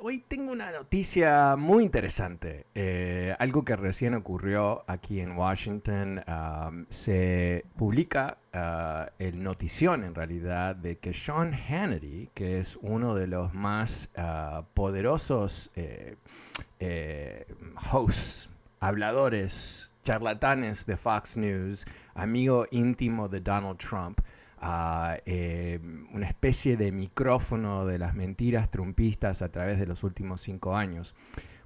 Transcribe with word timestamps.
Hoy 0.00 0.24
tengo 0.26 0.50
una 0.50 0.72
noticia 0.72 1.54
muy 1.56 1.84
interesante. 1.84 2.66
Eh, 2.74 3.34
algo 3.38 3.64
que 3.64 3.76
recién 3.76 4.14
ocurrió 4.14 4.82
aquí 4.88 5.20
en 5.20 5.36
Washington. 5.36 6.24
Se 6.88 7.64
publica 7.76 8.38
uh, 8.52 9.10
el 9.18 9.42
notición 9.42 10.04
en 10.04 10.14
realidad 10.14 10.74
de 10.74 10.98
que 10.98 11.12
Sean 11.12 11.52
Hannity, 11.52 12.30
que 12.34 12.58
es 12.58 12.78
uno 12.82 13.14
de 13.14 13.28
los 13.28 13.54
más 13.54 14.10
uh, 14.16 14.64
poderosos 14.74 15.70
eh, 15.76 16.16
eh, 16.80 17.46
hosts, 17.92 18.50
habladores, 18.80 19.92
charlatanes 20.02 20.84
de 20.84 20.96
Fox 20.96 21.36
News, 21.36 21.86
amigo 22.14 22.66
íntimo 22.72 23.28
de 23.28 23.40
Donald 23.40 23.78
Trump, 23.78 24.20
eh, 25.26 25.78
una 26.12 26.26
especie 26.26 26.76
de 26.76 26.90
micrófono 26.92 27.86
de 27.86 27.98
las 27.98 28.14
mentiras 28.14 28.70
trumpistas 28.70 29.42
a 29.42 29.50
través 29.50 29.78
de 29.78 29.86
los 29.86 30.04
últimos 30.04 30.40
cinco 30.40 30.76
años. 30.76 31.14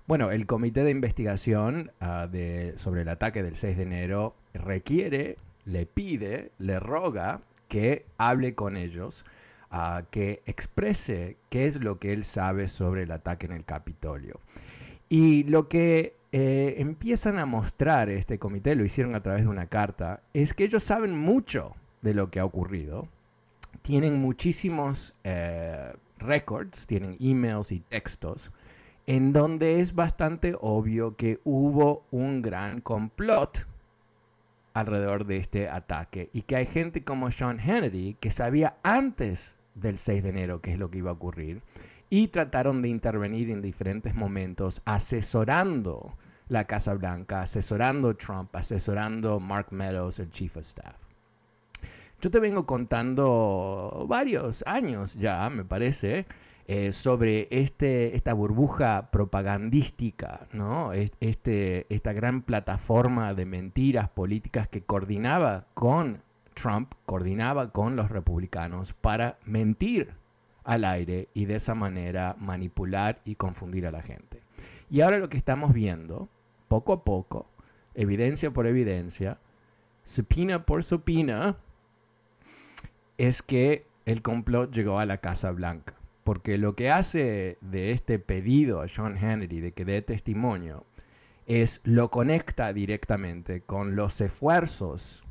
Bueno, 0.07 0.31
el 0.31 0.47
comité 0.47 0.85
de 0.85 0.91
investigación 0.91 1.93
ah, 2.01 2.29
sobre 2.77 3.03
el 3.03 3.09
ataque 3.09 3.43
del 3.43 3.57
6 3.57 3.77
de 3.77 3.83
enero 3.83 4.35
requiere, 4.55 5.37
le 5.65 5.87
pide, 5.87 6.51
le 6.59 6.81
roga 6.81 7.41
que 7.69 8.07
hable 8.17 8.55
con 8.55 8.77
ellos, 8.77 9.25
uh, 9.71 10.03
que 10.11 10.43
exprese 10.47 11.37
qué 11.51 11.67
es 11.67 11.81
lo 11.81 11.99
que 11.99 12.13
él 12.13 12.25
sabe 12.25 12.69
sobre 12.69 13.03
el 13.03 13.13
ataque 13.13 13.47
en 13.47 13.53
el 13.53 13.65
Capitolio. 13.65 14.41
Y 15.11 15.45
lo 15.45 15.69
que 15.69 16.15
eh, 16.33 16.77
empiezan 16.79 17.39
a 17.39 17.47
mostrar 17.47 18.09
este 18.09 18.39
comité, 18.39 18.75
lo 18.75 18.85
hicieron 18.85 19.15
a 19.15 19.23
través 19.23 19.45
de 19.45 19.51
una 19.51 19.67
carta, 19.67 20.21
es 20.35 20.55
que 20.55 20.65
ellos 20.65 20.83
saben 20.83 21.17
mucho 21.17 21.75
de 22.03 22.15
lo 22.15 22.31
que 22.31 22.41
ha 22.41 22.45
ocurrido. 22.45 23.09
Tienen 23.83 24.21
muchísimos 24.21 25.15
eh, 25.25 25.93
records, 26.19 26.87
tienen 26.87 27.17
emails 27.21 27.73
y 27.73 27.81
textos, 27.81 28.53
en 29.07 29.33
donde 29.33 29.81
es 29.81 29.95
bastante 29.95 30.55
obvio 30.61 31.17
que 31.17 31.41
hubo 31.45 32.05
un 32.11 32.43
gran 32.43 32.81
complot 32.81 33.67
alrededor 34.75 35.27
de 35.27 35.39
este 35.39 35.69
ataque 35.69 36.31
y 36.33 36.43
que 36.43 36.57
hay 36.57 36.67
gente 36.67 37.03
como 37.03 37.31
Sean 37.31 37.59
Hannity 37.59 38.17
que 38.21 38.31
sabía 38.31 38.77
antes 38.83 39.59
del 39.75 39.99
6 39.99 40.23
de 40.23 40.29
enero 40.29 40.61
qué 40.61 40.73
es 40.73 40.79
lo 40.79 40.91
que 40.91 40.99
iba 40.99 41.11
a 41.11 41.15
ocurrir 41.15 41.63
y 42.11 42.29
trataron 42.29 42.83
de 42.83 42.89
intervenir 42.89 43.51
en 43.51 43.63
diferentes 43.63 44.15
momentos 44.15 44.83
asesorando 44.85 46.15
la 46.49 46.65
Casa 46.65 46.95
Blanca, 46.95 47.43
asesorando 47.43 48.15
Trump, 48.15 48.55
asesorando 48.57 49.39
Mark 49.41 49.69
Meadows, 49.71 50.19
el 50.19 50.31
Chief 50.31 50.57
of 50.57 50.63
Staff. 50.63 51.08
Yo 52.21 52.33
te 52.33 52.41
vengo 52.41 52.67
contando 52.67 54.05
varios 54.09 54.65
años 54.67 55.15
ya, 55.15 55.49
me 55.51 55.65
parece, 55.65 56.27
eh, 56.67 56.93
sobre 56.93 57.47
este, 57.53 58.17
esta 58.17 58.35
burbuja 58.35 59.13
propagandística, 59.13 60.49
¿no? 60.53 60.93
Este, 60.93 61.87
esta 61.89 62.13
gran 62.13 62.43
plataforma 62.43 63.35
de 63.35 63.47
mentiras 63.47 64.09
políticas 64.09 64.67
que 64.67 64.83
coordinaba 64.83 65.67
con 65.75 66.21
Trump, 66.55 66.93
coordinaba 67.07 67.71
con 67.71 67.95
los 67.95 68.11
republicanos 68.11 68.95
para 68.95 69.39
mentir 69.45 70.13
al 70.65 70.85
aire 70.85 71.29
y 71.35 71.45
de 71.45 71.55
esa 71.55 71.77
manera 71.77 72.35
manipular 72.41 73.21
y 73.25 73.37
confundir 73.37 73.87
a 73.87 73.93
la 73.93 74.03
gente. 74.03 74.43
Y 74.91 75.03
ahora 75.03 75.19
lo 75.19 75.29
que 75.29 75.39
estamos 75.39 75.73
viendo, 75.73 76.29
poco 76.67 76.93
a 76.93 77.05
poco, 77.05 77.47
evidencia 77.95 78.51
por 78.51 78.67
evidencia, 78.67 79.39
supina 80.03 80.67
por 80.67 80.83
supina, 80.83 81.57
es 83.19 83.43
que 83.43 83.85
el 84.07 84.23
complot 84.23 84.73
llegó 84.73 84.99
a 84.99 85.07
la 85.07 85.19
Casa 85.19 85.51
Blanca. 85.51 85.95
Porque 86.25 86.57
lo 86.59 86.75
que 86.75 86.91
hace 86.91 87.59
de 87.61 87.91
este 87.91 88.19
pedido 88.19 88.81
a 88.81 88.87
John 88.95 89.17
Hannity 89.17 89.61
de 89.61 89.73
que 89.73 89.85
dé 89.85 90.03
testimonio 90.03 90.85
es 91.47 91.81
lo 91.85 92.11
conecta 92.11 92.73
directamente 92.73 93.63
con 93.63 93.97
los 93.97 94.21
esfuerzos 94.21 95.25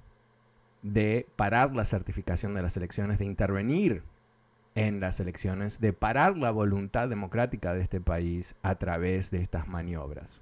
de 0.81 1.27
parar 1.35 1.75
la 1.75 1.85
certificación 1.85 2.55
de 2.55 2.63
las 2.63 2.77
elecciones, 2.77 3.19
de 3.19 3.25
intervenir 3.25 4.03
en 4.75 4.99
las 4.99 5.19
elecciones, 5.19 5.79
de 5.79 5.93
parar 5.93 6.37
la 6.37 6.51
voluntad 6.51 7.09
democrática 7.09 7.73
de 7.73 7.81
este 7.81 8.01
país 8.01 8.55
a 8.63 8.75
través 8.75 9.31
de 9.31 9.41
estas 9.41 9.67
maniobras. 9.67 10.41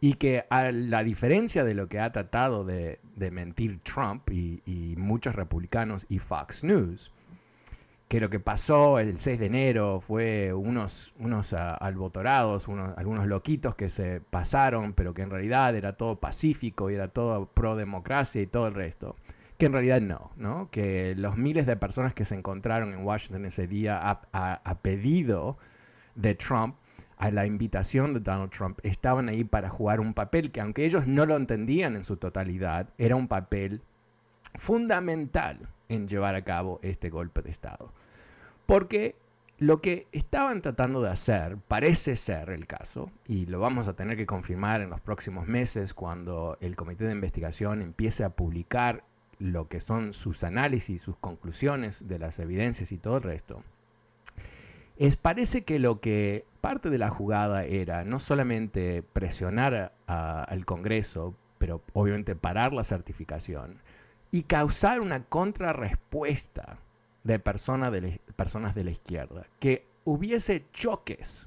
Y 0.00 0.14
que 0.14 0.44
a 0.50 0.70
la 0.72 1.02
diferencia 1.02 1.64
de 1.64 1.74
lo 1.74 1.88
que 1.88 2.00
ha 2.00 2.12
tratado 2.12 2.64
de, 2.64 2.98
mentir 3.30 3.80
Trump 3.82 4.28
y, 4.30 4.94
muchos 4.96 5.34
republicanos 5.34 6.06
y 6.08 6.18
Fox 6.18 6.64
News, 6.64 7.12
que 8.08 8.20
lo 8.20 8.30
que 8.30 8.38
pasó 8.38 8.98
el 9.00 9.18
6 9.18 9.40
de 9.40 9.46
enero 9.46 10.00
fue 10.00 10.52
unos, 10.52 11.12
unos 11.18 11.52
uh, 11.52 11.76
unos, 12.68 12.68
algunos 12.96 13.26
loquitos 13.26 13.74
que 13.74 13.88
se 13.88 14.20
pasaron, 14.20 14.92
pero 14.92 15.12
que 15.12 15.22
en 15.22 15.30
realidad 15.30 15.74
era 15.74 15.94
todo 15.94 16.16
pacífico 16.16 16.90
y 16.90 16.94
era 16.94 17.08
todo 17.08 17.46
pro 17.46 17.74
democracia 17.74 18.40
y 18.40 18.46
todo 18.46 18.68
el 18.68 18.74
resto 18.74 19.16
que 19.58 19.66
en 19.66 19.72
realidad 19.72 20.00
no, 20.00 20.30
¿no? 20.36 20.68
Que 20.70 21.14
los 21.16 21.36
miles 21.36 21.66
de 21.66 21.76
personas 21.76 22.14
que 22.14 22.24
se 22.24 22.34
encontraron 22.34 22.92
en 22.92 23.04
Washington 23.04 23.46
ese 23.46 23.66
día 23.66 24.00
a, 24.32 24.74
pedido 24.82 25.56
de 26.14 26.34
Trump, 26.34 26.76
a 27.16 27.30
la 27.30 27.46
invitación 27.46 28.14
de 28.14 28.20
Donald 28.20 28.50
Trump, 28.50 28.78
estaban 28.82 29.28
ahí 29.28 29.44
para 29.44 29.70
jugar 29.70 30.00
un 30.00 30.14
papel 30.14 30.52
que 30.52 30.60
aunque 30.60 30.84
ellos 30.84 31.06
no 31.06 31.24
lo 31.26 31.36
entendían 31.36 31.96
en 31.96 32.04
su 32.04 32.16
totalidad, 32.16 32.88
era 32.98 33.16
un 33.16 33.28
papel 33.28 33.82
fundamental 34.54 35.68
en 35.88 36.08
llevar 36.08 36.34
a 36.34 36.44
cabo 36.44 36.80
este 36.82 37.10
golpe 37.10 37.42
de 37.42 37.50
Estado. 37.50 37.92
Porque 38.66 39.16
lo 39.58 39.80
que 39.80 40.06
estaban 40.12 40.60
tratando 40.60 41.00
de 41.00 41.10
hacer, 41.10 41.56
parece 41.56 42.16
ser 42.16 42.50
el 42.50 42.66
caso, 42.66 43.10
y 43.26 43.46
lo 43.46 43.60
vamos 43.60 43.88
a 43.88 43.94
tener 43.94 44.16
que 44.16 44.26
confirmar 44.26 44.82
en 44.82 44.90
los 44.90 45.00
próximos 45.00 45.46
meses 45.46 45.94
cuando 45.94 46.58
el 46.60 46.76
comité 46.76 47.06
de 47.06 47.12
investigación 47.12 47.80
empiece 47.80 48.24
a 48.24 48.30
publicar 48.30 49.04
lo 49.38 49.68
que 49.68 49.80
son 49.80 50.12
sus 50.12 50.44
análisis, 50.44 51.02
sus 51.02 51.16
conclusiones 51.16 52.06
de 52.08 52.18
las 52.18 52.38
evidencias 52.38 52.92
y 52.92 52.98
todo 52.98 53.16
el 53.16 53.22
resto, 53.22 53.62
es 54.96 55.16
parece 55.16 55.64
que 55.64 55.78
lo 55.78 56.00
que 56.00 56.44
parte 56.60 56.90
de 56.90 56.98
la 56.98 57.10
jugada 57.10 57.64
era 57.64 58.04
no 58.04 58.18
solamente 58.18 59.02
presionar 59.02 59.92
al 60.06 60.64
Congreso, 60.64 61.34
pero 61.58 61.82
obviamente 61.92 62.34
parar 62.34 62.72
la 62.72 62.84
certificación 62.84 63.80
y 64.32 64.42
causar 64.42 65.00
una 65.00 65.24
contrarrespuesta 65.24 66.78
de, 67.24 67.38
personas 67.38 67.92
de 67.92 68.84
la 68.84 68.90
izquierda, 68.90 69.46
que 69.60 69.84
hubiese 70.04 70.64
choques 70.72 71.46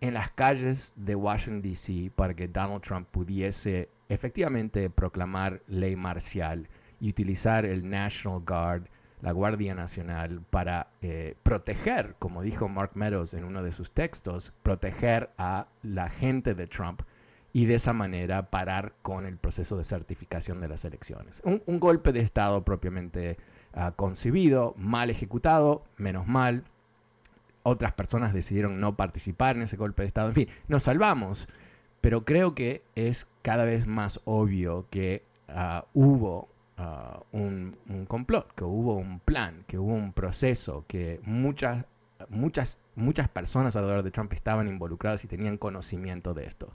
en 0.00 0.14
las 0.14 0.30
calles 0.30 0.92
de 0.96 1.14
Washington, 1.14 1.62
D.C. 1.62 2.12
para 2.14 2.34
que 2.34 2.48
Donald 2.48 2.82
Trump 2.82 3.08
pudiese 3.10 3.88
efectivamente 4.08 4.88
proclamar 4.90 5.60
ley 5.66 5.96
marcial 5.96 6.68
y 7.00 7.10
utilizar 7.10 7.64
el 7.64 7.88
National 7.88 8.40
Guard, 8.46 8.82
la 9.20 9.32
Guardia 9.32 9.74
Nacional, 9.74 10.40
para 10.50 10.88
eh, 11.02 11.34
proteger, 11.42 12.14
como 12.18 12.42
dijo 12.42 12.68
Mark 12.68 12.92
Meadows 12.94 13.34
en 13.34 13.44
uno 13.44 13.62
de 13.62 13.72
sus 13.72 13.90
textos, 13.90 14.52
proteger 14.62 15.30
a 15.38 15.66
la 15.82 16.08
gente 16.08 16.54
de 16.54 16.66
Trump 16.66 17.02
y 17.52 17.66
de 17.66 17.74
esa 17.74 17.92
manera 17.92 18.50
parar 18.50 18.92
con 19.02 19.26
el 19.26 19.36
proceso 19.36 19.76
de 19.76 19.84
certificación 19.84 20.60
de 20.60 20.68
las 20.68 20.84
elecciones. 20.84 21.42
Un, 21.44 21.78
golpe 21.78 22.12
de 22.12 22.20
Estado 22.20 22.62
propiamente 22.62 23.38
ah, 23.74 23.92
concebido, 23.96 24.74
mal 24.76 25.10
ejecutado, 25.10 25.82
menos 25.96 26.26
mal. 26.26 26.64
Otras 27.64 27.92
personas 27.94 28.32
decidieron 28.32 28.80
no 28.80 28.96
participar 28.96 29.56
en 29.56 29.62
ese 29.62 29.76
golpe 29.76 30.02
de 30.02 30.08
Estado. 30.08 30.28
En 30.28 30.34
fin, 30.34 30.48
nos 30.68 30.84
salvamos, 30.84 31.48
pero 32.00 32.24
creo 32.24 32.54
que 32.54 32.82
es 32.94 33.26
cada 33.42 33.64
vez 33.64 33.86
más 33.86 34.20
obvio 34.24 34.86
que 34.90 35.22
ah, 35.48 35.84
hubo 35.94 36.48
un, 37.32 37.76
un, 37.88 38.06
complot, 38.06 38.54
que 38.54 38.64
hubo 38.64 38.94
un 38.96 39.20
plan, 39.20 39.64
que 39.66 39.78
hubo 39.78 39.94
un 39.94 40.12
proceso, 40.12 40.84
que 40.86 41.20
muchas, 41.24 41.84
muchas, 42.28 42.78
muchas 42.94 43.28
personas 43.28 43.74
alrededor 43.76 44.04
de 44.04 44.10
Trump 44.10 44.32
estaban 44.32 44.68
involucradas 44.68 45.24
y 45.24 45.28
tenían 45.28 45.58
conocimiento 45.58 46.34
de 46.34 46.46
esto. 46.46 46.72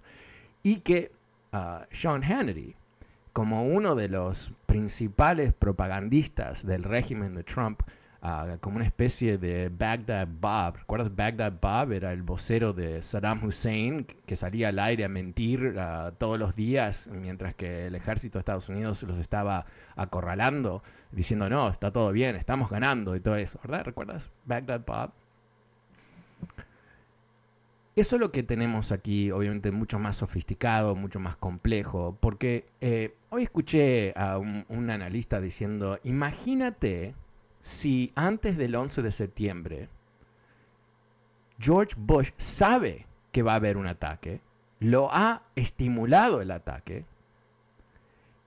Y 0.62 0.78
que 0.82 1.12
uh, 1.54 1.86
Sean 1.92 2.24
Hannity, 2.24 2.76
como 3.32 3.66
uno 3.66 3.96
de 3.96 4.10
los 4.10 4.54
principales 4.66 5.54
propagandistas 5.54 6.66
del 6.66 6.84
régimen 6.84 7.36
de 7.36 7.44
Trump, 7.44 7.82
como 8.62 8.78
una 8.78 8.86
especie 8.86 9.38
de 9.38 9.70
Baghdad 9.70 10.28
Bob. 10.40 10.78
¿Recuerdas 10.78 11.14
Baghdad 11.14 11.54
Bob? 11.62 11.92
Era 11.92 12.14
el 12.14 12.22
vocero 12.24 12.72
de 12.72 13.02
Saddam 13.02 13.44
Hussein 13.44 14.08
que 14.25 14.38
salía 14.38 14.70
al 14.70 14.80
aire 14.80 15.04
a 15.04 15.10
mentir 15.10 15.75
uh, 15.75 16.12
todos 16.18 16.40
los 16.40 16.56
días 16.56 17.10
mientras 17.12 17.54
que 17.54 17.88
el 17.88 17.96
ejército 17.96 18.38
de 18.38 18.40
Estados 18.40 18.70
Unidos 18.70 19.04
los 19.04 19.18
estaba 19.18 19.66
acorralando, 19.98 20.84
diciendo 21.12 21.50
no, 21.50 21.68
está 21.68 21.92
todo 21.92 22.14
bien, 22.14 22.38
estamos 22.38 22.70
ganando 22.70 23.16
y 23.18 23.20
todo 23.20 23.36
eso, 23.36 23.60
¿verdad? 23.62 23.84
¿Recuerdas 23.84 24.30
Baghdad 24.46 24.81
Bob? 24.86 25.12
Eso 27.96 28.16
es 28.16 28.19
lo 28.19 28.31
que 28.31 28.42
tenemos 28.42 28.92
aquí, 28.92 29.30
obviamente 29.31 29.69
mucho 29.69 30.00
más 30.00 30.16
sofisticado, 30.18 30.96
mucho 30.96 31.19
más 31.19 31.36
complejo, 31.36 32.18
porque 32.19 32.66
eh, 32.81 33.14
hoy 33.30 33.44
escuché 33.44 34.14
a 34.16 34.40
un, 34.40 34.90
analista 34.90 35.40
diciendo, 35.40 36.00
imagínate 36.04 37.14
si 37.63 38.12
antes 38.13 38.57
del 38.57 38.75
11 38.75 39.01
de 39.01 39.12
septiembre 39.12 39.89
George 41.60 41.95
Bush 41.98 42.31
sabe 42.36 43.07
que 43.31 43.42
va 43.42 43.54
a 43.54 43.56
haber 43.56 43.77
un 43.77 43.88
ataque, 43.88 44.42
lo 44.81 45.10
ha 45.13 45.44
estimulado 45.56 46.42
el 46.42 46.51
ataque 46.51 47.06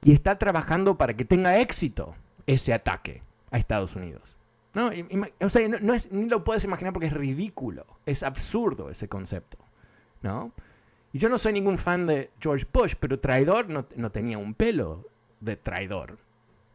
y 0.05 0.13
está 0.13 0.39
trabajando 0.39 0.99
para 0.99 1.15
que 1.15 1.25
tenga 1.25 1.59
éxito 1.59 2.15
ese 2.47 2.75
ataque 2.75 3.23
a 3.51 3.57
Estados 3.57 3.97
Unidos. 3.97 4.37
No, 4.75 4.91
o 5.41 5.49
sea, 5.49 5.67
no, 5.67 5.95
ni 6.11 6.29
lo 6.29 6.45
puedes 6.45 6.65
imaginar 6.65 6.93
porque 6.93 7.07
es 7.07 7.15
ridículo, 7.15 7.87
es 8.05 8.23
absurdo 8.23 8.91
ese 8.91 9.09
concepto, 9.09 9.57
¿no? 10.21 10.53
Y 11.15 11.19
yo 11.19 11.31
no 11.31 11.39
soy 11.39 11.55
ningún 11.55 11.79
fan 11.79 12.07
de 12.07 12.29
George 12.39 12.67
Bush, 12.71 12.95
pero 13.01 13.19
traidor 13.19 13.71
no, 13.71 14.11
tenía 14.11 14.37
un 14.37 14.53
pelo 14.53 15.07
de 15.41 15.57
traidor, 15.57 16.19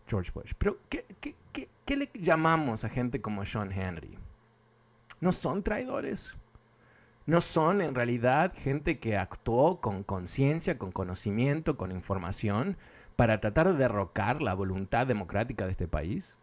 George 0.07 0.31
Bush. 0.33 0.53
Pero, 0.57 0.79
¿qué, 0.89 1.05
qué 1.21 1.35
le 1.95 2.09
llamamos 2.13 2.83
a 2.83 2.89
gente 2.89 3.21
como 3.21 3.45
Sean 3.45 3.71
Henry? 3.71 4.17
¿No 5.19 5.31
son 5.31 5.63
traidores? 5.63 6.35
¿No 7.25 7.41
son 7.41 7.81
en 7.81 7.95
realidad 7.95 8.53
gente 8.55 8.99
que 8.99 9.17
actuó 9.17 9.79
con 9.79 10.03
conciencia, 10.03 10.77
con 10.77 10.91
conocimiento, 10.91 11.77
con 11.77 11.91
información 11.91 12.77
para 13.15 13.39
tratar 13.39 13.71
de 13.71 13.77
derrocar 13.77 14.41
la 14.41 14.53
voluntad 14.53 15.05
democrática 15.05 15.65
de 15.65 15.71
este 15.71 15.88
país? 15.88 16.35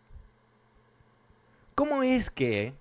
¿Cómo 1.74 2.02
es 2.02 2.30
que 2.30 2.74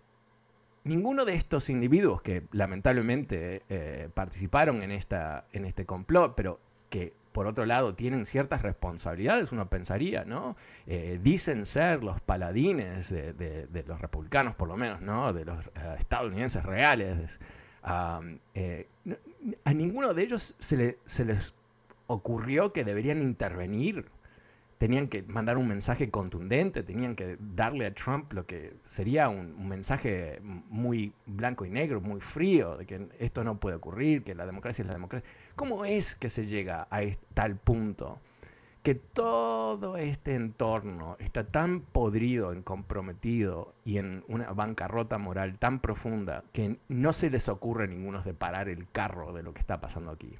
ninguno 0.84 1.26
de 1.26 1.36
estos 1.36 1.70
individuos 1.70 2.22
que 2.22 2.44
lamentablemente 2.52 3.62
eh, 3.70 4.10
participaron 4.14 4.82
en, 4.82 4.92
esta, 4.92 5.46
en 5.54 5.66
este 5.66 5.86
complot, 5.86 6.34
pero 6.36 6.60
que 6.90 7.14
por 7.38 7.46
otro 7.46 7.68
lado 7.68 7.94
tienen 7.94 8.26
ciertas 8.26 8.64
responsabilidades, 8.64 9.52
uno 9.52 9.70
pensaría, 9.70 10.26
¿no? 10.26 10.58
Eh, 10.88 11.20
dicen 11.22 11.68
ser 11.68 12.04
los 12.04 12.20
paladines 12.20 13.10
de, 13.12 13.84
los 13.86 14.02
republicanos, 14.02 14.56
por 14.56 14.68
lo 14.68 14.76
menos, 14.76 15.02
¿no? 15.02 15.32
De 15.34 15.46
los 15.46 15.64
eh, 15.68 15.70
estadounidenses 16.00 16.64
reales. 16.64 17.40
a 17.84 18.22
ninguno 19.72 20.16
de 20.16 20.24
ellos 20.24 20.56
se, 20.58 20.98
se 21.06 21.26
les 21.26 21.54
ocurrió 22.08 22.74
que 22.74 22.84
deberían 22.84 23.22
intervenir 23.22 24.10
tenían 24.78 25.08
que 25.08 25.24
mandar 25.24 25.58
un 25.58 25.68
mensaje 25.68 26.10
contundente, 26.10 26.84
tenían 26.84 27.16
que 27.16 27.38
darle 27.40 27.86
a 27.88 27.94
Trump 27.94 28.32
lo 28.34 28.46
que 28.46 28.74
sería 28.84 29.28
un, 29.30 29.68
mensaje 29.68 30.40
muy 30.42 31.14
blanco 31.26 31.66
y 31.66 31.70
negro, 31.70 32.00
muy 32.00 32.22
frío, 32.22 32.78
de 32.78 32.86
que 32.86 33.08
esto 33.20 33.44
no 33.44 33.60
puede 33.60 33.76
ocurrir, 33.76 34.24
que 34.24 34.36
la 34.36 34.46
democracia 34.46 34.84
es 34.84 34.88
la 34.88 34.94
democracia. 34.94 35.28
¿Cómo 35.58 35.86
es 35.86 36.16
que 36.16 36.30
se 36.30 36.46
llega 36.46 36.88
a 36.92 37.02
tal 37.34 37.56
punto 37.56 38.20
que 38.84 38.94
todo 38.94 39.98
este 39.98 40.36
entorno 40.36 41.18
está 41.18 41.46
tan 41.48 41.82
podrido, 41.82 42.54
en 42.54 42.62
comprometido 42.62 43.74
y 43.84 43.98
en 43.98 44.24
una 44.28 44.54
bancarrota 44.54 45.18
moral 45.18 45.58
tan 45.58 45.80
profunda 45.80 46.44
que 46.54 46.78
no 46.90 47.12
se 47.12 47.32
les 47.32 47.50
ocurre 47.50 47.86
a 47.86 47.88
ninguno 47.88 48.22
de 48.22 48.36
parar 48.36 48.70
el 48.70 48.88
carro 48.92 49.34
de 49.34 49.42
lo 49.42 49.56
que 49.56 49.62
está 49.62 49.82
pasando 49.82 50.12
aquí? 50.12 50.38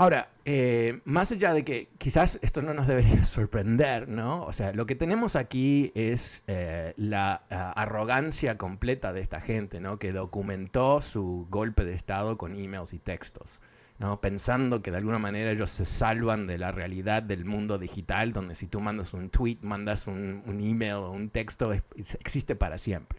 Ahora, 0.00 0.30
eh, 0.46 1.02
más 1.04 1.30
allá 1.30 1.52
de 1.52 1.62
que 1.62 1.88
quizás 1.98 2.38
esto 2.40 2.62
no 2.62 2.72
nos 2.72 2.86
debería 2.86 3.22
sorprender, 3.26 4.08
¿no? 4.08 4.46
O 4.46 4.52
sea, 4.54 4.72
lo 4.72 4.86
que 4.86 4.94
tenemos 4.94 5.36
aquí 5.36 5.92
es 5.94 6.42
eh, 6.46 6.94
la 6.96 7.42
ah, 7.50 7.72
arrogancia 7.72 8.56
completa 8.56 9.12
de 9.12 9.20
esta 9.20 9.42
gente, 9.42 9.78
¿no? 9.78 9.98
Que 9.98 10.12
documentó 10.12 11.02
su 11.02 11.46
golpe 11.50 11.84
de 11.84 11.92
Estado 11.92 12.38
con 12.38 12.54
emails 12.54 12.94
y 12.94 12.98
textos, 12.98 13.60
¿no? 13.98 14.22
Pensando 14.22 14.80
que 14.80 14.90
de 14.90 14.96
alguna 14.96 15.18
manera 15.18 15.50
ellos 15.50 15.70
se 15.70 15.84
salvan 15.84 16.46
de 16.46 16.56
la 16.56 16.72
realidad 16.72 17.22
del 17.22 17.44
mundo 17.44 17.76
digital, 17.76 18.32
donde 18.32 18.54
si 18.54 18.68
tú 18.68 18.80
mandas 18.80 19.12
un 19.12 19.28
tweet, 19.28 19.58
mandas 19.60 20.06
un 20.06 20.60
email 20.62 20.94
o 20.94 21.10
un 21.10 21.28
texto, 21.28 21.74
existe 21.74 22.56
para 22.56 22.78
siempre. 22.78 23.18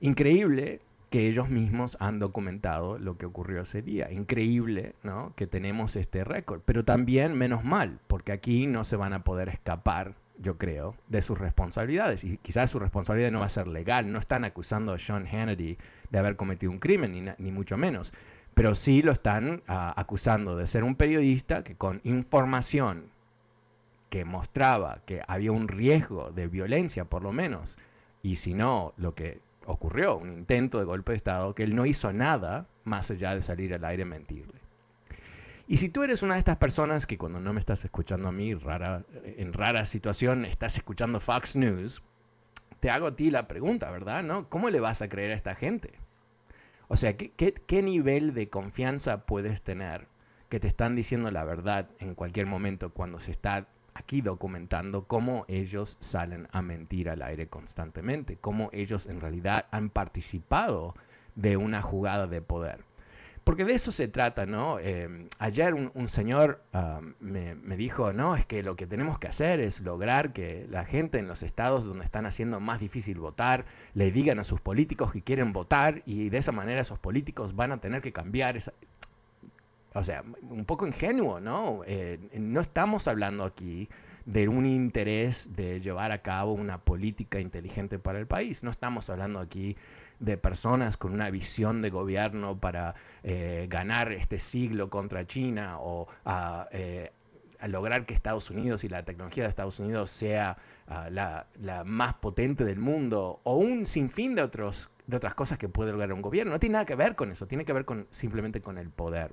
Increíble 0.00 0.80
que 1.10 1.26
ellos 1.26 1.48
mismos 1.48 1.96
han 2.00 2.20
documentado 2.20 2.98
lo 2.98 3.18
que 3.18 3.26
ocurrió 3.26 3.62
ese 3.62 3.82
día. 3.82 4.10
Increíble, 4.12 4.94
¿no? 5.02 5.34
Que 5.34 5.48
tenemos 5.48 5.96
este 5.96 6.22
récord, 6.22 6.62
pero 6.64 6.84
también 6.84 7.34
menos 7.34 7.64
mal, 7.64 7.98
porque 8.06 8.32
aquí 8.32 8.66
no 8.68 8.84
se 8.84 8.96
van 8.96 9.12
a 9.12 9.24
poder 9.24 9.48
escapar, 9.48 10.14
yo 10.38 10.56
creo, 10.56 10.94
de 11.08 11.20
sus 11.20 11.38
responsabilidades. 11.38 12.22
Y 12.22 12.38
quizás 12.38 12.70
su 12.70 12.78
responsabilidad 12.78 13.32
no 13.32 13.40
va 13.40 13.46
a 13.46 13.50
ser 13.50 13.66
legal. 13.66 14.10
No 14.12 14.20
están 14.20 14.44
acusando 14.44 14.92
a 14.92 14.98
Sean 14.98 15.26
Hannity 15.26 15.76
de 16.10 16.18
haber 16.18 16.36
cometido 16.36 16.70
un 16.70 16.78
crimen, 16.78 17.34
ni, 17.36 17.50
mucho 17.50 17.76
menos. 17.76 18.14
Pero 18.54 18.76
sí 18.76 19.02
lo 19.02 19.10
están 19.10 19.62
ah, 19.66 19.92
acusando 19.96 20.56
de 20.56 20.68
ser 20.68 20.84
un 20.84 20.94
periodista 20.94 21.64
que 21.64 21.74
con 21.74 22.00
información 22.04 23.10
que 24.10 24.24
mostraba 24.24 25.02
que 25.06 25.22
había 25.26 25.52
un 25.52 25.68
riesgo 25.68 26.30
de 26.32 26.48
violencia, 26.48 27.04
por 27.04 27.22
lo 27.22 27.32
menos, 27.32 27.78
y 28.22 28.36
si 28.36 28.54
no, 28.54 28.92
lo 28.96 29.14
que 29.14 29.40
ocurrió, 29.66 30.16
un 30.16 30.32
intento 30.32 30.78
de 30.78 30.84
golpe 30.84 31.12
de 31.12 31.16
Estado, 31.16 31.54
que 31.54 31.62
él 31.62 31.74
no 31.74 31.86
hizo 31.86 32.12
nada 32.12 32.66
más 32.84 33.10
allá 33.10 33.34
de 33.34 33.42
salir 33.42 33.74
al 33.74 33.84
aire 33.84 34.04
mentirle. 34.04 34.60
Y 35.68 35.76
si 35.76 35.88
tú 35.88 36.02
eres 36.02 36.22
una 36.22 36.34
de 36.34 36.40
estas 36.40 36.56
personas 36.56 37.06
que 37.06 37.16
cuando 37.16 37.38
no 37.40 37.52
me 37.52 37.60
estás 37.60 37.84
escuchando 37.84 38.28
a 38.28 38.32
mí, 38.32 38.54
rara, 38.54 39.04
en 39.24 39.52
rara 39.52 39.86
situación, 39.86 40.44
estás 40.44 40.76
escuchando 40.76 41.20
Fox 41.20 41.54
News, 41.54 42.02
te 42.80 42.90
hago 42.90 43.06
a 43.06 43.14
ti 43.14 43.30
la 43.30 43.46
pregunta, 43.46 43.90
¿verdad? 43.90 44.24
¿No? 44.24 44.48
¿Cómo 44.48 44.70
le 44.70 44.80
vas 44.80 45.02
a 45.02 45.08
creer 45.08 45.30
a 45.30 45.34
esta 45.34 45.54
gente? 45.54 45.92
O 46.88 46.96
sea, 46.96 47.16
¿qué, 47.16 47.30
qué 47.30 47.82
nivel 47.82 48.34
de 48.34 48.48
confianza 48.48 49.26
puedes 49.26 49.62
tener 49.62 50.08
que 50.48 50.58
te 50.58 50.66
están 50.66 50.96
diciendo 50.96 51.30
la 51.30 51.44
verdad 51.44 51.88
en 52.00 52.16
cualquier 52.16 52.46
momento 52.46 52.90
cuando 52.90 53.20
se 53.20 53.30
está 53.30 53.68
aquí 54.00 54.20
documentando 54.22 55.04
cómo 55.04 55.44
ellos 55.46 55.96
salen 56.00 56.48
a 56.52 56.62
mentir 56.62 57.08
al 57.08 57.22
aire 57.22 57.46
constantemente, 57.48 58.36
cómo 58.36 58.70
ellos 58.72 59.06
en 59.06 59.20
realidad 59.20 59.66
han 59.70 59.90
participado 59.90 60.94
de 61.36 61.56
una 61.56 61.82
jugada 61.82 62.26
de 62.26 62.42
poder. 62.42 62.84
Porque 63.44 63.64
de 63.64 63.72
eso 63.72 63.90
se 63.90 64.06
trata, 64.06 64.46
¿no? 64.46 64.78
Em, 64.78 65.28
ayer 65.38 65.74
un, 65.74 66.08
señor 66.08 66.62
me, 67.20 67.54
me, 67.54 67.76
dijo, 67.76 68.12
no, 68.12 68.36
es 68.36 68.44
que 68.44 68.62
lo 68.62 68.76
que 68.76 68.86
tenemos 68.86 69.18
que 69.18 69.28
hacer 69.28 69.60
es 69.60 69.80
lograr 69.80 70.32
que 70.32 70.66
la 70.68 70.84
gente 70.84 71.18
en 71.18 71.26
los 71.26 71.42
estados 71.42 71.84
donde 71.84 72.04
están 72.04 72.26
haciendo 72.26 72.60
más 72.60 72.80
difícil 72.80 73.18
votar 73.18 73.64
le 73.94 74.12
digan 74.12 74.38
a 74.38 74.44
sus 74.44 74.60
políticos 74.60 75.12
que 75.12 75.22
quieren 75.22 75.52
votar 75.52 76.02
y 76.04 76.28
de 76.28 76.38
esa 76.38 76.52
manera 76.52 76.80
esos 76.80 76.98
políticos 76.98 77.56
van 77.56 77.72
a 77.72 77.80
tener 77.80 78.02
que 78.02 78.12
cambiar 78.12 78.56
esa... 78.56 78.72
o 79.94 80.04
sea, 80.04 80.22
un 80.42 80.64
poco 80.64 80.86
ingenuo, 80.86 81.40
¿no? 81.40 81.82
Eh, 81.86 82.18
no 82.34 82.60
estamos 82.60 83.08
hablando 83.08 83.44
aquí 83.44 83.88
de 84.24 84.48
un 84.48 84.66
interés 84.66 85.56
de 85.56 85.80
llevar 85.80 86.12
a 86.12 86.22
cabo 86.22 86.52
una 86.52 86.78
política 86.78 87.40
inteligente 87.40 87.98
para 87.98 88.18
el 88.18 88.26
país. 88.26 88.62
No 88.62 88.70
estamos 88.70 89.10
hablando 89.10 89.40
aquí 89.40 89.76
de 90.20 90.36
personas 90.36 90.96
con 90.96 91.12
una 91.12 91.30
visión 91.30 91.82
de 91.82 91.90
gobierno 91.90 92.58
para 92.58 92.94
eh, 93.24 93.66
ganar 93.68 94.12
este 94.12 94.38
siglo 94.38 94.90
contra 94.90 95.26
China 95.26 95.78
o 95.80 96.06
a, 96.24 96.68
eh, 96.70 97.10
lograr 97.66 98.06
que 98.06 98.14
Estados 98.14 98.50
Unidos 98.50 98.84
y 98.84 98.88
la 98.88 99.04
tecnología 99.04 99.44
de 99.44 99.50
Estados 99.50 99.80
Unidos 99.80 100.10
sea 100.10 100.56
ah, 100.86 101.08
la, 101.10 101.46
la, 101.60 101.84
más 101.84 102.14
potente 102.14 102.64
del 102.64 102.78
mundo 102.78 103.40
o 103.42 103.56
un 103.56 103.86
sinfín 103.86 104.34
de, 104.34 104.42
otros, 104.42 104.90
de 105.06 105.16
otras 105.16 105.34
cosas 105.34 105.58
que 105.58 105.68
puede 105.68 105.90
lograr 105.90 106.12
un 106.12 106.22
gobierno. 106.22 106.52
No 106.52 106.60
tiene 106.60 106.74
nada 106.74 106.86
que 106.86 106.94
ver 106.94 107.16
con 107.16 107.30
eso, 107.32 107.46
tiene 107.46 107.64
que 107.64 107.72
ver 107.72 107.84
con, 107.84 108.06
simplemente 108.10 108.60
con 108.60 108.78
el 108.78 108.90
poder. 108.90 109.32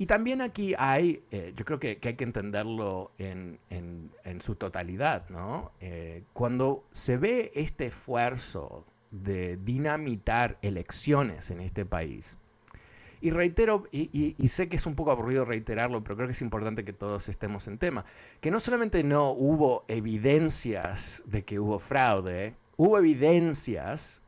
Y 0.00 0.06
también 0.06 0.40
aquí 0.40 0.74
hay, 0.78 1.22
eh, 1.30 1.52
yo 1.54 1.66
creo 1.66 1.78
que, 1.78 1.98
hay 2.02 2.14
que 2.14 2.24
entenderlo 2.24 3.12
en, 3.18 3.58
su 4.40 4.54
totalidad, 4.54 5.28
¿no? 5.28 5.72
Eh, 5.78 6.22
cuando 6.32 6.86
se 6.90 7.18
ve 7.18 7.52
este 7.54 7.88
esfuerzo 7.88 8.86
de 9.10 9.58
dinamitar 9.58 10.56
elecciones 10.62 11.50
en 11.50 11.60
este 11.60 11.84
país, 11.84 12.38
y 13.20 13.30
reitero, 13.30 13.88
y, 13.92 14.48
sé 14.48 14.70
que 14.70 14.76
es 14.76 14.86
un 14.86 14.94
poco 14.94 15.10
aburrido 15.10 15.44
reiterarlo, 15.44 16.02
pero 16.02 16.16
creo 16.16 16.28
que 16.28 16.32
es 16.32 16.40
importante 16.40 16.82
que 16.82 16.94
todos 16.94 17.28
estemos 17.28 17.68
en 17.68 17.76
tema, 17.76 18.06
que 18.40 18.50
no 18.50 18.58
solamente 18.58 19.04
no 19.04 19.32
hubo 19.32 19.84
evidencias 19.86 21.22
de 21.26 21.44
que 21.44 21.60
hubo 21.60 21.78
fraude, 21.78 22.54
hubo 22.78 22.96
evidencias 22.96 24.22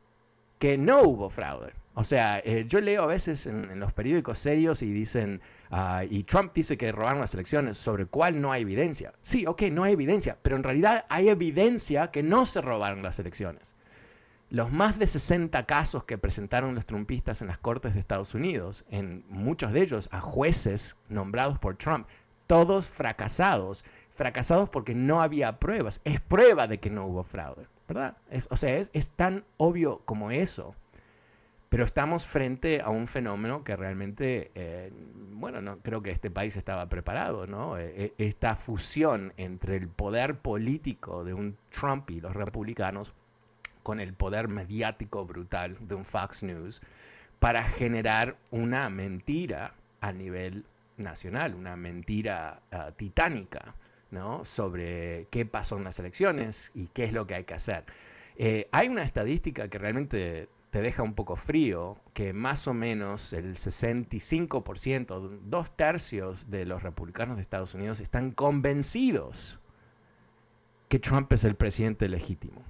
que 0.59 0.77
no 0.77 1.01
hubo 1.01 1.31
fraude. 1.31 1.73
O 1.95 2.03
sea, 2.03 2.39
eh, 2.39 2.65
yo 2.67 2.81
leo 2.81 3.03
a 3.03 3.07
veces 3.07 3.45
en, 3.45 3.79
los 3.79 3.93
periódicos 3.93 4.39
serios 4.39 4.81
y 4.81 4.91
dicen, 4.91 5.41
ah, 5.69 6.03
y 6.09 6.23
Trump 6.23 6.51
dice 6.53 6.75
que 6.75 6.91
robaron 6.91 7.21
las 7.21 7.35
elecciones, 7.35 7.77
sobre 7.77 8.07
cuál 8.07 8.41
no 8.41 8.51
hay 8.51 8.63
evidencia. 8.63 9.13
Sí, 9.21 9.45
ok, 9.45 9.63
no 9.71 9.83
hay 9.83 9.93
evidencia, 9.93 10.37
pero 10.41 10.55
en 10.55 10.63
realidad 10.63 11.05
hay 11.09 11.29
evidencia 11.29 12.09
que 12.09 12.23
no 12.23 12.47
se 12.47 12.61
robaron 12.61 13.03
las 13.03 13.19
elecciones. 13.19 13.75
Los 14.49 14.71
más 14.71 14.97
de 14.97 15.05
60 15.07 15.65
casos 15.65 16.03
que 16.03 16.17
presentaron 16.17 16.73
los 16.73 16.85
trumpistas 16.85 17.41
en 17.41 17.47
las 17.47 17.59
cortes 17.59 17.93
de 17.93 17.99
Estados 17.99 18.33
Unidos, 18.33 18.85
en 18.89 19.23
muchos 19.29 19.71
de 19.71 19.81
ellos 19.81 20.09
a 20.11 20.19
jueces 20.19 20.97
nombrados 21.09 21.59
por 21.59 21.75
Trump, 21.75 22.07
todos 22.47 22.89
fracasados, 22.89 23.85
fracasados 24.15 24.69
porque 24.69 24.95
no 24.95 25.21
había 25.21 25.59
pruebas. 25.59 26.01
Es 26.05 26.21
prueba 26.21 26.67
de 26.67 26.79
que 26.79 26.89
no 26.89 27.05
hubo 27.05 27.23
fraude, 27.23 27.67
¿verdad? 27.87 28.17
o 28.49 28.57
sea, 28.57 28.77
es 28.77 29.09
tan 29.09 29.43
obvio 29.57 30.01
como 30.05 30.31
eso. 30.31 30.75
Pero 31.73 31.85
estamos 31.85 32.27
frente 32.27 32.81
a 32.81 32.91
un 32.91 33.07
fenómeno 33.07 33.63
que 33.63 33.75
realmente, 33.75 34.51
eh, 34.53 34.93
bueno, 35.31 35.59
no 35.59 35.79
creo 35.79 36.03
que 36.03 36.11
este 36.11 36.29
país 36.29 36.55
estaba 36.55 36.87
preparado, 36.87 37.47
¿no? 37.47 37.79
E, 37.79 38.13
e, 38.15 38.27
esta 38.27 38.55
fusión 38.55 39.33
entre 39.37 39.77
el 39.77 39.87
poder 39.87 40.37
político 40.37 41.23
de 41.23 41.33
un 41.33 41.57
Trump 41.71 42.11
y 42.11 42.21
los 42.21 42.35
republicanos 42.35 43.15
con 43.81 43.99
el 43.99 44.13
poder 44.13 44.49
mediático 44.49 45.25
brutal 45.25 45.75
de 45.79 45.95
un 45.95 46.05
Fox 46.05 46.43
News 46.43 46.79
para 47.39 47.63
generar 47.63 48.37
una 48.51 48.87
mentira 48.91 49.73
a 49.99 50.11
nivel 50.11 50.65
nacional, 50.97 51.55
una 51.55 51.75
mentira 51.75 52.61
ah, 52.71 52.91
titánica, 52.95 53.73
¿no? 54.11 54.45
Sobre 54.45 55.25
qué 55.31 55.47
pasó 55.47 55.77
en 55.77 55.85
las 55.85 55.97
elecciones 55.97 56.71
y 56.75 56.85
qué 56.89 57.05
es 57.05 57.13
lo 57.13 57.25
que 57.25 57.33
hay 57.33 57.45
que 57.45 57.55
hacer. 57.55 57.83
Eh, 58.35 58.67
hay 58.71 58.89
una 58.89 59.01
estadística 59.01 59.69
que 59.69 59.79
realmente 59.79 60.49
te 60.73 60.81
deja 60.81 61.03
un 61.03 61.13
poco 61.13 61.35
frío 61.35 61.97
que 62.15 62.33
más 62.33 62.67
o 62.67 62.73
menos 62.73 63.31
el 63.31 63.53
65%, 63.53 65.39
dos 65.43 65.77
tercios 65.77 66.49
de 66.49 66.65
los 66.65 66.81
republicanos 66.81 67.35
de 67.35 67.43
Estados 67.43 67.75
Unidos 67.75 67.99
están 67.99 68.31
convencidos 68.31 69.59
que 70.89 70.97
Trump 70.97 71.31
es 71.31 71.43
el 71.43 71.53
presidente 71.53 72.09
legítimo. 72.09 72.63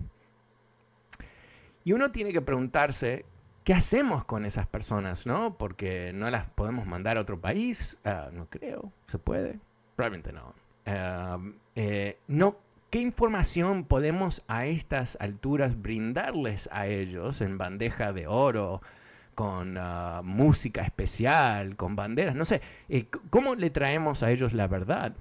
Y 1.85 1.93
uno 1.93 2.11
tiene 2.11 2.33
que 2.33 2.41
preguntarse, 2.41 3.23
¿qué 3.63 3.73
hacemos 3.73 4.25
con 4.25 4.43
esas 4.43 4.67
personas? 4.67 5.25
¿no? 5.25 5.57
Porque 5.57 6.11
no 6.13 6.29
las 6.29 6.45
podemos 6.49 6.85
mandar 6.85 7.15
a 7.15 7.21
otro 7.21 7.39
país. 7.39 7.97
Ah, 8.03 8.31
no 8.33 8.49
creo, 8.49 8.91
se 9.07 9.17
puede. 9.17 9.61
Probablemente 9.95 10.33
no. 10.33 10.53
Ah, 10.85 11.39
eh, 11.77 12.17
no 12.27 12.57
¿Qué 12.93 12.99
información 12.99 13.85
podemos 13.85 14.43
a 14.47 14.67
estas 14.67 15.17
alturas 15.19 15.81
brindarles 15.81 16.69
a 16.71 16.85
ellos 16.85 17.41
en 17.41 17.57
bandeja 17.57 18.13
de 18.13 18.27
oro, 18.27 18.83
con 19.33 19.79
ah, 19.79 20.21
música 20.23 20.83
especial, 20.83 21.75
con 21.75 21.95
banderas? 21.95 22.35
No 22.35 22.45
sé, 22.45 22.61
eh, 22.89 23.07
¿cómo 23.31 23.55
le 23.55 23.71
traemos 23.71 24.21
a 24.21 24.29
ellos 24.29 24.53
la 24.53 24.67
verdad? 24.67 25.15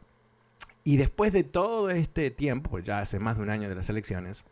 Y 0.85 0.99
después 0.99 1.33
de 1.33 1.45
todo 1.45 1.89
este 1.89 2.31
tiempo, 2.31 2.69
pues 2.69 2.85
ya 2.85 2.99
hace 2.99 3.19
más 3.19 3.39
de 3.39 3.43
un 3.45 3.49
año 3.49 3.71
de 3.71 3.75
las 3.77 3.89
elecciones, 3.89 4.45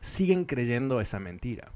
siguen 0.00 0.44
creyendo 0.44 1.00
esa 1.00 1.18
mentira. 1.18 1.72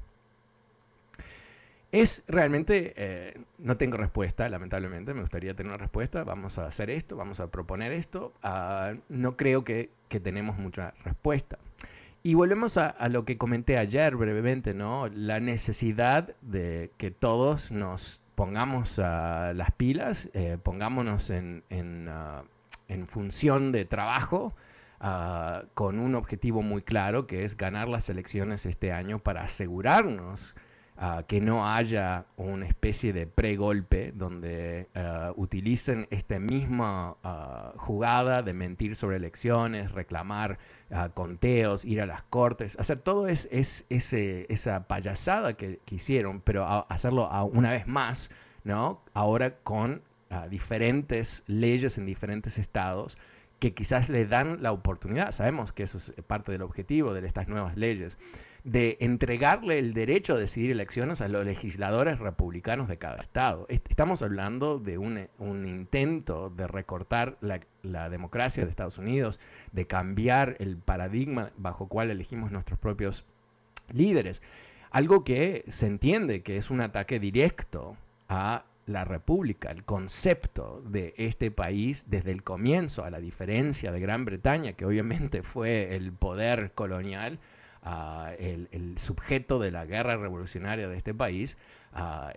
Es 1.91 2.23
realmente, 2.27 2.93
eh, 2.97 3.39
no 3.59 3.77
tengo 3.77 3.95
respuesta, 3.95 4.49
lamentablemente, 4.49 5.13
me 5.13 5.21
gustaría 5.21 5.55
tener 5.55 5.71
una 5.71 5.77
respuesta, 5.77 6.25
vamos 6.25 6.59
a 6.59 6.67
hacer 6.67 6.89
esto, 6.89 7.15
vamos 7.15 7.39
a 7.39 7.49
proponer 7.49 7.93
esto, 7.93 8.33
ah, 8.43 8.93
no 9.07 9.37
creo 9.37 9.63
que, 9.63 9.89
tenemos 10.21 10.57
mucha 10.57 10.93
respuesta. 11.03 11.59
Y 12.23 12.33
volvemos 12.33 12.77
a, 12.77 12.95
lo 13.09 13.23
que 13.23 13.37
comenté 13.37 13.77
ayer 13.77 14.15
brevemente, 14.15 14.73
¿no? 14.73 15.07
La 15.07 15.39
necesidad 15.39 16.35
de 16.41 16.91
que 16.97 17.11
todos 17.11 17.71
nos 17.71 18.21
pongamos 18.35 18.97
las 18.97 19.71
pilas, 19.77 20.29
eh, 20.33 20.57
pongámonos 20.61 21.29
en, 21.29 21.63
en, 21.69 22.07
ah, 22.09 22.43
en, 22.87 23.07
función 23.07 23.71
de 23.71 23.85
trabajo, 23.85 24.53
ah, 24.99 25.63
con 25.73 25.99
un 25.99 26.15
objetivo 26.15 26.61
muy 26.61 26.81
claro, 26.81 27.27
que 27.27 27.43
es 27.43 27.55
ganar 27.55 27.87
las 27.87 28.09
elecciones 28.09 28.65
este 28.65 28.91
año 28.91 29.19
para 29.19 29.43
asegurarnos 29.43 30.55
que 31.27 31.41
no 31.41 31.67
haya 31.67 32.25
una 32.37 32.65
especie 32.65 33.13
de 33.13 33.27
pregolpe 33.27 34.11
donde 34.15 34.87
uh, 34.95 35.39
utilicen 35.39 36.07
esta 36.09 36.39
misma 36.39 37.17
ah, 37.23 37.73
jugada 37.77 38.41
de 38.41 38.53
mentir 38.53 38.95
sobre 38.95 39.17
elecciones, 39.17 39.91
reclamar 39.91 40.57
ah, 40.89 41.09
conteos, 41.13 41.85
ir 41.85 42.01
a 42.01 42.07
las 42.07 42.23
cortes, 42.23 42.79
hacer 42.79 42.99
todo 42.99 43.27
es, 43.27 43.47
es 43.51 43.85
ese, 43.89 44.47
esa 44.49 44.87
payasada 44.87 45.53
que, 45.53 45.79
hicieron, 45.91 46.41
pero 46.41 46.65
hacerlo 46.89 47.29
una 47.51 47.71
vez 47.71 47.87
más, 47.87 48.31
¿no? 48.63 49.01
Ahora 49.13 49.55
con 49.63 50.01
diferentes 50.49 51.43
leyes 51.47 51.97
en 51.97 52.05
diferentes 52.05 52.57
estados 52.57 53.17
que 53.59 53.73
quizás 53.73 54.09
le 54.09 54.25
dan 54.25 54.61
la 54.61 54.71
oportunidad, 54.71 55.31
sabemos 55.31 55.71
que 55.71 55.83
eso 55.83 55.97
es 55.97 56.13
parte 56.25 56.51
del 56.51 56.61
objetivo 56.61 57.13
de 57.13 57.25
estas 57.25 57.47
nuevas 57.47 57.75
leyes, 57.75 58.19
de 58.63 58.97
entregarle 58.99 59.79
el 59.79 59.93
derecho 59.93 60.33
a 60.33 60.37
decidir 60.37 60.71
elecciones 60.71 61.21
a 61.21 61.27
los 61.27 61.45
legisladores 61.45 62.19
republicanos 62.19 62.87
de 62.87 62.97
cada 62.97 63.15
estado. 63.15 63.65
Estamos 63.69 64.21
hablando 64.21 64.77
de 64.77 64.97
un, 64.97 65.27
intento 65.39 66.49
de 66.49 66.67
recortar 66.67 67.37
la, 67.41 68.09
democracia 68.09 68.63
de 68.63 68.69
Estados 68.69 68.97
Unidos, 68.97 69.39
de 69.71 69.87
cambiar 69.87 70.57
el 70.59 70.77
paradigma 70.77 71.51
bajo 71.57 71.87
cual 71.87 72.11
elegimos 72.11 72.51
nuestros 72.51 72.77
propios 72.77 73.25
líderes. 73.91 74.43
Algo 74.91 75.23
que 75.23 75.63
se 75.67 75.87
entiende 75.87 76.43
que 76.43 76.57
es 76.57 76.69
un 76.69 76.81
ataque 76.81 77.19
directo 77.19 77.95
a 78.27 78.65
la 78.87 79.03
república, 79.05 79.69
el 79.69 79.83
concepto 79.83 80.81
de 80.85 81.13
este 81.17 81.51
país 81.51 82.05
desde 82.07 82.31
el 82.31 82.41
comienzo, 82.41 83.03
a 83.03 83.11
la 83.11 83.19
diferencia 83.19 83.91
de 83.91 83.99
Gran 83.99 84.25
Bretaña, 84.25 84.73
que 84.73 84.85
obviamente 84.85 85.43
fue 85.43 85.95
el 85.95 86.11
poder 86.13 86.71
colonial, 86.73 87.39
el, 88.39 88.95
sujeto 88.97 89.59
de 89.59 89.71
la 89.71 89.85
guerra 89.85 90.17
revolucionaria 90.17 90.87
de 90.87 90.97
este 90.97 91.13
país, 91.13 91.57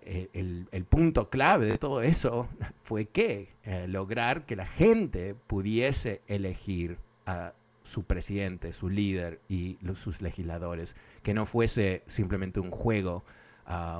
el, 0.05 0.85
punto 0.89 1.31
clave 1.31 1.67
de 1.67 1.79
todo 1.79 2.03
eso 2.03 2.49
fue 2.83 3.07
que 3.07 3.49
eh, 3.65 3.87
lograr 3.89 4.45
que 4.45 4.57
la 4.57 4.67
gente 4.67 5.35
pudiese 5.47 6.21
elegir 6.29 6.99
a 7.27 7.53
su 7.83 8.05
presidente, 8.05 8.73
su 8.73 8.89
líder 8.89 9.41
y 9.49 9.79
sus 9.95 10.23
legisladores, 10.23 10.97
que 11.23 11.35
no 11.35 11.47
fuese 11.47 12.03
simplemente 12.07 12.61
un 12.61 12.71
juego, 12.71 13.25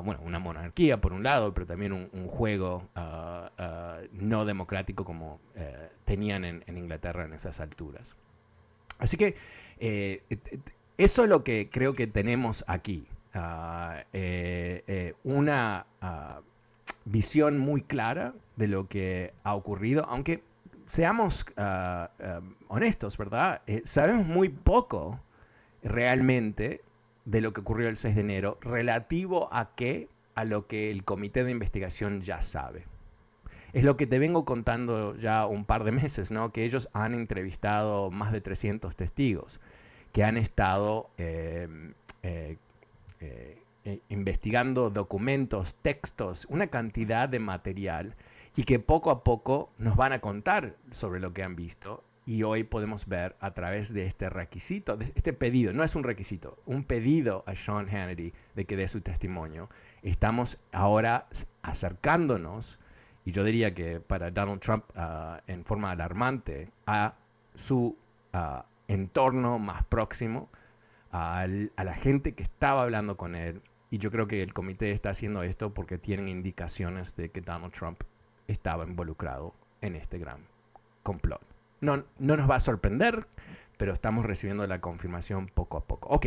bueno, 0.05 0.21
una 0.25 0.39
monarquía 0.39 1.01
por 1.01 1.13
un 1.13 1.23
lado, 1.23 1.55
pero 1.55 1.67
también 1.67 1.93
un, 1.93 2.29
juego 2.29 2.89
no 4.13 4.45
democrático 4.45 5.05
como 5.05 5.41
eh, 5.55 5.89
tenían 6.05 6.45
en, 6.45 6.77
Inglaterra 6.77 7.25
en 7.25 7.35
esas 7.35 7.61
alturas. 7.61 8.17
Así 8.99 9.17
que 9.17 9.37
eh, 9.79 10.23
eso 10.99 11.25
es 11.25 11.29
lo 11.29 11.45
que 11.45 11.69
creo 11.71 11.95
que 11.95 12.07
tenemos 12.07 12.65
aquí. 12.67 13.07
Ah, 13.33 14.05
eh, 14.13 15.15
una 15.23 15.87
ah, 16.01 16.41
visión 17.05 17.59
muy 17.59 17.83
clara 17.83 18.35
de 18.57 18.67
lo 18.67 18.89
que 18.89 19.33
ha 19.45 19.55
ocurrido, 19.55 20.05
aunque 20.09 20.43
seamos 20.87 21.47
ah, 21.57 22.11
honestos, 22.69 23.17
¿verdad? 23.17 23.63
Sabemos 23.85 24.27
muy 24.27 24.49
poco 24.49 25.21
realmente 25.83 26.83
de 27.31 27.41
lo 27.41 27.53
que 27.53 27.61
ocurrió 27.61 27.89
el 27.89 27.97
6 27.97 28.17
de 28.17 28.21
enero 28.23 28.59
relativo 28.61 29.49
a 29.53 29.75
qué, 29.77 30.09
a 30.35 30.45
lo 30.45 30.67
que 30.67 30.91
el 30.91 31.05
comité 31.05 31.45
de 31.45 31.53
investigación 31.53 32.23
ya 32.23 32.43
sabe. 32.43 32.87
es 33.73 33.85
lo 33.85 33.97
que 33.97 34.09
te 34.09 34.19
vengo 34.19 34.45
contando 34.45 35.17
ya 35.17 35.47
un 35.47 35.65
par 35.65 35.85
de 35.85 35.93
meses, 35.93 36.33
¿no? 36.33 36.51
Que 36.51 36.65
ellos 36.65 36.89
han 36.93 37.15
entrevistado 37.15 38.11
más 38.11 38.33
de 38.33 38.41
300 38.41 38.97
testigos 38.97 39.61
que 40.13 40.25
han 40.25 40.37
estado 40.37 41.09
em, 41.19 41.95
eh, 42.25 42.57
eh, 43.21 43.63
eh, 43.85 44.01
investigando 44.09 44.91
documentos, 44.91 45.77
textos, 45.83 46.47
una 46.51 46.67
cantidad 46.67 47.29
de 47.29 47.39
material 47.39 48.17
y 48.57 48.65
que 48.65 48.81
poco 48.81 49.13
a 49.13 49.23
poco 49.23 49.71
nos 49.79 49.95
van 49.95 50.13
a 50.13 50.21
contar 50.21 50.75
sobre 50.91 51.21
lo 51.21 51.33
que 51.33 51.45
han 51.45 51.55
visto 51.55 52.03
y 52.27 52.43
hoy 52.43 52.65
podemos 52.65 53.07
ver 53.07 53.37
a 53.41 53.53
través 53.53 53.93
de 53.93 54.07
este 54.07 54.29
requisito, 54.29 54.97
de 54.97 55.13
este 55.15 55.33
pedido, 55.33 55.73
no 55.73 55.83
es 55.83 55.95
un 55.95 56.05
requisito, 56.05 56.59
un 56.67 56.85
pedido 56.85 57.43
a 57.47 57.55
Sean 57.55 57.89
Hannity 57.89 58.33
de 58.55 58.65
que 58.67 58.77
dé 58.77 58.89
su 58.89 59.01
testimonio. 59.01 59.69
Estamos 60.03 60.59
ahora 60.73 61.27
acercándonos, 61.63 62.79
y 63.25 63.33
yo 63.33 63.45
diría 63.45 63.75
que 63.75 64.01
para 64.01 64.31
Donald 64.31 64.61
Trump 64.61 64.85
ah, 64.97 65.41
en 65.47 65.65
forma 65.65 65.91
alarmante, 65.91 66.71
a 66.87 67.15
su 67.55 67.97
ah, 68.33 68.65
entorno 68.89 69.59
más 69.59 69.85
próximo, 69.85 70.49
a 71.13 71.49
la 71.49 71.95
gente 71.95 72.35
que 72.35 72.45
estaba 72.45 72.83
hablando 72.83 73.17
con 73.17 73.35
él. 73.35 73.63
Y 73.91 73.99
yo 73.99 74.13
creo 74.13 74.29
que 74.29 74.45
el 74.45 74.55
comité 74.55 74.93
está 74.93 75.11
haciendo 75.11 75.43
esto 75.43 75.75
porque 75.75 75.99
tienen 75.99 76.29
indicaciones 76.29 77.17
de 77.17 77.31
que 77.31 77.41
Donald 77.41 77.73
Trump 77.73 78.03
estaba 78.47 78.85
involucrado 78.85 79.53
en 79.81 79.97
este 79.97 80.19
gran 80.19 80.47
complot. 81.03 81.43
No, 81.81 82.05
no 82.19 82.37
nos 82.37 82.51
va 82.51 82.57
a 82.57 82.61
sorprender, 82.61 83.27
pero 83.81 83.93
estamos 83.95 84.27
recibiendo 84.27 84.67
la 84.67 84.83
confirmación 84.83 85.47
poco 85.47 85.79
a 85.79 85.85
poco. 85.87 86.11
Ok, 86.11 86.27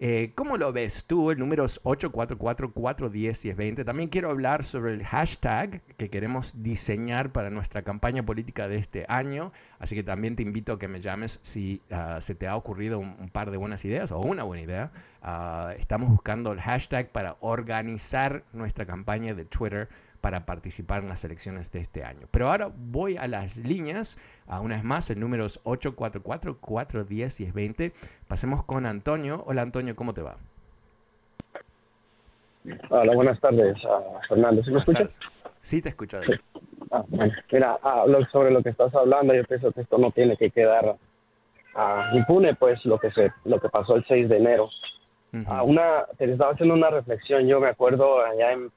eh, 0.00 0.32
¿cómo 0.34 0.56
lo 0.56 0.72
ves 0.72 1.04
tú? 1.04 1.30
El 1.30 1.38
número 1.38 1.66
es 1.66 1.82
844-410-1020. 1.82 3.84
También 3.84 4.08
quiero 4.08 4.30
hablar 4.30 4.64
sobre 4.64 4.94
el 4.94 5.04
hashtag 5.04 5.82
que 5.98 6.08
queremos 6.08 6.62
diseñar 6.62 7.30
para 7.30 7.50
nuestra 7.50 7.82
campaña 7.82 8.24
política 8.24 8.68
de 8.68 8.76
este 8.76 9.04
año. 9.06 9.52
Así 9.78 9.94
que 9.94 10.02
también 10.02 10.34
te 10.34 10.42
invito 10.42 10.72
a 10.72 10.78
que 10.78 10.88
me 10.88 11.02
llames 11.02 11.40
si 11.42 11.82
ah, 11.90 12.22
se 12.22 12.34
te 12.34 12.48
ha 12.48 12.56
ocurrido 12.56 12.98
un, 12.98 13.28
par 13.28 13.50
de 13.50 13.58
buenas 13.58 13.84
ideas 13.84 14.10
o 14.10 14.20
una 14.20 14.44
buena 14.44 14.62
idea. 14.62 14.90
Ah, 15.20 15.74
estamos 15.78 16.08
buscando 16.08 16.52
el 16.52 16.60
hashtag 16.62 17.10
para 17.10 17.36
organizar 17.40 18.44
nuestra 18.54 18.86
campaña 18.86 19.34
de 19.34 19.44
Twitter 19.44 19.90
para 20.24 20.46
participar 20.46 21.02
en 21.02 21.10
las 21.10 21.22
elecciones 21.26 21.70
de 21.70 21.80
este 21.80 22.02
año. 22.02 22.26
Pero 22.30 22.48
ahora 22.48 22.70
voy 22.74 23.18
a 23.18 23.28
las 23.28 23.58
líneas, 23.58 24.18
a 24.46 24.62
una 24.62 24.76
vez 24.76 24.82
más, 24.82 25.10
el 25.10 25.20
número 25.20 25.44
es 25.44 25.62
844-410-1020. 25.64 27.92
Pasemos 28.26 28.64
con 28.64 28.86
Antonio. 28.86 29.44
Hola 29.46 29.60
Antonio, 29.60 29.94
¿cómo 29.94 30.14
te 30.14 30.22
va? 30.22 30.38
Hola, 32.88 33.14
buenas 33.14 33.38
tardes, 33.38 33.76
uh, 33.84 34.18
Fernando. 34.26 34.64
¿Sí 34.64 34.70
me 34.70 34.78
escuchas? 34.78 35.20
Sí, 35.60 35.82
te 35.82 35.90
escucho. 35.90 36.18
Sí. 36.22 36.32
Ah, 36.90 37.04
Mira, 37.52 37.78
ah, 37.82 38.06
sobre 38.32 38.50
lo 38.50 38.62
que 38.62 38.70
estás 38.70 38.94
hablando, 38.94 39.34
yo 39.34 39.44
pienso 39.44 39.72
que 39.72 39.82
esto 39.82 39.98
no 39.98 40.10
tiene 40.10 40.38
que 40.38 40.50
quedar 40.50 40.96
impune, 42.14 42.54
pues 42.54 42.82
lo 42.86 42.98
que 42.98 43.10
se, 43.10 43.30
lo 43.44 43.60
que 43.60 43.68
pasó 43.68 43.96
el 43.96 44.06
6 44.06 44.30
de 44.30 44.38
enero. 44.38 44.70
una, 45.32 46.06
te 46.16 46.32
estaba 46.32 46.52
haciendo 46.52 46.74
una 46.74 46.88
reflexión, 46.88 47.46
yo 47.46 47.60
me 47.60 47.68
acuerdo 47.68 48.24
allá 48.24 48.52
en 48.52 48.72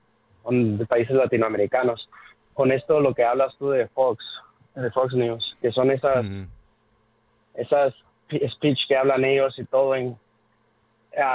de 0.49 0.85
países 0.85 1.15
latinoamericanos. 1.15 2.09
Con 2.53 2.71
esto 2.71 2.99
lo 2.99 3.13
que 3.13 3.23
hablas 3.23 3.55
tú 3.57 3.69
de 3.69 3.87
Fox, 3.87 4.23
de 4.75 4.91
Fox 4.91 5.13
News, 5.13 5.57
que 5.61 5.71
son 5.71 5.91
esas, 5.91 6.25
esas 7.53 7.93
speech 8.49 8.87
que 8.87 8.97
hablan 8.97 9.25
ellos 9.25 9.57
y 9.57 9.65
todo 9.65 9.95
en 9.95 10.17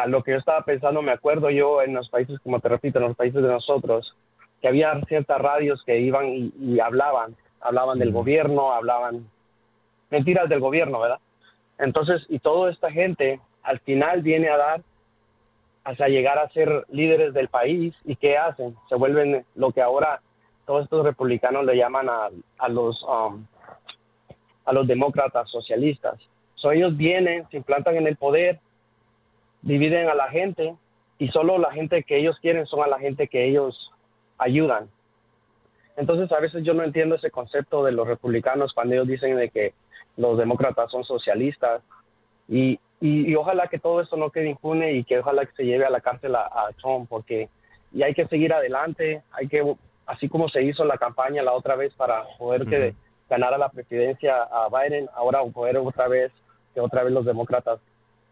lo 0.06 0.22
que 0.22 0.32
yo 0.32 0.38
estaba 0.38 0.62
pensando, 0.62 1.02
me 1.02 1.12
acuerdo 1.12 1.50
yo 1.50 1.82
en 1.82 1.94
los 1.94 2.08
países, 2.08 2.38
como 2.40 2.60
te 2.60 2.68
repito, 2.68 2.98
en 2.98 3.06
los 3.06 3.16
países 3.16 3.42
de 3.42 3.48
nosotros, 3.48 4.14
que 4.60 4.68
había 4.68 5.00
ciertas 5.08 5.40
radios 5.40 5.82
que 5.84 5.98
iban 5.98 6.26
y, 6.28 6.78
hablaban, 6.78 7.36
hablaban 7.60 7.98
del 7.98 8.12
gobierno, 8.12 8.72
hablaban 8.72 9.26
mentiras 10.10 10.48
del 10.48 10.60
gobierno, 10.60 11.00
¿verdad? 11.00 11.18
Entonces, 11.78 12.24
y 12.28 12.38
toda 12.38 12.70
esta 12.70 12.92
gente 12.92 13.40
al 13.62 13.80
final 13.80 14.22
viene 14.22 14.48
a 14.50 14.56
dar 14.56 14.82
hasta 15.84 16.08
llegar 16.08 16.38
a 16.38 16.48
ser 16.50 16.84
líderes 16.90 17.34
del 17.34 17.48
país 17.48 17.94
y 18.04 18.16
qué 18.16 18.38
hacen 18.38 18.76
se 18.88 18.94
vuelven 18.94 19.44
lo 19.54 19.72
que 19.72 19.82
ahora 19.82 20.20
todos 20.66 20.84
estos 20.84 21.04
republicanos 21.04 21.64
le 21.64 21.76
llaman 21.76 22.08
a, 22.08 22.28
a 22.58 22.68
los 22.68 23.02
um, 23.02 23.44
a 24.64 24.72
los 24.72 24.86
demócratas 24.86 25.50
socialistas. 25.50 26.20
So, 26.54 26.70
ellos 26.70 26.96
vienen 26.96 27.46
se 27.50 27.56
implantan 27.56 27.96
en 27.96 28.06
el 28.06 28.16
poder 28.16 28.60
dividen 29.62 30.08
a 30.08 30.14
la 30.14 30.28
gente 30.28 30.76
y 31.18 31.28
solo 31.28 31.58
la 31.58 31.72
gente 31.72 32.02
que 32.02 32.18
ellos 32.18 32.36
quieren 32.40 32.66
son 32.66 32.82
a 32.82 32.88
la 32.88 32.98
gente 32.98 33.28
que 33.28 33.46
ellos 33.48 33.90
ayudan. 34.38 34.88
Entonces 35.96 36.32
a 36.32 36.40
veces 36.40 36.64
yo 36.64 36.74
no 36.74 36.82
entiendo 36.82 37.14
ese 37.14 37.30
concepto 37.30 37.84
de 37.84 37.92
los 37.92 38.08
republicanos 38.08 38.72
cuando 38.72 38.94
ellos 38.94 39.08
dicen 39.08 39.36
de 39.36 39.50
que 39.50 39.74
los 40.16 40.36
demócratas 40.38 40.90
son 40.90 41.04
socialistas 41.04 41.82
y 42.48 42.78
y, 43.04 43.34
ojalá 43.34 43.66
que 43.66 43.80
todo 43.80 44.00
esto 44.00 44.16
no 44.16 44.30
quede 44.30 44.50
impune 44.50 44.92
y 44.92 45.02
que 45.02 45.18
ojalá 45.18 45.44
que 45.44 45.52
se 45.56 45.64
lleve 45.64 45.84
a 45.84 45.90
la 45.90 46.00
cárcel 46.00 46.36
a, 46.36 46.68
Trump, 46.80 47.08
porque 47.08 47.48
y 47.92 48.04
hay 48.04 48.14
que 48.14 48.28
seguir 48.28 48.52
adelante, 48.52 49.22
hay 49.32 49.48
que, 49.48 49.74
así 50.06 50.28
como 50.28 50.48
se 50.48 50.62
hizo 50.62 50.84
la 50.84 50.96
campaña 50.98 51.42
la 51.42 51.52
otra 51.52 51.74
vez 51.74 51.92
para 51.94 52.22
poder 52.38 52.64
que 52.64 52.94
ganara 53.28 53.58
la 53.58 53.70
presidencia 53.70 54.44
a 54.44 54.68
Biden, 54.68 55.08
ahora 55.14 55.42
poder 55.52 55.78
otra 55.78 56.06
vez, 56.06 56.30
que 56.74 56.80
otra 56.80 57.02
vez 57.02 57.12
los 57.12 57.24
demócratas 57.24 57.80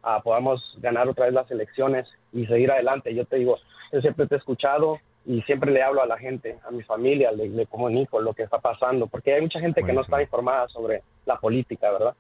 ah, 0.05 0.21
podamos 0.23 0.63
ganar 0.79 1.09
otra 1.09 1.25
vez 1.25 1.35
las 1.35 1.51
elecciones 1.51 2.07
y 2.33 2.47
seguir 2.47 2.71
adelante. 2.71 3.13
Yo 3.13 3.25
te 3.25 3.37
digo, 3.37 3.59
yo 3.93 4.01
siempre 4.01 4.29
te 4.29 4.37
he 4.37 4.39
escuchado 4.39 5.01
y 5.27 5.43
siempre 5.43 5.73
le 5.73 5.83
hablo 5.83 6.01
a 6.01 6.07
la 6.07 6.17
gente, 6.17 6.59
a 6.65 6.71
mi 6.71 6.85
familia, 6.85 7.33
le, 7.33 7.49
le 7.49 7.67
comunico 7.67 8.21
lo 8.21 8.35
que 8.35 8.45
está 8.45 8.59
pasando, 8.59 9.09
porque 9.09 9.35
hay 9.35 9.43
mucha 9.43 9.59
gente 9.59 9.83
que 9.83 9.93
no 9.93 10.03
está 10.03 10.23
informada 10.23 10.69
sobre 10.69 11.03
la 11.27 11.37
política, 11.39 11.91
¿verdad? 11.91 12.15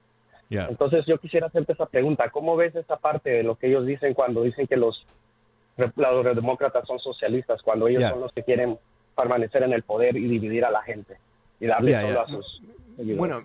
Entonces 0.50 1.04
yo 1.06 1.18
quisiera 1.18 1.46
hacerte 1.46 1.72
esa 1.72 1.86
pregunta, 1.86 2.28
¿cómo 2.30 2.56
ves 2.56 2.74
esa 2.74 2.96
parte 2.96 3.30
de 3.30 3.42
lo 3.42 3.56
que 3.56 3.68
ellos 3.68 3.86
dicen 3.86 4.14
cuando 4.14 4.42
dicen 4.42 4.66
que 4.66 4.76
los, 4.76 5.06
los 5.76 6.36
demócratas 6.36 6.86
son 6.86 6.98
socialistas, 6.98 7.62
cuando 7.62 7.86
ellos 7.86 8.02
son 8.10 8.20
los 8.20 8.32
que 8.32 8.42
quieren 8.42 8.78
permanecer 9.16 9.62
en 9.62 9.72
el 9.72 9.82
poder 9.82 10.16
y 10.16 10.26
dividir 10.26 10.64
a 10.64 10.70
la 10.70 10.82
gente 10.82 11.16
y 11.60 11.66
darle 11.66 11.92
todo 11.92 12.20
a 12.20 12.26
sus... 12.26 12.62
Bueno, 13.16 13.42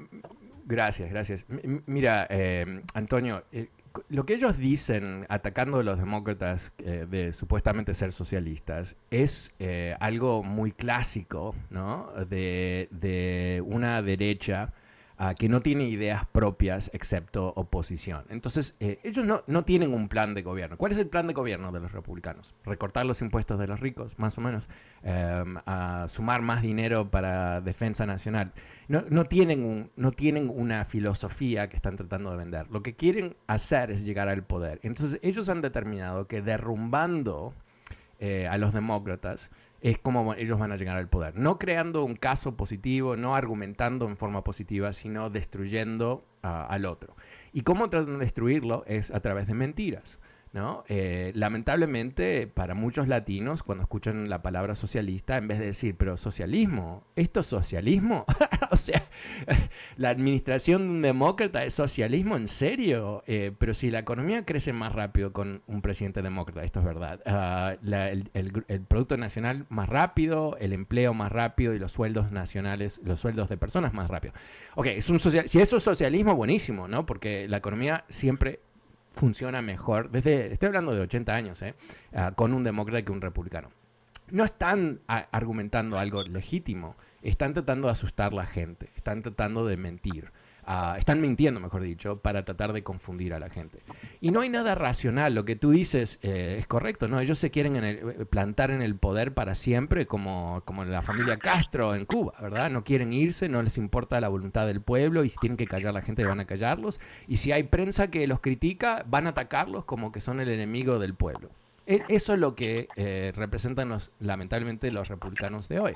gracias, 0.65 1.11
gracias. 1.11 1.45
mira, 1.85 2.25
eh, 2.29 2.81
Antonio, 2.95 3.43
eh, 3.51 3.67
lo 4.09 4.25
que 4.25 4.33
ellos 4.33 4.57
dicen 4.57 5.25
atacando 5.29 5.79
a 5.79 5.83
los 5.83 5.99
demócratas 5.99 6.73
eh, 6.79 7.05
de 7.07 7.33
supuestamente 7.33 7.93
ser 7.93 8.11
socialistas 8.11 8.97
es 9.11 9.53
algo 9.99 10.43
muy 10.43 10.71
clásico, 10.71 11.55
¿no? 11.69 12.11
De, 12.29 12.89
de 12.91 13.63
una 13.65 14.01
derecha 14.01 14.73
que 15.37 15.47
no 15.47 15.61
tiene 15.61 15.87
ideas 15.87 16.25
propias 16.25 16.91
excepto 16.93 17.53
oposición. 17.55 18.25
Entonces, 18.29 18.75
eh, 18.79 18.99
ellos 19.03 19.25
no, 19.25 19.43
no, 19.47 19.63
tienen 19.63 19.93
un 19.93 20.09
plan 20.09 20.33
de 20.33 20.41
gobierno. 20.41 20.77
¿Cuál 20.77 20.91
es 20.91 20.97
el 20.97 21.07
plan 21.07 21.27
de 21.27 21.33
gobierno 21.33 21.71
de 21.71 21.79
los 21.79 21.93
republicanos? 21.93 22.53
Recortar 22.65 23.05
los 23.05 23.21
impuestos 23.21 23.57
de 23.57 23.67
los 23.67 23.79
ricos, 23.79 24.19
más 24.19 24.37
o 24.37 24.41
menos, 24.41 24.69
em, 25.03 25.55
sumar 26.07 26.41
más 26.41 26.61
dinero 26.61 27.09
para 27.09 27.61
defensa 27.61 28.05
nacional. 28.05 28.51
No, 28.87 29.03
no, 29.09 29.25
tienen 29.25 29.63
un, 29.63 29.89
no 29.95 30.11
tienen 30.11 30.51
una 30.53 30.83
filosofía 30.85 31.69
que 31.69 31.77
están 31.77 31.95
tratando 31.95 32.31
de 32.31 32.37
vender. 32.37 32.67
Lo 32.69 32.83
que 32.83 32.93
quieren 32.93 33.35
hacer 33.47 33.91
es 33.91 34.03
llegar 34.03 34.27
al 34.27 34.43
poder. 34.43 34.79
Entonces, 34.83 35.19
ellos 35.23 35.47
han 35.49 35.61
determinado 35.61 36.27
que 36.27 36.41
derrumbando 36.41 37.53
eh, 38.19 38.47
a 38.47 38.57
los 38.57 38.73
demócratas, 38.73 39.51
es 39.89 39.99
como 39.99 40.33
ellos 40.33 40.57
van 40.57 40.71
a 40.71 40.77
llegar 40.77 40.97
al 40.97 41.07
poder. 41.07 41.37
No 41.37 41.59
creando 41.59 42.03
un 42.03 42.15
caso 42.15 42.57
positivo, 42.57 43.15
no 43.15 43.35
argumentando 43.35 44.07
en 44.07 44.17
forma 44.17 44.43
positiva, 44.43 44.93
sino 44.93 45.29
destruyendo 45.29 46.25
al 46.41 46.85
otro. 46.85 47.15
¿Y 47.53 47.61
cómo 47.61 47.87
tratan 47.91 48.17
de 48.17 48.25
destruirlo? 48.25 48.83
Es 48.87 49.11
a 49.11 49.19
través 49.19 49.45
de 49.45 49.53
mentiras. 49.53 50.19
¿No? 50.55 50.85
Eh, 50.87 51.33
lamentablemente, 51.35 52.47
para 52.47 52.75
muchos 52.75 53.09
latinos, 53.09 53.61
cuando 53.61 53.81
escuchan 53.83 54.29
la 54.29 54.41
palabra 54.41 54.73
socialista, 54.73 55.35
en 55.35 55.49
vez 55.49 55.59
de 55.59 55.65
decir, 55.65 55.95
pero 55.97 56.15
socialismo, 56.15 57.03
¿esto 57.17 57.41
es 57.41 57.47
socialismo? 57.47 58.23
o 58.71 58.77
sea, 58.77 59.03
la 59.97 60.11
administración 60.11 60.87
de 60.87 60.93
un 60.93 61.01
demócrata 61.01 61.65
es 61.65 61.73
socialismo, 61.73 62.37
¿en 62.37 62.47
serio? 62.47 63.21
Eh, 63.27 63.51
pero 63.59 63.73
si 63.73 63.91
la 63.91 63.99
economía 63.99 64.45
crece 64.45 64.71
más 64.71 64.93
rápido 64.93 65.33
con 65.33 65.61
un 65.67 65.81
presidente 65.81 66.21
demócrata, 66.21 66.63
esto 66.63 66.79
es 66.79 66.85
verdad, 66.85 67.19
ah, 67.25 67.75
el, 67.83 68.85
Producto 68.87 69.17
Nacional 69.17 69.65
más 69.67 69.89
rápido, 69.89 70.55
el 70.61 70.71
empleo 70.71 71.13
más 71.13 71.33
rápido 71.33 71.73
y 71.73 71.79
los 71.79 71.91
sueldos 71.91 72.31
nacionales, 72.31 73.01
los 73.03 73.19
sueldos 73.19 73.49
de 73.49 73.57
personas 73.57 73.93
más 73.93 74.07
rápido. 74.07 74.33
Ok, 74.75 74.85
es 74.85 75.09
un 75.09 75.19
social, 75.19 75.49
si 75.49 75.59
eso 75.59 75.75
es 75.75 75.83
socialismo, 75.83 76.33
buenísimo, 76.33 76.87
¿no? 76.87 77.05
Porque 77.05 77.49
la 77.49 77.57
economía 77.57 78.05
siempre 78.07 78.61
funciona 79.15 79.61
mejor, 79.61 80.11
desde, 80.11 80.51
estoy 80.53 80.67
hablando 80.67 80.93
de 80.93 81.01
80 81.01 81.33
años, 81.33 81.61
¿eh? 81.61 81.73
Ah, 82.13 82.33
con 82.35 82.53
un 82.53 82.63
demócrata 82.63 83.03
que 83.03 83.11
un 83.11 83.21
republicano. 83.21 83.71
No 84.29 84.43
están 84.43 85.01
argumentando 85.07 85.99
algo 85.99 86.23
legítimo, 86.23 86.95
están 87.21 87.53
tratando 87.53 87.87
de 87.87 87.91
asustar 87.91 88.33
a 88.33 88.35
la 88.35 88.45
gente, 88.45 88.89
están 88.95 89.21
tratando 89.21 89.65
de 89.65 89.77
mentir. 89.77 90.31
Ah, 90.67 90.95
están 90.97 91.21
mintiendo, 91.21 91.59
mejor 91.59 91.83
dicho, 91.83 92.17
para 92.17 92.43
tratar 92.43 92.73
de 92.73 92.81
confundir 92.81 93.35
a 93.35 93.39
la 93.39 93.49
gente. 93.49 93.79
Y 94.19 94.31
no 94.31 94.41
hay 94.41 94.49
nada 94.49 94.73
racional. 94.73 95.35
Lo 95.35 95.45
que 95.45 95.55
tú 95.55 95.69
dices 95.69 96.17
eh, 96.23 96.55
es 96.57 96.65
correcto, 96.65 97.07
¿no? 97.07 97.19
Ellos 97.19 97.37
se 97.37 97.51
quieren 97.51 97.75
eh, 97.83 98.25
plantar 98.29 98.71
en 98.71 98.81
el 98.81 98.95
poder 98.95 99.35
para 99.35 99.53
siempre, 99.53 100.07
como, 100.07 100.63
como 100.65 100.83
la 100.83 101.03
familia 101.03 101.37
Castro 101.37 101.93
en 101.93 102.05
Cuba, 102.05 102.33
¿verdad? 102.41 102.71
No 102.71 102.83
quieren 102.83 103.13
irse, 103.13 103.47
no 103.47 103.61
les 103.61 103.77
importa 103.77 104.19
la 104.19 104.27
voluntad 104.27 104.65
del 104.65 104.81
pueblo 104.81 105.23
y 105.23 105.29
si 105.29 105.37
tienen 105.37 105.57
que 105.57 105.67
callar 105.67 105.89
a 105.89 105.93
la 105.93 106.01
gente, 106.01 106.25
van 106.25 106.39
a 106.39 106.45
callarlos. 106.45 106.99
Y 107.27 107.37
si 107.37 107.51
hay 107.51 107.63
prensa 107.63 108.09
que 108.09 108.25
los 108.25 108.39
critica, 108.39 109.05
van 109.07 109.27
a 109.27 109.31
atacarlos 109.31 109.85
como 109.85 110.11
que 110.11 110.19
son 110.19 110.39
el 110.39 110.49
enemigo 110.49 110.97
del 110.97 111.13
pueblo. 111.13 111.49
E, 111.85 112.01
eso 112.07 112.33
es 112.33 112.39
lo 112.39 112.55
que 112.55 112.89
eh, 112.95 113.31
representan 113.35 113.89
los, 113.89 114.11
lamentablemente 114.19 114.89
los 114.91 115.09
republicanos 115.09 115.69
de 115.69 115.79
hoy. 115.79 115.93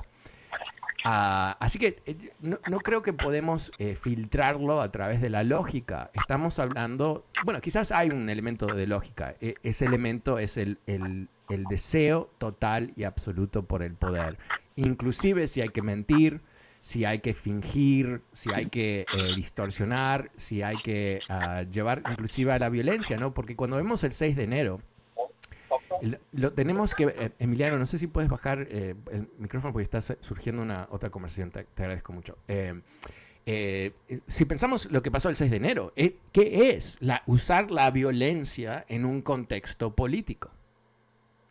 Ah, 1.04 1.56
así 1.60 1.78
que 1.78 2.02
eh, 2.06 2.32
no, 2.40 2.78
creo 2.80 3.02
que 3.02 3.12
podemos 3.12 3.72
eh, 3.78 3.94
filtrarlo 3.94 4.80
a 4.80 4.90
través 4.92 5.20
de 5.20 5.30
la 5.30 5.44
lógica. 5.44 6.10
Estamos 6.14 6.58
hablando, 6.58 7.24
bueno, 7.44 7.60
quizás 7.60 7.92
hay 7.92 8.10
un 8.10 8.28
elemento 8.28 8.66
de 8.66 8.86
lógica. 8.86 9.34
E, 9.40 9.54
ese 9.62 9.86
elemento 9.86 10.38
es 10.38 10.56
el, 10.56 10.78
deseo 11.68 12.30
total 12.38 12.92
y 12.96 13.04
absoluto 13.04 13.64
por 13.64 13.82
el 13.82 13.94
poder. 13.94 14.38
Inclusive 14.76 15.46
si 15.46 15.60
hay 15.62 15.70
que 15.70 15.82
mentir, 15.82 16.40
si 16.80 17.04
hay 17.04 17.20
que 17.20 17.34
fingir, 17.34 18.22
si 18.32 18.52
hay 18.52 18.66
que 18.66 19.00
eh, 19.12 19.34
distorsionar, 19.36 20.30
si 20.36 20.62
hay 20.62 20.76
que 20.82 21.20
ah, 21.28 21.62
llevar 21.70 22.02
inclusive 22.10 22.52
a 22.52 22.58
la 22.58 22.68
violencia, 22.68 23.16
¿no? 23.16 23.34
Porque 23.34 23.56
cuando 23.56 23.76
vemos 23.76 24.04
el 24.04 24.12
6 24.12 24.36
de 24.36 24.44
enero, 24.44 24.80
lo 26.32 26.52
tenemos 26.52 26.94
que, 26.94 27.04
eh, 27.04 27.32
Emiliano, 27.38 27.78
no 27.78 27.86
sé 27.86 27.98
si 27.98 28.06
puedes 28.06 28.30
bajar 28.30 28.66
eh, 28.70 28.94
el 29.12 29.28
micrófono 29.38 29.72
porque 29.72 29.84
está 29.84 30.00
surgiendo 30.00 30.62
una 30.62 30.88
otra 30.90 31.10
conversación, 31.10 31.50
te, 31.50 31.66
agradezco 31.76 32.12
mucho. 32.12 32.36
Eh, 33.46 33.92
si 34.26 34.44
pensamos 34.44 34.90
lo 34.90 35.02
que 35.02 35.10
pasó 35.10 35.28
el 35.28 35.36
6 35.36 35.50
de 35.50 35.56
enero, 35.56 35.92
¿qué 35.96 36.70
es 36.70 36.98
la, 37.00 37.22
usar 37.26 37.70
la 37.70 37.90
violencia 37.90 38.84
en 38.88 39.04
un 39.04 39.22
contexto 39.22 39.94
político? 39.94 40.50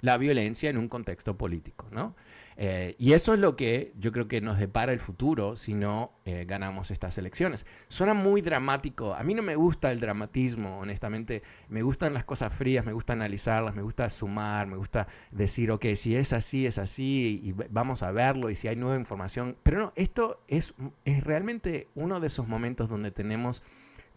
La 0.02 0.18
violencia 0.18 0.70
en 0.70 0.78
un 0.78 0.88
contexto 0.88 1.36
político, 1.36 1.88
¿no? 1.92 2.16
Eh, 2.62 2.98
y 3.00 3.14
eso 3.14 3.34
es 3.34 3.40
lo 3.40 3.56
que 3.56 3.94
yo 3.98 4.12
creo 4.12 4.28
que 4.28 4.42
nos 4.42 4.60
depara 4.60 4.92
el 4.92 5.00
futuro 5.00 5.56
si 5.56 5.74
no 5.74 6.12
eh, 6.26 6.44
ganamos 6.46 6.92
estas 6.92 7.18
elecciones. 7.18 7.66
Suena 7.88 8.14
muy 8.14 8.42
dramático. 8.42 9.14
A 9.14 9.24
mí 9.24 9.34
no 9.34 9.42
me 9.42 9.56
gusta 9.56 9.94
el 9.94 10.02
dramatismo, 10.02 10.78
honestamente. 10.78 11.42
Me 11.70 11.84
gustan 11.84 12.14
las 12.14 12.26
cosas 12.26 12.54
frías, 12.54 12.86
me 12.86 12.92
gusta 12.92 13.14
analizarlas, 13.14 13.78
me 13.78 13.82
gusta 13.82 14.10
sumar, 14.10 14.68
me 14.68 14.76
gusta 14.76 15.08
decir, 15.32 15.72
ok, 15.72 15.86
si 15.96 16.18
es 16.18 16.34
así, 16.34 16.66
es 16.66 16.80
así, 16.80 17.40
y 17.42 17.54
vamos 17.70 18.04
a 18.04 18.12
verlo, 18.12 18.50
y 18.50 18.56
si 18.56 18.68
hay 18.68 18.76
nueva 18.76 18.98
información. 18.98 19.56
Pero 19.64 19.80
no, 19.80 19.94
esto 19.96 20.44
es, 20.50 20.74
es 21.06 21.24
realmente 21.24 21.88
uno 21.96 22.20
de 22.20 22.28
esos 22.28 22.50
momentos 22.50 22.90
donde 22.90 23.12
tenemos 23.12 23.64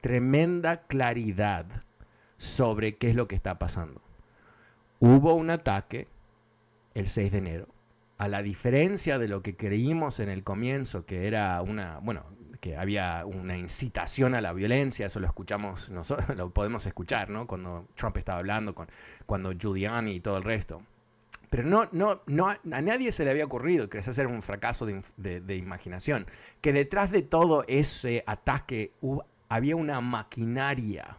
tremenda 0.01 0.83
claridad 0.89 1.85
sobre 2.39 2.97
qué 2.97 3.11
es 3.11 3.15
lo 3.15 3.29
que 3.29 3.37
está 3.37 3.61
pasando. 3.61 4.03
Hubo 4.99 5.35
un 5.35 5.51
ataque 5.51 6.09
el 6.95 7.09
6 7.09 7.31
de 7.31 7.39
enero 7.39 7.72
a 8.23 8.29
la 8.29 8.41
diferencia 8.41 9.19
de 9.19 9.27
lo 9.27 9.43
que 9.43 9.57
creímos 9.57 10.21
en 10.21 10.29
el 10.29 10.45
comienzo, 10.45 11.05
que 11.07 11.27
era 11.27 11.61
una, 11.61 11.99
bueno, 11.99 12.25
que 12.61 12.77
había 12.77 13.27
una 13.27 13.59
incitación 13.59 14.37
a 14.37 14.41
la 14.41 14.53
violencia, 14.53 15.07
eso 15.07 15.19
lo 15.19 15.27
escuchamos, 15.27 15.91
nosotros 15.91 16.29
lo 16.37 16.51
podemos 16.51 16.87
escuchar, 16.87 17.31
¿no? 17.31 17.49
Cuando 17.49 17.89
Trump 17.97 18.17
estaba 18.19 18.39
hablando, 18.39 18.77
con, 18.77 18.87
cuando 19.27 19.51
Giuliani 19.51 20.13
y 20.13 20.21
todo 20.21 20.37
el 20.37 20.45
resto. 20.45 20.83
Pero 21.51 21.65
no, 21.65 21.89
no, 21.91 22.23
no, 22.27 22.47
a 22.49 22.59
nadie 22.63 23.11
se 23.11 23.25
le 23.25 23.33
había 23.33 23.45
ocurrido, 23.45 23.89
que 23.89 23.99
ese 23.99 24.13
era 24.13 24.31
un 24.31 24.41
fracaso 24.41 24.87
de, 24.87 25.57
imaginación, 25.57 26.29
que 26.61 26.73
detrás 26.73 27.11
de 27.11 27.23
todo 27.23 27.65
ese 27.67 28.23
ataque 28.29 28.93
había 29.49 29.75
una 29.75 30.01
maquinaria, 30.01 31.17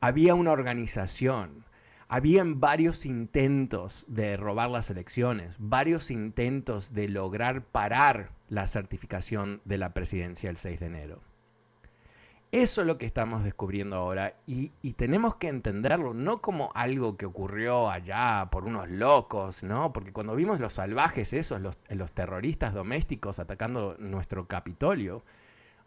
había 0.00 0.34
una 0.34 0.52
organización, 0.52 1.66
habían 2.12 2.60
varios 2.60 3.06
intentos 3.06 4.04
de 4.06 4.36
robar 4.36 4.68
las 4.68 4.90
elecciones, 4.90 5.54
varios 5.56 6.10
intentos 6.10 6.92
de 6.92 7.08
lograr 7.08 7.62
parar 7.62 8.32
la 8.50 8.66
certificación 8.66 9.62
de 9.64 9.78
la 9.78 9.94
presidencia 9.94 10.50
el 10.50 10.58
6 10.58 10.78
de 10.78 10.86
enero. 10.86 11.20
Eso 12.50 12.82
es 12.82 12.86
lo 12.86 12.98
que 12.98 13.06
estamos 13.06 13.44
descubriendo 13.44 13.96
ahora 13.96 14.34
y, 14.46 14.68
tenemos 14.92 15.36
que 15.36 15.48
entenderlo 15.48 16.12
no 16.12 16.42
como 16.42 16.70
algo 16.74 17.16
que 17.16 17.24
ocurrió 17.24 17.90
allá 17.90 18.46
por 18.50 18.64
unos 18.64 18.90
locos, 18.90 19.64
¿no? 19.64 19.94
Porque 19.94 20.12
cuando 20.12 20.36
vimos 20.36 20.60
los 20.60 20.74
salvajes 20.74 21.32
esos, 21.32 21.62
los, 21.62 21.78
los 21.88 22.12
terroristas 22.12 22.74
domésticos 22.74 23.38
atacando 23.38 23.96
nuestro 23.98 24.46
Capitolio, 24.46 25.22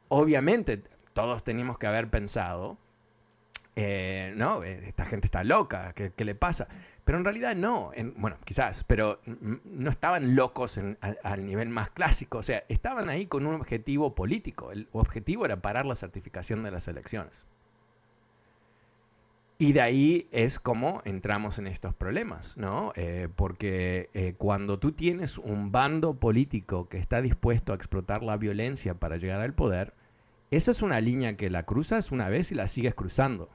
obviamente 0.07 0.81
todos 1.13 1.43
teníamos 1.43 1.77
que 1.77 1.85
haber 1.85 2.09
pensado 2.09 2.79
eh, 3.77 4.33
no, 4.37 4.63
eh, 4.63 4.87
esta 4.87 5.05
gente 5.05 5.27
está 5.27 5.43
loca, 5.43 5.93
¿qué, 5.93 6.25
le 6.25 6.35
pasa? 6.35 6.67
Pero 7.03 7.17
en 7.17 7.25
realidad 7.25 7.55
no, 7.55 7.91
bueno, 8.15 8.37
quizás, 8.45 8.83
pero 8.85 9.19
no 9.25 9.89
estaban 9.89 10.35
locos 10.35 10.79
al 11.23 11.45
nivel 11.45 11.69
más 11.69 11.89
clásico, 11.89 12.39
o 12.39 12.43
sea, 12.43 12.63
estaban 12.69 13.09
ahí 13.09 13.25
con 13.27 13.45
un 13.45 13.55
objetivo 13.55 14.15
político, 14.15 14.71
el 14.71 14.87
objetivo 14.93 15.45
era 15.45 15.57
parar 15.57 15.85
la 15.85 15.95
certificación 15.95 16.63
de 16.63 16.71
las 16.71 16.87
elecciones. 16.87 17.45
Y 19.57 19.71
de 19.71 19.81
ahí 19.81 20.27
es 20.31 20.59
como 20.59 21.01
entramos 21.05 21.59
en 21.59 21.67
estos 21.67 21.93
problemas, 21.93 22.57
¿no? 22.57 22.91
Eh, 22.95 23.29
porque 23.35 24.35
cuando 24.37 24.79
tú 24.79 24.91
tienes 24.91 25.37
un 25.37 25.71
bando 25.71 26.15
político 26.15 26.89
que 26.89 26.97
está 26.97 27.21
dispuesto 27.21 27.71
a 27.71 27.75
explotar 27.75 28.23
la 28.23 28.35
violencia 28.37 28.95
para 28.95 29.17
llegar 29.17 29.41
al 29.41 29.53
poder, 29.53 29.93
esa 30.51 30.71
es 30.71 30.81
una 30.81 31.01
línea 31.01 31.37
que 31.37 31.49
la 31.49 31.63
cruzas 31.63 32.11
una 32.11 32.29
vez 32.29 32.51
y 32.51 32.55
la 32.55 32.67
sigues 32.67 32.95
cruzando. 32.95 33.49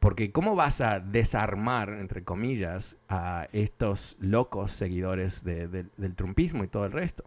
Porque 0.00 0.30
¿cómo 0.30 0.54
vas 0.54 0.80
a 0.80 1.00
desarmar, 1.00 1.90
entre 1.90 2.22
comillas, 2.22 2.96
a 3.08 3.48
estos 3.52 4.16
locos 4.20 4.70
seguidores 4.70 5.42
del 5.42 6.14
trumpismo 6.14 6.64
y 6.64 6.68
todo 6.68 6.84
el 6.84 6.92
resto? 6.92 7.24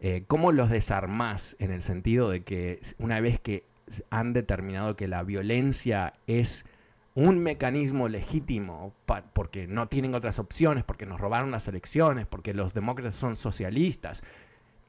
Eh, 0.00 0.24
¿Cómo 0.26 0.52
los 0.52 0.70
desarmas 0.70 1.56
en 1.58 1.70
el 1.70 1.82
sentido 1.82 2.30
de 2.30 2.42
que 2.42 2.80
una 2.98 3.20
vez 3.20 3.38
que 3.38 3.64
han 4.10 4.32
determinado 4.32 4.96
que 4.96 5.08
la 5.08 5.22
violencia 5.22 6.14
es 6.26 6.64
un 7.14 7.38
mecanismo 7.40 8.08
legítimo 8.08 8.94
porque 9.32 9.66
no 9.66 9.88
tienen 9.88 10.14
otras 10.14 10.38
opciones, 10.38 10.84
porque 10.84 11.06
nos 11.06 11.20
robaron 11.20 11.50
las 11.50 11.66
elecciones, 11.68 12.26
porque 12.26 12.54
los 12.54 12.72
demócratas 12.72 13.16
son 13.16 13.36
socialistas. 13.36 14.22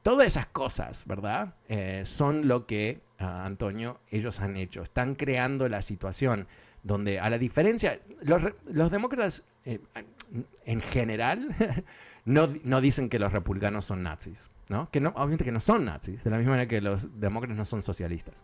Todas 0.02 0.26
esas 0.28 0.46
cosas, 0.46 1.06
¿verdad? 1.06 1.54
Eh, 1.68 2.02
son 2.04 2.48
lo 2.48 2.66
que, 2.66 3.00
ah, 3.18 3.44
Antonio, 3.44 4.00
ellos 4.10 4.40
han 4.40 4.56
hecho. 4.56 4.82
Están 4.82 5.14
creando 5.14 5.68
la 5.68 5.82
situación 5.82 6.46
donde 6.82 7.20
a 7.20 7.30
la 7.30 7.38
diferencia, 7.38 8.00
los, 8.22 8.90
demócratas 8.90 9.44
eh, 9.64 9.80
en 10.64 10.80
general 10.80 11.48
no, 12.24 12.48
no, 12.64 12.80
dicen 12.80 13.08
que 13.08 13.18
los 13.18 13.32
republicanos 13.32 13.84
son 13.84 14.02
nazis, 14.02 14.50
¿no? 14.68 14.90
Que 14.90 15.00
no, 15.00 15.10
obviamente 15.10 15.44
que 15.44 15.52
no 15.52 15.60
son 15.60 15.84
nazis, 15.84 16.24
de 16.24 16.30
la 16.30 16.38
misma 16.38 16.52
manera 16.52 16.68
que 16.68 16.80
los 16.80 17.20
demócratas 17.20 17.56
no 17.56 17.64
son 17.64 17.82
socialistas 17.82 18.42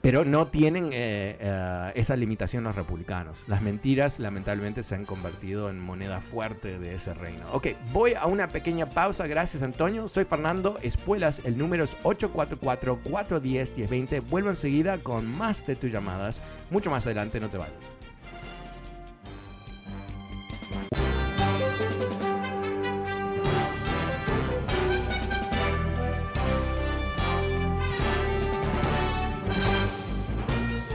pero 0.00 0.24
no 0.24 0.48
tienen 0.48 0.86
eh, 0.92 1.36
eh, 1.38 1.92
esa 1.94 2.16
limitación 2.16 2.64
los 2.64 2.74
republicanos. 2.74 3.44
Las 3.46 3.62
mentiras 3.62 4.18
lamentablemente 4.18 4.82
se 4.82 4.94
han 4.94 5.04
convertido 5.04 5.68
en 5.70 5.78
moneda 5.78 6.20
fuerte 6.20 6.78
de 6.78 6.94
ese 6.94 7.12
reino. 7.14 7.44
Ok, 7.52 7.68
voy 7.92 8.14
a 8.14 8.24
una 8.26 8.48
pequeña 8.48 8.86
pausa, 8.86 9.26
gracias 9.26 9.62
Antonio. 9.62 10.08
Soy 10.08 10.24
Fernando 10.24 10.78
Espuelas, 10.82 11.42
el 11.44 11.58
número 11.58 11.84
es 11.84 11.96
844-410-1020. 12.02 14.22
Vuelvo 14.28 14.48
enseguida 14.50 14.98
con 14.98 15.26
más 15.26 15.66
de 15.66 15.76
tus 15.76 15.92
llamadas. 15.92 16.42
Mucho 16.70 16.90
más 16.90 17.06
adelante, 17.06 17.38
no 17.40 17.48
te 17.48 17.58
vayas. 17.58 17.99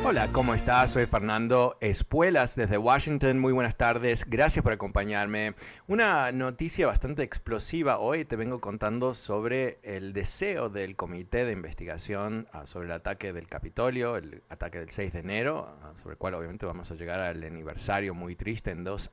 Hola, 0.07 0.31
¿cómo 0.31 0.53
estás? 0.53 0.91
Soy 0.91 1.07
Fernando 1.07 1.77
Espuelas 1.81 2.55
desde 2.55 2.77
Washington. 2.77 3.39
Muy 3.39 3.53
buenas 3.53 3.75
tardes. 3.75 4.23
Gracias 4.29 4.61
por 4.61 4.71
acompañarme. 4.71 5.55
Una 5.87 6.31
noticia 6.31 6.85
bastante 6.85 7.23
explosiva. 7.23 7.97
Hoy 7.97 8.23
te 8.23 8.35
vengo 8.35 8.61
contando 8.61 9.15
sobre 9.15 9.79
el 9.81 10.13
deseo 10.13 10.69
del 10.69 10.95
Comité 10.95 11.43
de 11.43 11.53
Investigación 11.53 12.47
ah, 12.53 12.67
sobre 12.67 12.85
el 12.85 12.91
ataque 12.91 13.33
del 13.33 13.47
Capitolio, 13.47 14.15
el 14.15 14.43
ataque 14.49 14.77
del 14.77 14.91
6 14.91 15.11
de 15.11 15.19
enero, 15.21 15.75
ah, 15.81 15.93
sobre 15.95 16.13
el 16.13 16.17
cual 16.19 16.35
obviamente 16.35 16.67
vamos 16.67 16.91
a 16.91 16.93
llegar 16.93 17.19
al 17.19 17.43
aniversario 17.43 18.13
muy 18.13 18.35
triste 18.35 18.69
en 18.69 18.83
dos, 18.83 19.09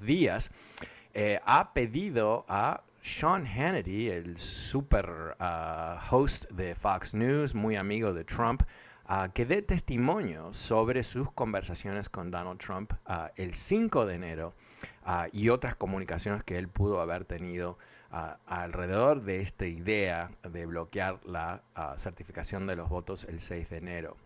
días. 0.00 0.50
Eh, 1.12 1.38
ha 1.44 1.72
pedido 1.74 2.44
a 2.48 2.82
Sean 3.02 3.46
Hannity, 3.46 4.08
el 4.08 4.36
super 4.36 5.36
ah, 5.38 6.04
host 6.10 6.50
de 6.50 6.74
Fox 6.74 7.14
News, 7.14 7.54
muy 7.54 7.76
amigo 7.76 8.12
de 8.12 8.24
Trump, 8.24 8.64
que 9.32 9.44
dé 9.44 9.62
testimonio 9.62 10.52
sobre 10.52 11.04
sus 11.04 11.30
conversaciones 11.32 12.08
con 12.08 12.30
Donald 12.30 12.58
Trump 12.58 12.92
el 13.36 13.54
5 13.54 14.06
de 14.06 14.14
enero 14.14 14.54
y 15.32 15.48
otras 15.48 15.74
comunicaciones 15.76 16.42
que 16.42 16.56
él 16.58 16.68
pudo 16.68 17.00
haber 17.00 17.24
tenido 17.24 17.78
alrededor 18.46 19.22
de 19.22 19.40
esta 19.40 19.66
idea 19.66 20.30
de 20.42 20.66
bloquear 20.66 21.20
la 21.26 21.62
certificación 21.96 22.66
de 22.66 22.76
los 22.76 22.88
votos 22.88 23.24
el 23.24 23.40
6 23.40 23.70
de 23.70 23.76
enero. 23.76 24.16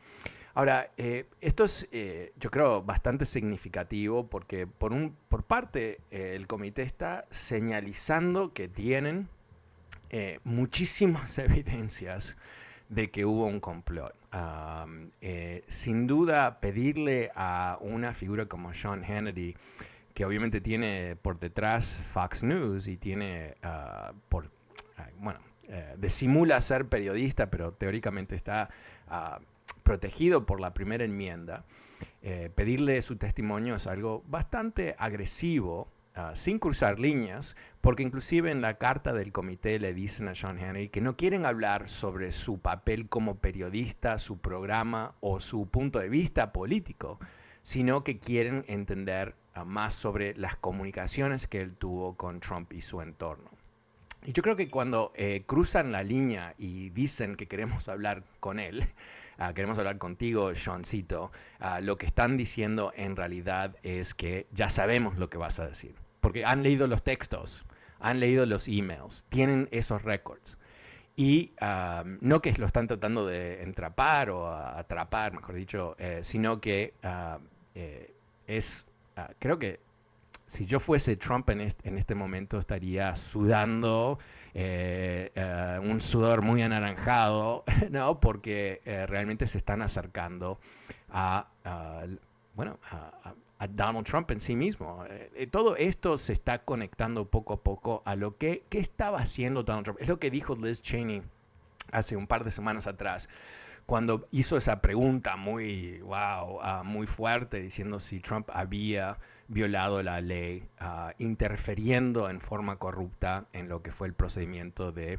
Ahora, 0.58 0.90
eh, 0.96 1.26
esto 1.40 1.62
es, 1.62 1.86
eh, 1.92 2.32
yo 2.40 2.50
creo, 2.50 2.82
bastante 2.82 3.26
significativo 3.26 4.26
porque 4.26 4.66
por, 4.66 4.92
un, 4.92 5.16
por 5.28 5.44
parte 5.44 6.00
eh, 6.10 6.32
el 6.34 6.48
comité 6.48 6.82
está 6.82 7.26
señalizando 7.30 8.52
que 8.52 8.66
tienen 8.66 9.28
muchísimas 10.42 11.38
evidencias 11.38 12.36
de 12.88 13.08
que 13.08 13.24
hubo 13.24 13.46
un 13.46 13.60
complot. 13.60 14.16
Sin 15.66 16.06
duda, 16.06 16.60
pedirle 16.60 17.30
a 17.34 17.78
una 17.80 18.12
figura 18.14 18.46
como 18.46 18.74
Sean 18.74 19.02
Hannity, 19.04 19.56
que 20.14 20.24
obviamente 20.24 20.60
tiene 20.60 21.16
por 21.16 21.38
detrás 21.38 22.02
Fox 22.12 22.42
News 22.42 22.88
y 22.88 22.96
tiene 22.96 23.54
ah, 23.62 24.12
por, 24.28 24.50
ah, 24.96 25.06
bueno, 25.18 25.38
simula 26.08 26.60
ser 26.60 26.86
periodista, 26.86 27.50
pero 27.50 27.72
teóricamente 27.72 28.34
está 28.34 28.68
ah, 29.08 29.38
protegido 29.84 30.44
por 30.44 30.60
la 30.60 30.74
primera 30.74 31.04
enmienda, 31.04 31.64
eh, 32.22 32.50
pedirle 32.54 33.00
su 33.00 33.16
testimonio 33.16 33.76
es 33.76 33.86
algo 33.86 34.24
bastante 34.26 34.96
agresivo, 34.98 35.88
ah, 36.18 36.36
sin 36.36 36.58
cruzar 36.58 36.98
líneas, 36.98 37.56
porque 37.80 38.02
inclusive 38.02 38.50
en 38.50 38.60
la 38.60 38.74
carta 38.74 39.14
del 39.14 39.32
comité 39.32 39.78
le 39.78 39.94
dicen 39.94 40.28
a 40.28 40.34
Sean 40.34 40.58
Henry 40.58 40.90
que 40.90 41.00
no 41.00 41.16
quieren 41.16 41.46
hablar 41.46 41.88
sobre 41.88 42.32
su 42.32 42.58
papel 42.58 43.08
como 43.08 43.36
periodista, 43.36 44.18
su 44.18 44.36
programa 44.38 45.14
o 45.20 45.40
su 45.40 45.66
punto 45.68 45.98
de 45.98 46.10
vista 46.10 46.52
político, 46.52 47.18
sino 47.62 48.04
que 48.04 48.18
quieren 48.18 48.64
entender 48.68 49.34
ah, 49.54 49.64
más 49.64 49.94
sobre 49.94 50.34
las 50.36 50.56
comunicaciones 50.56 51.46
que 51.46 51.62
él 51.62 51.74
tuvo 51.76 52.16
con 52.16 52.40
Trump 52.40 52.72
y 52.74 52.82
su 52.82 53.00
entorno. 53.00 53.48
Y 54.26 54.32
yo 54.32 54.42
creo 54.42 54.56
que 54.56 54.68
cuando 54.68 55.12
eh, 55.14 55.44
cruzan 55.46 55.92
la 55.92 56.02
línea 56.02 56.54
y 56.58 56.90
dicen 56.90 57.36
que 57.36 57.46
queremos 57.46 57.88
hablar 57.88 58.24
con 58.40 58.58
él, 58.58 58.84
Ah, 59.40 59.54
queremos 59.54 59.78
hablar 59.78 59.98
contigo, 59.98 60.52
Seancito. 60.56 61.30
Ah, 61.60 61.80
lo 61.80 61.96
que 61.96 62.06
están 62.06 62.36
diciendo 62.36 62.92
en 62.96 63.14
realidad 63.14 63.76
es 63.84 64.12
que 64.12 64.48
ya 64.52 64.68
sabemos 64.68 65.16
lo 65.16 65.30
que 65.30 65.38
vas 65.38 65.60
a 65.60 65.68
decir, 65.68 65.94
porque 66.20 66.44
han 66.44 66.62
leído 66.62 66.86
los 66.86 67.02
textos, 67.02 67.64
han 68.00 68.20
leído 68.20 68.46
los 68.46 68.68
emails, 68.68 69.24
tienen 69.28 69.68
esos 69.70 70.02
records. 70.02 70.58
Y 71.16 71.50
ah, 71.60 72.04
no 72.20 72.40
que 72.40 72.52
lo 72.52 72.66
están 72.66 72.86
tratando 72.86 73.26
de 73.26 73.64
entrapar 73.64 74.30
o 74.30 74.54
atrapar, 74.54 75.32
mejor 75.32 75.56
dicho, 75.56 75.96
eh, 75.98 76.20
sino 76.22 76.60
que 76.60 76.94
eh, 77.74 78.14
es, 78.46 78.86
creo 79.40 79.58
que 79.58 79.80
si 80.46 80.64
yo 80.64 80.78
fuese 80.78 81.16
Trump 81.16 81.50
en 81.50 81.98
este 81.98 82.14
momento 82.14 82.58
estaría 82.58 83.16
sudando 83.16 84.20
eh, 84.54 85.32
un 85.82 86.00
sudor 86.00 86.42
muy 86.42 86.62
anaranjado, 86.62 87.64
¿no? 87.90 88.20
Porque 88.20 88.80
realmente 89.08 89.48
se 89.48 89.58
están 89.58 89.82
acercando 89.82 90.60
a, 91.10 91.48
bueno, 92.54 92.78
a, 92.92 93.34
Donald 93.66 94.06
Trump 94.06 94.30
en 94.30 94.40
sí 94.40 94.54
mismo. 94.54 95.04
todo 95.50 95.76
esto 95.76 96.16
se 96.16 96.32
está 96.32 96.60
conectando 96.60 97.24
poco 97.24 97.54
a 97.54 97.62
poco 97.62 98.02
a 98.04 98.14
lo 98.14 98.36
que, 98.36 98.62
que 98.68 98.78
estaba 98.78 99.18
haciendo 99.18 99.64
Donald 99.64 99.84
Trump. 99.84 100.00
Es 100.00 100.08
lo 100.08 100.20
que 100.20 100.30
dijo 100.30 100.54
Liz 100.54 100.80
Cheney 100.82 101.22
hace 101.90 102.16
un 102.16 102.26
par 102.26 102.44
de 102.44 102.50
semanas 102.50 102.86
atrás 102.86 103.28
cuando 103.88 104.28
hizo 104.32 104.58
esa 104.58 104.82
pregunta 104.82 105.36
muy, 105.36 106.00
wow, 106.00 106.60
ah, 106.60 106.82
muy 106.84 107.06
fuerte, 107.06 107.58
diciendo 107.58 107.98
si 107.98 108.20
Trump 108.20 108.50
había 108.52 109.16
violado 109.48 110.02
la 110.02 110.20
ley, 110.20 110.68
uh, 110.82 111.10
interfiriendo 111.16 112.28
en 112.28 112.42
forma 112.42 112.76
corrupta 112.76 113.46
en 113.54 113.70
lo 113.70 113.80
que 113.80 113.90
fue 113.90 114.06
el 114.08 114.12
procedimiento 114.12 114.92
de 114.92 115.18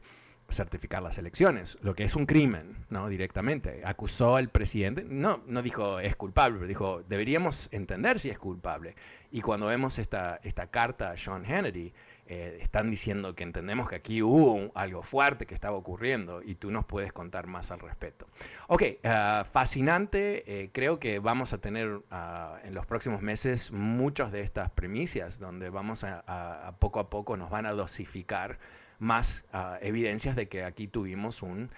certificar 0.52 1.02
las 1.02 1.18
elecciones, 1.18 1.78
lo 1.82 1.96
que 1.96 2.04
es 2.04 2.16
un 2.16 2.26
crimen, 2.26 2.76
¿no? 2.90 3.10
Directamente. 3.10 3.82
Acusó 3.86 4.36
al 4.36 4.50
presidente, 4.50 5.04
no, 5.08 5.42
no 5.48 5.62
dijo 5.62 6.00
es 6.00 6.16
culpable, 6.16 6.58
pero 6.58 6.68
dijo 6.68 7.04
deberíamos 7.08 7.70
entender 7.72 8.20
si 8.20 8.30
es 8.30 8.40
culpable. 8.40 8.96
Y 9.32 9.42
cuando 9.42 9.68
vemos 9.68 10.00
esta, 10.00 10.40
esta 10.44 10.68
carta 10.68 11.12
a 11.12 11.18
Sean 11.18 11.46
Hannity, 11.46 11.94
eh, 12.32 12.60
están 12.62 12.92
diciendo 12.92 13.34
que 13.34 13.44
entendemos 13.44 13.90
que 13.90 13.96
aquí 13.96 14.22
hubo 14.22 14.72
algo 14.76 15.02
fuerte 15.02 15.48
que 15.48 15.56
estaba 15.56 15.76
ocurriendo 15.76 16.44
y 16.44 16.54
tú 16.54 16.70
nos 16.70 16.86
puedes 16.86 17.12
contar 17.12 17.48
más 17.48 17.72
al 17.72 17.80
respecto. 17.80 18.28
Ok, 18.68 18.84
ah, 19.04 19.48
fascinante. 19.52 20.44
Eh, 20.46 20.70
creo 20.72 21.00
que 21.00 21.18
vamos 21.18 21.54
a 21.54 21.58
tener 21.58 22.02
ah, 22.12 22.60
en 22.64 22.76
los 22.76 22.86
próximos 22.86 23.24
meses 23.24 23.72
muchas 23.72 24.32
de 24.32 24.42
estas 24.42 24.70
primicias 24.70 25.40
donde 25.40 25.72
vamos 25.72 26.04
a, 26.04 26.76
poco 26.78 27.00
a 27.00 27.10
poco 27.10 27.36
nos 27.36 27.50
van 27.50 27.66
a 27.66 27.72
dosificar 27.72 28.60
más 29.00 29.48
ah, 29.54 29.78
evidencias 29.82 30.36
de 30.36 30.48
que 30.48 30.64
aquí 30.64 30.88
tuvimos 30.88 31.42
un, 31.42 31.70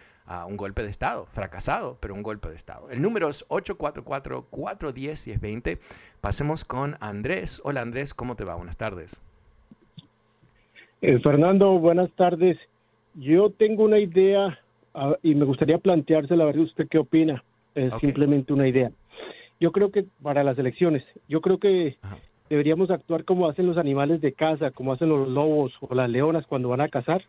un 0.48 0.58
golpe 0.58 0.84
de 0.84 0.90
Estado, 0.90 1.26
fracasado, 1.26 1.98
pero 2.00 2.14
un 2.14 2.24
golpe 2.24 2.50
de 2.50 2.56
Estado. 2.56 2.90
El 2.90 3.02
número 3.02 3.30
es 3.30 3.46
844-410-1020. 3.50 5.78
Pasemos 6.22 6.64
con 6.64 6.96
Andrés. 7.00 7.62
Hola 7.66 7.82
Andrés, 7.82 8.14
¿cómo 8.14 8.36
te 8.36 8.46
va? 8.46 8.56
Buenas 8.56 8.78
tardes. 8.78 9.20
Eh, 11.02 11.20
Fernando, 11.20 11.80
buenas 11.80 12.12
tardes. 12.12 12.58
Yo 13.16 13.50
tengo 13.50 13.84
una 13.84 14.00
idea 14.00 14.60
ah, 14.94 15.16
y 15.24 15.36
me 15.36 15.46
gustaría 15.46 15.80
planteársela, 15.80 16.44
a 16.44 16.48
ver 16.48 16.60
usted 16.60 16.88
qué 16.88 17.00
opina. 17.00 17.44
Es 17.74 17.92
simplemente 18.02 18.54
una 18.54 18.68
idea. 18.68 18.92
Yo 19.60 19.72
creo 19.72 19.92
que 19.92 20.06
para 20.22 20.44
las 20.44 20.60
elecciones, 20.60 21.04
yo 21.28 21.42
creo 21.42 21.58
que 21.58 21.98
deberíamos 22.52 22.92
actuar 22.92 23.24
como 23.24 23.48
hacen 23.48 23.66
los 23.66 23.78
animales 23.78 24.20
de 24.20 24.34
casa, 24.34 24.72
como 24.72 24.92
hacen 24.92 25.08
los 25.08 25.30
lobos 25.30 25.72
o 25.80 25.96
las 25.96 26.10
leonas 26.10 26.46
cuando 26.48 26.68
van 26.68 26.82
a 26.82 26.90
cazar. 26.90 27.24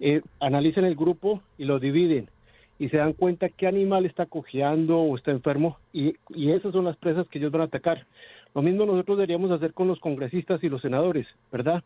Eh, 0.00 0.22
analicen 0.40 0.86
el 0.86 0.96
grupo 0.96 1.42
y 1.58 1.66
lo 1.66 1.78
dividen 1.78 2.30
y 2.78 2.88
se 2.88 2.96
dan 2.96 3.12
cuenta 3.12 3.50
qué 3.50 3.66
animal 3.66 4.06
está 4.06 4.24
cojeando 4.24 4.98
o 4.98 5.14
está 5.14 5.30
enfermo 5.30 5.76
y, 5.92 6.14
y 6.30 6.52
esas 6.52 6.72
son 6.72 6.86
las 6.86 6.96
presas 6.96 7.28
que 7.28 7.38
ellos 7.38 7.52
van 7.52 7.60
a 7.60 7.64
atacar. 7.64 8.06
Lo 8.54 8.62
mismo 8.62 8.86
nosotros 8.86 9.18
deberíamos 9.18 9.50
hacer 9.50 9.74
con 9.74 9.88
los 9.88 10.00
congresistas 10.00 10.64
y 10.64 10.70
los 10.70 10.80
senadores, 10.80 11.26
¿verdad? 11.52 11.84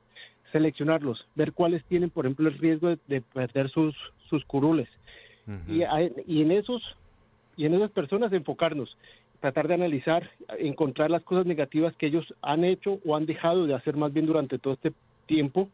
seleccionarlos, 0.53 1.27
ver 1.35 1.53
cuáles 1.53 1.85
tienen, 1.87 2.11
por 2.11 2.25
ejemplo, 2.25 2.49
el 2.49 2.59
riesgo 2.59 2.95
de, 3.09 3.21
perder 3.21 3.69
sus, 3.71 3.97
sus 4.29 4.45
curules. 4.45 4.89
y, 5.69 5.83
y, 6.27 6.43
en 6.43 6.53
esos 6.53 6.83
y 7.57 7.67
en 7.67 7.75
esas 7.75 7.91
personas 7.91 8.33
enfocarnos, 8.33 8.97
tratar 9.41 9.69
de 9.69 9.75
analizar, 9.75 10.31
encontrar 10.59 11.11
las 11.11 11.23
cosas 11.23 11.47
negativas 11.47 11.95
que 11.97 12.07
ellos 12.07 12.35
han 12.43 12.65
hecho 12.65 12.99
o 13.05 13.17
han 13.17 13.27
dejado 13.27 13.67
de 13.67 13.75
hacer 13.75 13.97
más 13.97 14.13
bien 14.13 14.27
durante 14.27 14.59
todo 14.59 14.75
este 14.75 14.93
tiempo 15.27 15.69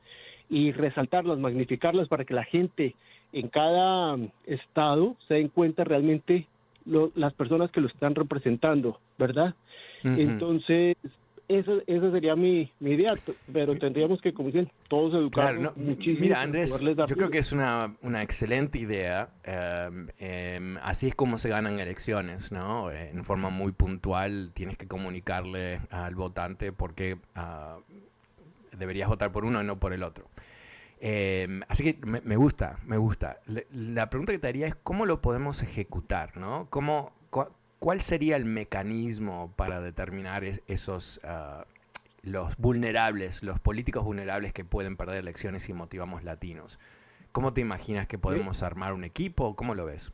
y 0.48 0.72
resaltarlas, 0.72 1.38
magnificarlas 1.38 2.08
para 2.08 2.24
que 2.24 2.34
la 2.34 2.44
gente 2.44 2.94
en 3.32 3.48
cada 3.48 4.16
estado 4.46 5.16
se 5.26 5.34
den 5.34 5.48
cuenta 5.48 5.84
realmente 5.84 6.46
las 6.86 7.34
personas 7.34 7.70
que 7.72 7.80
lo 7.80 7.88
están 7.88 8.14
representando, 8.14 9.00
¿verdad? 9.18 9.54
Entonces, 10.04 10.96
esa, 11.48 11.72
esa 11.86 12.10
sería 12.10 12.34
mi, 12.34 12.72
mi, 12.80 12.92
idea, 12.92 13.14
pero 13.52 13.78
tendríamos 13.78 14.20
que, 14.20 14.32
como 14.32 14.48
dicen, 14.48 14.70
todos 14.88 15.14
educar 15.14 15.58
muchísimo. 15.76 16.20
Mira, 16.20 16.40
Andrés, 16.40 16.80
yo 16.80 17.16
creo 17.16 17.30
que 17.30 17.38
es 17.38 17.52
una, 17.52 17.94
una 18.02 18.22
excelente 18.22 18.78
idea. 18.78 19.30
Em, 20.18 20.76
así 20.82 21.08
es 21.08 21.14
como 21.14 21.38
se 21.38 21.48
ganan 21.48 21.78
elecciones, 21.78 22.52
¿no? 22.52 22.90
En 22.90 23.24
forma 23.24 23.50
muy 23.50 23.72
puntual 23.72 24.50
tienes 24.54 24.76
que 24.76 24.86
comunicarle 24.86 25.80
al 25.90 26.14
votante 26.14 26.72
por 26.72 26.94
qué 26.94 27.14
uh, 27.14 27.80
deberías 28.76 29.08
votar 29.08 29.32
por 29.32 29.44
uno 29.44 29.62
y 29.62 29.64
no 29.64 29.78
por 29.78 29.92
el 29.92 30.02
otro. 30.02 30.26
Em, 30.98 31.62
así 31.68 31.84
que 31.84 32.06
me, 32.06 32.20
me, 32.22 32.36
gusta, 32.36 32.78
me 32.84 32.96
gusta. 32.96 33.38
la 33.72 34.10
pregunta 34.10 34.32
que 34.32 34.38
te 34.38 34.48
haría 34.48 34.66
es 34.66 34.74
cómo 34.74 35.06
lo 35.06 35.20
podemos 35.20 35.62
ejecutar, 35.62 36.36
¿no? 36.36 36.66
¿Cómo, 36.70 37.12
¿cuál 37.78 38.00
sería 38.00 38.36
el 38.36 38.44
mecanismo 38.44 39.52
para 39.56 39.80
determinar 39.80 40.44
esos 40.44 41.20
ah, 41.24 41.64
los 42.22 42.56
vulnerables, 42.56 43.42
los 43.42 43.60
políticos 43.60 44.04
vulnerables 44.04 44.52
que 44.52 44.64
pueden 44.64 44.96
perder 44.96 45.18
elecciones 45.18 45.62
si 45.62 45.72
motivamos 45.72 46.24
latinos? 46.24 46.78
¿Cómo 47.32 47.52
te 47.52 47.60
imaginas 47.60 48.06
que 48.06 48.18
podemos 48.18 48.62
armar 48.62 48.92
un 48.94 49.04
equipo? 49.04 49.54
¿Cómo 49.56 49.74
lo 49.74 49.84
ves? 49.84 50.12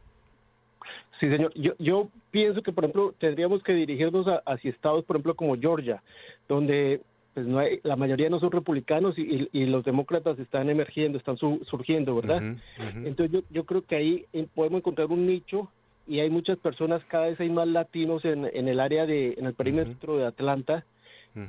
Sí, 1.21 1.29
señor. 1.29 1.53
Yo, 1.55 1.75
yo 1.79 2.09
pienso 2.33 2.63
que, 2.63 2.73
por 2.73 2.85
ejemplo, 2.85 3.15
tendríamos 3.21 3.63
que 3.63 3.73
dirigirnos 3.73 4.27
hacia 4.45 4.71
estados, 4.71 5.05
por 5.05 5.17
ejemplo, 5.17 5.37
como 5.37 5.57
Georgia, 5.57 6.03
donde 6.49 7.01
pues 7.33 7.47
no 7.47 7.61
hay, 7.61 7.81
la 7.83 7.97
mayoría 7.97 8.29
no 8.29 8.41
son 8.41 8.51
republicanos 8.51 9.15
y, 9.17 9.65
los 9.67 9.85
demócratas 9.85 10.39
están 10.39 10.69
emergiendo, 10.69 11.17
están 11.17 11.39
surgiendo, 11.39 12.15
¿verdad? 12.17 12.57
Entonces 13.05 13.31
yo, 13.31 13.41
yo 13.51 13.65
creo 13.65 13.87
que 13.87 13.97
ahí 13.97 14.27
eh, 14.33 14.47
podemos 14.55 14.81
encontrar 14.81 15.07
un 15.09 15.27
nicho 15.27 15.71
y 16.07 16.21
hay 16.21 16.31
muchas 16.31 16.59
personas, 16.59 17.03
cada 17.07 17.27
vez 17.27 17.41
hay 17.41 17.51
más 17.51 17.69
latinos 17.69 18.25
en, 18.25 18.45
en 18.53 18.69
el 18.69 18.81
área 18.81 19.07
de, 19.07 19.35
en 19.37 19.47
el 19.47 19.55
perímetro 19.55 20.17
de 20.17 20.27
Atlanta, 20.27 20.85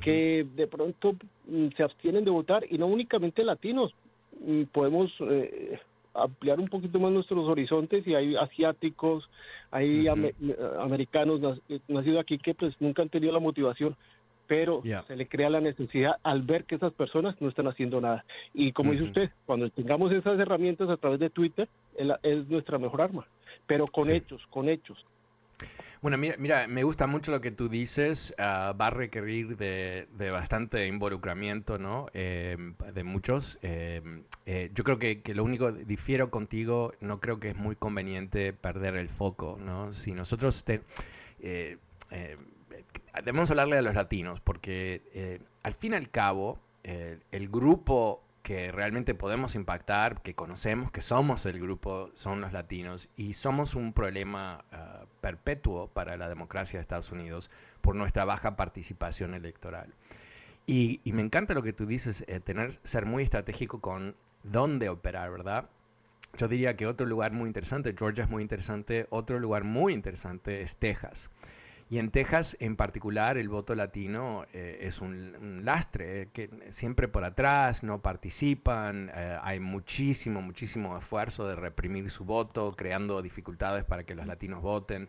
que 0.00 0.46
de 0.56 0.66
pronto 0.66 1.14
mm, 1.46 1.68
se 1.76 1.82
abstienen 1.82 2.24
de 2.24 2.30
votar 2.30 2.64
y 2.70 2.78
no 2.78 2.86
únicamente 2.86 3.44
latinos, 3.44 3.92
mm, 4.40 4.62
podemos 4.72 5.12
eh, 5.20 5.78
ampliar 6.14 6.58
un 6.58 6.68
poquito 6.68 6.98
más 6.98 7.12
nuestros 7.12 7.46
horizontes 7.46 8.06
y 8.06 8.14
hay 8.14 8.34
asiáticos, 8.34 9.28
hay 9.70 10.06
americanos 10.80 11.60
nacidos 11.88 12.20
aquí 12.20 12.38
que 12.38 12.54
pues 12.54 12.74
nunca 12.80 13.02
han 13.02 13.10
tenido 13.10 13.32
la 13.32 13.40
motivación 13.40 13.94
pero 14.46 14.82
se 15.06 15.16
le 15.16 15.26
crea 15.26 15.50
la 15.50 15.60
necesidad 15.60 16.16
al 16.22 16.42
ver 16.42 16.64
que 16.64 16.74
esas 16.74 16.92
personas 16.92 17.40
no 17.40 17.48
están 17.48 17.66
haciendo 17.66 18.00
nada. 18.00 18.24
Y 18.52 18.72
como 18.72 18.92
dice 18.92 19.04
usted, 19.04 19.30
cuando 19.46 19.70
tengamos 19.70 20.12
esas 20.12 20.38
herramientas 20.38 20.88
a 20.90 20.96
través 20.96 21.20
de 21.20 21.30
Twitter, 21.30 21.68
es 22.22 22.48
nuestra 22.48 22.78
mejor 22.78 23.02
arma, 23.02 23.26
pero 23.66 23.86
con 23.86 24.10
hechos, 24.10 24.46
con 24.50 24.68
hechos. 24.68 25.04
Bueno, 26.02 26.18
mira, 26.18 26.36
mira, 26.38 26.66
me 26.68 26.84
gusta 26.84 27.06
mucho 27.06 27.30
lo 27.30 27.40
que 27.40 27.50
tú 27.50 27.70
dices, 27.70 28.34
ah, 28.38 28.74
va 28.78 28.88
a 28.88 28.90
requerir 28.90 29.56
de, 29.56 30.30
bastante 30.30 30.86
involucramiento, 30.86 31.78
¿no? 31.78 32.08
Em, 32.12 32.74
de 32.92 33.04
muchos. 33.04 33.58
Em, 33.62 34.22
eh, 34.44 34.70
yo 34.74 34.84
creo 34.84 34.98
que, 34.98 35.22
lo 35.34 35.44
único, 35.44 35.72
difiero 35.72 36.30
contigo, 36.30 36.92
no 37.00 37.20
creo 37.20 37.40
que 37.40 37.48
es 37.48 37.56
muy 37.56 37.74
conveniente 37.74 38.52
perder 38.52 38.96
el 38.96 39.08
foco, 39.08 39.58
¿no? 39.58 39.94
Si 39.94 40.12
nosotros 40.12 40.64
te, 40.64 40.82
eh, 41.40 41.78
em, 42.10 42.38
debemos 43.24 43.50
hablarle 43.50 43.78
a 43.78 43.82
los 43.82 43.94
latinos, 43.94 44.40
porque 44.40 45.00
eh, 45.14 45.40
al 45.62 45.72
fin 45.72 45.92
y 45.92 45.96
al 45.96 46.10
cabo, 46.10 46.58
el 46.82 47.48
grupo 47.48 48.23
que 48.44 48.70
realmente 48.70 49.14
podemos 49.14 49.54
impactar, 49.54 50.20
que 50.20 50.34
conocemos 50.34 50.90
que 50.90 51.00
somos 51.00 51.46
el 51.46 51.58
grupo, 51.58 52.10
son 52.12 52.42
los 52.42 52.52
latinos, 52.52 53.08
y 53.16 53.32
somos 53.32 53.74
un 53.74 53.94
problema 53.94 54.66
ah, 54.70 55.06
perpetuo 55.22 55.88
para 55.88 56.18
la 56.18 56.28
democracia 56.28 56.78
de 56.78 56.82
Estados 56.82 57.10
Unidos 57.10 57.50
por 57.80 57.96
nuestra 57.96 58.26
baja 58.26 58.54
participación 58.54 59.32
electoral. 59.32 59.94
Y, 60.66 61.00
me 61.06 61.22
encanta 61.22 61.54
lo 61.54 61.62
que 61.62 61.72
tú 61.72 61.86
dices, 61.86 62.22
eh, 62.28 62.38
tener, 62.38 62.72
ser 62.82 63.06
muy 63.06 63.22
estratégico 63.22 63.80
con 63.80 64.14
dónde 64.42 64.90
operar, 64.90 65.30
¿verdad? 65.30 65.70
Yo 66.36 66.46
diría 66.46 66.76
que 66.76 66.86
otro 66.86 67.06
lugar 67.06 67.32
muy 67.32 67.46
interesante, 67.46 67.94
Georgia 67.98 68.24
es 68.24 68.30
muy 68.30 68.42
interesante, 68.42 69.06
otro 69.08 69.38
lugar 69.40 69.64
muy 69.64 69.94
interesante 69.94 70.60
es 70.60 70.76
Texas. 70.76 71.30
Y 71.94 72.00
en 72.00 72.10
Texas 72.10 72.56
en 72.58 72.74
particular 72.74 73.38
el 73.38 73.48
voto 73.48 73.76
latino 73.76 74.46
eh, 74.52 74.78
es 74.80 75.00
un, 75.00 75.60
lastre, 75.64 76.22
eh, 76.22 76.28
que 76.32 76.50
siempre 76.70 77.06
por 77.06 77.22
atrás, 77.22 77.84
no 77.84 78.02
participan, 78.02 79.12
eh, 79.14 79.38
hay 79.40 79.60
muchísimo, 79.60 80.42
muchísimo 80.42 80.98
esfuerzo 80.98 81.46
de 81.46 81.54
reprimir 81.54 82.10
su 82.10 82.24
voto, 82.24 82.74
creando 82.76 83.22
dificultades 83.22 83.84
para 83.84 84.02
que 84.02 84.16
los 84.16 84.26
latinos 84.26 84.60
voten. 84.60 85.08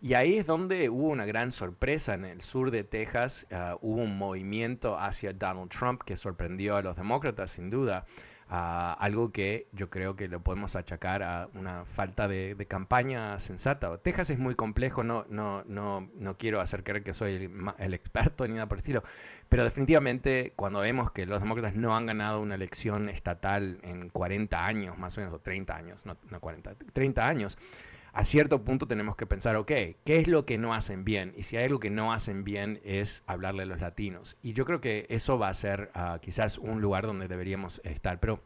Y 0.00 0.14
ahí 0.14 0.38
es 0.38 0.46
donde 0.46 0.88
hubo 0.88 1.08
una 1.08 1.26
gran 1.26 1.52
sorpresa 1.52 2.14
en 2.14 2.24
el 2.24 2.40
sur 2.40 2.70
de 2.70 2.82
Texas, 2.82 3.46
hubo 3.82 4.00
un 4.00 4.16
movimiento 4.16 4.98
hacia 4.98 5.34
Donald 5.34 5.68
Trump 5.68 6.02
que 6.02 6.16
sorprendió 6.16 6.76
a 6.76 6.82
los 6.82 6.96
demócratas 6.96 7.50
sin 7.50 7.68
duda 7.68 8.06
algo 8.54 9.32
que 9.32 9.66
yo 9.72 9.88
creo 9.88 10.14
que 10.14 10.28
lo 10.28 10.40
podemos 10.40 10.76
achacar 10.76 11.22
a 11.22 11.48
una 11.54 11.86
falta 11.86 12.28
de, 12.28 12.54
campaña 12.68 13.38
sensata. 13.38 13.96
Texas 13.98 14.28
es 14.30 14.38
muy 14.38 14.54
complejo, 14.54 15.02
no, 15.02 15.24
no, 15.30 15.64
no, 15.64 16.10
no 16.14 16.36
quiero 16.36 16.60
hacer 16.60 16.84
creer 16.84 17.02
que 17.02 17.14
soy 17.14 17.50
el, 17.78 17.94
experto 17.94 18.46
ni 18.46 18.54
nada 18.54 18.66
por 18.66 18.76
el 18.76 18.80
estilo, 18.80 19.02
pero 19.48 19.64
definitivamente 19.64 20.52
cuando 20.54 20.80
vemos 20.80 21.12
que 21.12 21.24
los 21.24 21.40
demócratas 21.40 21.76
no 21.76 21.96
han 21.96 22.04
ganado 22.04 22.40
una 22.40 22.54
elección 22.54 23.08
estatal 23.08 23.78
en 23.82 24.10
40 24.10 24.66
años, 24.66 24.98
más 24.98 25.16
o 25.16 25.20
menos, 25.22 25.34
o 25.34 25.38
30 25.38 25.74
años, 25.74 26.04
no, 26.04 26.16
no 26.30 26.40
40, 26.40 26.74
30 26.92 27.26
años, 27.26 27.58
a 28.12 28.24
cierto 28.24 28.62
punto 28.62 28.86
tenemos 28.86 29.16
que 29.16 29.26
pensar, 29.26 29.56
ok, 29.56 29.72
¿qué 30.04 30.16
es 30.16 30.28
lo 30.28 30.44
que 30.44 30.58
no 30.58 30.74
hacen 30.74 31.04
bien? 31.04 31.32
Y 31.36 31.44
si 31.44 31.56
hay 31.56 31.64
algo 31.64 31.80
que 31.80 31.90
no 31.90 32.12
hacen 32.12 32.44
bien 32.44 32.80
es 32.84 33.22
hablarle 33.26 33.62
a 33.62 33.66
los 33.66 33.80
latinos. 33.80 34.36
Y 34.42 34.52
yo 34.52 34.66
creo 34.66 34.80
que 34.80 35.06
eso 35.08 35.38
va 35.38 35.48
a 35.48 35.54
ser 35.54 35.90
ah, 35.94 36.18
quizás 36.20 36.58
un 36.58 36.82
lugar 36.82 37.06
donde 37.06 37.26
deberíamos 37.26 37.80
estar. 37.84 38.20
Pero 38.20 38.40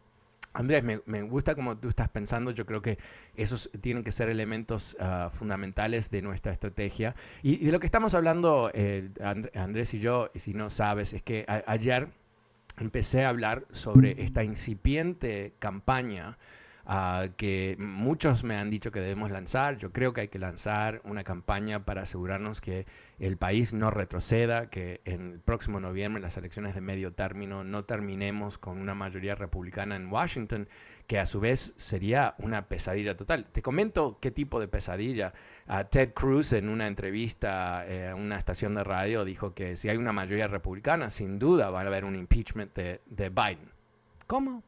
Andrés, 0.53 0.85
me, 0.85 1.23
gusta 1.23 1.55
como 1.55 1.77
tú 1.77 1.89
estás 1.89 2.09
pensando, 2.09 2.51
yo 2.53 2.65
creo 2.65 2.81
que 2.81 2.99
esos 3.37 3.69
tienen 3.81 4.05
que 4.05 4.13
ser 4.13 4.29
elementos 4.29 4.97
ah, 5.01 5.31
fundamentales 5.33 6.11
de 6.11 6.23
nuestra 6.23 6.53
estrategia. 6.53 7.17
Y, 7.43 7.65
de 7.65 7.73
lo 7.73 7.81
que 7.81 7.87
estamos 7.87 8.15
hablando, 8.15 8.71
eh, 8.73 9.11
Andrés 9.55 9.93
y 9.95 9.99
yo, 9.99 10.31
si 10.37 10.55
no 10.55 10.71
sabes, 10.71 11.13
es 11.13 11.23
que 11.23 11.45
ayer 11.67 12.09
empecé 12.79 13.25
a 13.25 13.31
hablar 13.31 13.65
sobre 13.71 14.23
esta 14.23 14.45
incipiente 14.45 15.53
campaña 15.59 16.39
que 17.37 17.77
muchos 17.79 18.45
me 18.45 18.57
han 18.57 18.71
dicho 18.71 18.93
que 18.93 19.01
debemos 19.01 19.31
lanzar. 19.31 19.77
Yo 19.77 19.93
creo 19.93 20.13
que 20.13 20.23
hay 20.23 20.29
que 20.29 20.39
lanzar 20.39 21.01
una 21.05 21.25
campaña 21.25 21.85
para 21.85 22.03
asegurarnos 22.03 22.61
que 22.61 22.87
el 23.19 23.37
país 23.37 23.73
no 23.73 23.91
retroceda, 23.91 24.71
que 24.71 25.01
en 25.05 25.33
el 25.33 25.41
próximo 25.41 25.81
noviembre, 25.81 26.23
las 26.23 26.37
elecciones 26.37 26.75
de 26.75 26.81
medio 26.81 27.13
término, 27.13 27.65
no 27.65 27.85
terminemos 27.85 28.59
con 28.59 28.79
una 28.79 28.95
mayoría 28.95 29.35
republicana 29.35 29.97
en 29.97 30.13
Washington, 30.13 30.69
que 31.09 31.19
a 31.19 31.27
su 31.27 31.41
vez 31.41 31.75
sería 31.77 32.35
una 32.39 32.67
pesadilla 32.69 33.17
total. 33.17 33.47
Te 33.47 33.63
comento 33.63 34.19
qué 34.21 34.31
tipo 34.31 34.61
de 34.61 34.69
pesadilla. 34.69 35.33
Ted 35.91 36.13
Cruz 36.13 36.53
en 36.53 36.69
una 36.69 36.87
entrevista 36.87 37.85
eh, 37.87 38.09
a 38.09 38.15
una 38.15 38.39
estación 38.39 38.75
de 38.75 38.85
radio 38.85 39.25
dijo 39.25 39.55
que 39.55 39.77
si 39.77 39.89
hay 39.89 39.97
una 39.97 40.13
mayoría 40.13 40.47
republicana, 40.47 41.11
sin 41.11 41.39
duda 41.39 41.71
va 41.71 41.83
a 41.83 41.87
haber 41.87 42.05
un 42.05 42.15
impeachment 42.15 42.75
de, 42.75 43.01
de 43.07 43.29
Biden. 43.29 43.71
¿Cómo? 44.27 44.63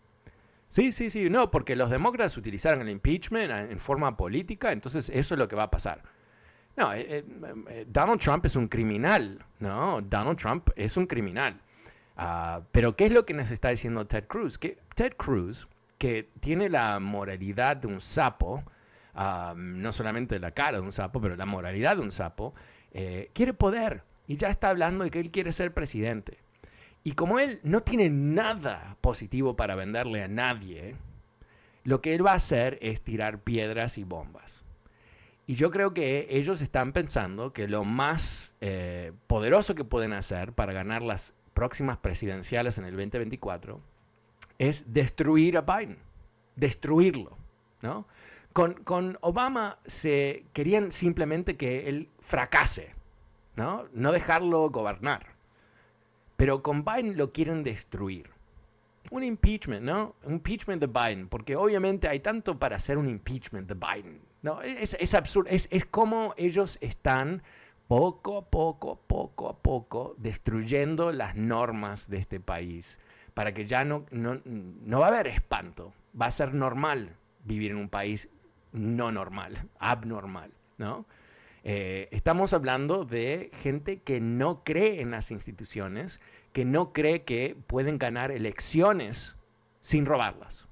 Sí, 0.68 0.92
sí, 0.92 1.08
sí, 1.08 1.30
no, 1.30 1.50
porque 1.50 1.76
los 1.76 1.90
demócratas 1.90 2.36
utilizaron 2.36 2.82
el 2.82 2.90
impeachment 2.90 3.50
en 3.70 3.80
forma 3.80 4.16
política, 4.16 4.70
entonces 4.72 5.08
eso 5.08 5.34
es 5.34 5.38
lo 5.38 5.48
que 5.48 5.56
va 5.56 5.64
a 5.64 5.70
pasar. 5.70 6.02
No, 6.76 6.92
eh, 6.92 7.06
eh, 7.08 7.24
eh, 7.70 7.86
Donald 7.88 8.20
Trump 8.20 8.44
es 8.46 8.54
un 8.54 8.68
criminal, 8.68 9.44
¿no? 9.58 10.00
Donald 10.02 10.38
Trump 10.38 10.68
es 10.76 10.96
un 10.96 11.06
criminal. 11.06 11.60
Ah, 12.16 12.60
pero 12.70 12.94
¿qué 12.96 13.06
es 13.06 13.12
lo 13.12 13.24
que 13.26 13.34
nos 13.34 13.50
está 13.50 13.70
diciendo 13.70 14.06
Ted 14.06 14.26
Cruz? 14.26 14.58
Que 14.58 14.78
Ted 14.94 15.14
Cruz, 15.16 15.68
que 15.98 16.28
tiene 16.40 16.68
la 16.68 17.00
moralidad 17.00 17.78
de 17.78 17.88
un 17.88 18.00
sapo, 18.00 18.62
ah, 19.14 19.54
no 19.56 19.90
solamente 19.90 20.38
la 20.38 20.52
cara 20.52 20.78
de 20.78 20.84
un 20.84 20.92
sapo, 20.92 21.20
pero 21.20 21.34
la 21.34 21.46
moralidad 21.46 21.96
de 21.96 22.02
un 22.02 22.12
sapo, 22.12 22.54
quiere 23.32 23.54
poder 23.54 24.02
y 24.26 24.36
ya 24.36 24.48
está 24.48 24.70
hablando 24.70 25.04
de 25.04 25.10
que 25.10 25.20
él 25.20 25.30
quiere 25.30 25.52
ser 25.52 25.72
presidente. 25.74 26.38
Y 27.08 27.12
como 27.12 27.38
él 27.38 27.58
no 27.62 27.80
tiene 27.80 28.10
nada 28.10 28.98
positivo 29.00 29.56
para 29.56 29.74
venderle 29.74 30.22
a 30.22 30.28
nadie, 30.28 30.94
lo 31.82 32.02
que 32.02 32.14
él 32.14 32.26
va 32.26 32.32
a 32.32 32.34
hacer 32.34 32.78
es 32.82 33.00
tirar 33.00 33.38
piedras 33.40 33.96
y 33.96 34.04
bombas. 34.04 34.62
Y 35.46 35.54
yo 35.54 35.70
creo 35.70 35.94
que 35.94 36.26
ellos 36.28 36.60
están 36.60 36.92
pensando 36.92 37.54
que 37.54 37.66
lo 37.66 37.82
más 37.84 38.54
eh, 38.60 39.12
poderoso 39.26 39.74
que 39.74 39.84
pueden 39.84 40.12
hacer 40.12 40.52
para 40.52 40.74
ganar 40.74 41.00
las 41.00 41.32
próximas 41.54 41.96
presidenciales 41.96 42.76
en 42.76 42.84
el 42.84 42.94
2024 42.94 43.80
es 44.58 44.92
destruir 44.92 45.56
a 45.56 45.62
Biden, 45.62 45.96
destruirlo. 46.56 47.38
¿no? 47.80 48.06
Con, 48.52 49.16
Obama 49.22 49.78
se 49.86 50.44
querían 50.52 50.92
simplemente 50.92 51.56
que 51.56 51.88
él 51.88 52.10
fracase, 52.20 52.94
no 53.56 54.12
dejarlo 54.12 54.68
gobernar. 54.68 55.37
Pero 56.38 56.62
con 56.62 56.84
Biden 56.84 57.16
lo 57.16 57.32
quieren 57.32 57.64
destruir. 57.64 58.30
Un 59.10 59.24
impeachment, 59.24 59.84
¿no? 59.84 60.14
Un 60.22 60.34
impeachment 60.34 60.80
de 60.80 60.86
Biden, 60.86 61.28
porque 61.28 61.56
obviamente 61.56 62.06
hay 62.06 62.20
tanto 62.20 62.60
para 62.60 62.76
hacer 62.76 62.96
un 62.96 63.08
impeachment 63.08 63.68
de 63.68 63.74
Biden. 63.74 64.20
No, 64.42 64.62
es, 64.62 64.96
es 65.00 65.14
absurdo. 65.14 65.50
Es, 65.50 65.66
es 65.72 65.84
como 65.84 66.34
ellos 66.36 66.78
están 66.80 67.42
poco 67.88 68.36
a 68.38 68.44
poco, 68.48 69.00
poco 69.08 69.48
a 69.48 69.56
poco, 69.56 70.14
destruyendo 70.18 71.10
las 71.10 71.34
normas 71.34 72.08
de 72.08 72.18
este 72.18 72.38
país 72.38 73.00
para 73.34 73.52
que 73.52 73.66
ya 73.66 73.84
no, 73.84 74.06
no, 74.12 74.40
no 74.44 75.00
va 75.00 75.06
a 75.06 75.08
haber 75.08 75.26
espanto. 75.26 75.92
Va 76.20 76.26
a 76.26 76.30
ser 76.30 76.54
normal 76.54 77.16
vivir 77.44 77.72
en 77.72 77.78
un 77.78 77.88
país 77.88 78.28
no 78.70 79.10
normal, 79.10 79.58
abnormal, 79.80 80.52
¿no? 80.76 81.04
Eh, 81.64 82.08
estamos 82.12 82.52
hablando 82.52 83.04
de 83.04 83.50
gente 83.62 84.00
que 84.00 84.20
no 84.20 84.62
cree 84.64 85.00
en 85.00 85.10
las 85.10 85.30
instituciones, 85.30 86.20
que 86.52 86.64
no 86.64 86.92
cree 86.92 87.24
que 87.24 87.56
pueden 87.66 87.98
ganar 87.98 88.30
elecciones 88.30 89.36
sin 89.80 90.06
robarlas. 90.06 90.66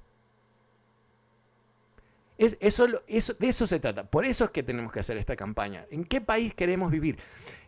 eso, 2.37 2.87
de 2.87 3.47
eso 3.47 3.67
se 3.67 3.79
trata. 3.79 4.03
Por 4.05 4.25
eso 4.25 4.45
es 4.45 4.51
que 4.51 4.63
tenemos 4.63 4.91
que 4.91 4.99
hacer 4.99 5.17
esta 5.17 5.35
campaña. 5.35 5.85
¿En 5.89 6.03
qué 6.03 6.21
país 6.21 6.53
queremos 6.53 6.91
vivir? 6.91 7.17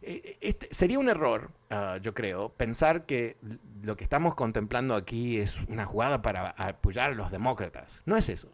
Eh, 0.02 0.38
este, 0.42 0.68
sería 0.72 1.00
un 1.00 1.10
error, 1.10 1.52
ah, 1.70 1.98
yo 2.02 2.14
creo, 2.14 2.50
pensar 2.50 3.06
que 3.06 3.38
lo 3.82 3.98
que 3.98 4.04
estamos 4.04 4.36
contemplando 4.36 4.96
aquí 4.96 5.40
es 5.40 5.60
una 5.68 5.86
jugada 5.86 6.22
para 6.22 6.52
apoyar 6.52 7.12
a 7.12 7.16
los 7.16 7.32
demócratas. 7.32 8.04
No 8.06 8.16
es 8.16 8.30
eso. 8.30 8.52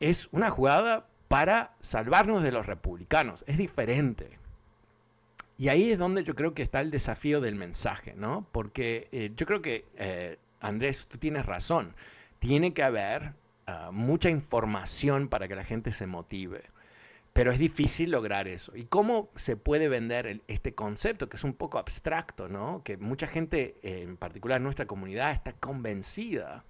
Es 0.00 0.28
una 0.32 0.50
jugada 0.50 1.06
para 1.32 1.72
salvarnos 1.80 2.42
de 2.42 2.52
los 2.52 2.66
republicanos. 2.66 3.42
Es 3.46 3.56
diferente. 3.56 4.28
Y 5.56 5.70
ahí 5.70 5.90
es 5.90 5.98
donde 5.98 6.24
yo 6.24 6.34
creo 6.34 6.52
que 6.52 6.60
está 6.60 6.82
el 6.82 6.90
desafío 6.90 7.40
del 7.40 7.54
mensaje, 7.54 8.12
¿no? 8.14 8.46
Porque 8.52 9.08
eh, 9.12 9.32
yo 9.34 9.46
creo 9.46 9.62
que, 9.62 9.86
eh, 9.96 10.36
Andrés, 10.60 11.06
tú 11.06 11.16
tienes 11.16 11.46
razón. 11.46 11.94
Tiene 12.38 12.74
que 12.74 12.82
haber 12.82 13.32
ah, 13.66 13.88
mucha 13.94 14.28
información 14.28 15.28
para 15.28 15.48
que 15.48 15.54
la 15.56 15.64
gente 15.64 15.90
se 15.90 16.06
motive. 16.06 16.64
Pero 17.32 17.50
es 17.50 17.58
difícil 17.58 18.10
lograr 18.10 18.46
eso. 18.46 18.76
¿Y 18.76 18.84
cómo 18.84 19.30
se 19.34 19.56
puede 19.56 19.88
vender 19.88 20.42
este 20.48 20.74
concepto 20.74 21.30
que 21.30 21.38
es 21.38 21.44
un 21.44 21.54
poco 21.54 21.78
abstracto, 21.78 22.50
¿no? 22.50 22.82
Que 22.84 22.98
mucha 22.98 23.26
gente, 23.26 23.76
en 23.82 24.18
particular 24.18 24.60
nuestra 24.60 24.84
comunidad, 24.84 25.32
está 25.32 25.54
convencida 25.54 26.62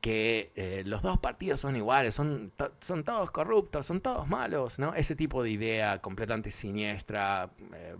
que 0.00 0.50
eh, 0.56 0.82
los 0.86 1.02
dos 1.02 1.18
partidos 1.18 1.60
son 1.60 1.76
iguales, 1.76 2.14
son, 2.14 2.52
son 2.80 3.04
todos 3.04 3.30
corruptos, 3.30 3.86
son 3.86 4.00
todos 4.00 4.26
malos, 4.28 4.78
¿no? 4.78 4.94
Ese 4.94 5.14
tipo 5.14 5.42
de 5.42 5.50
idea 5.50 6.00
completamente 6.00 6.50
siniestra, 6.50 7.50
eh, 7.74 7.94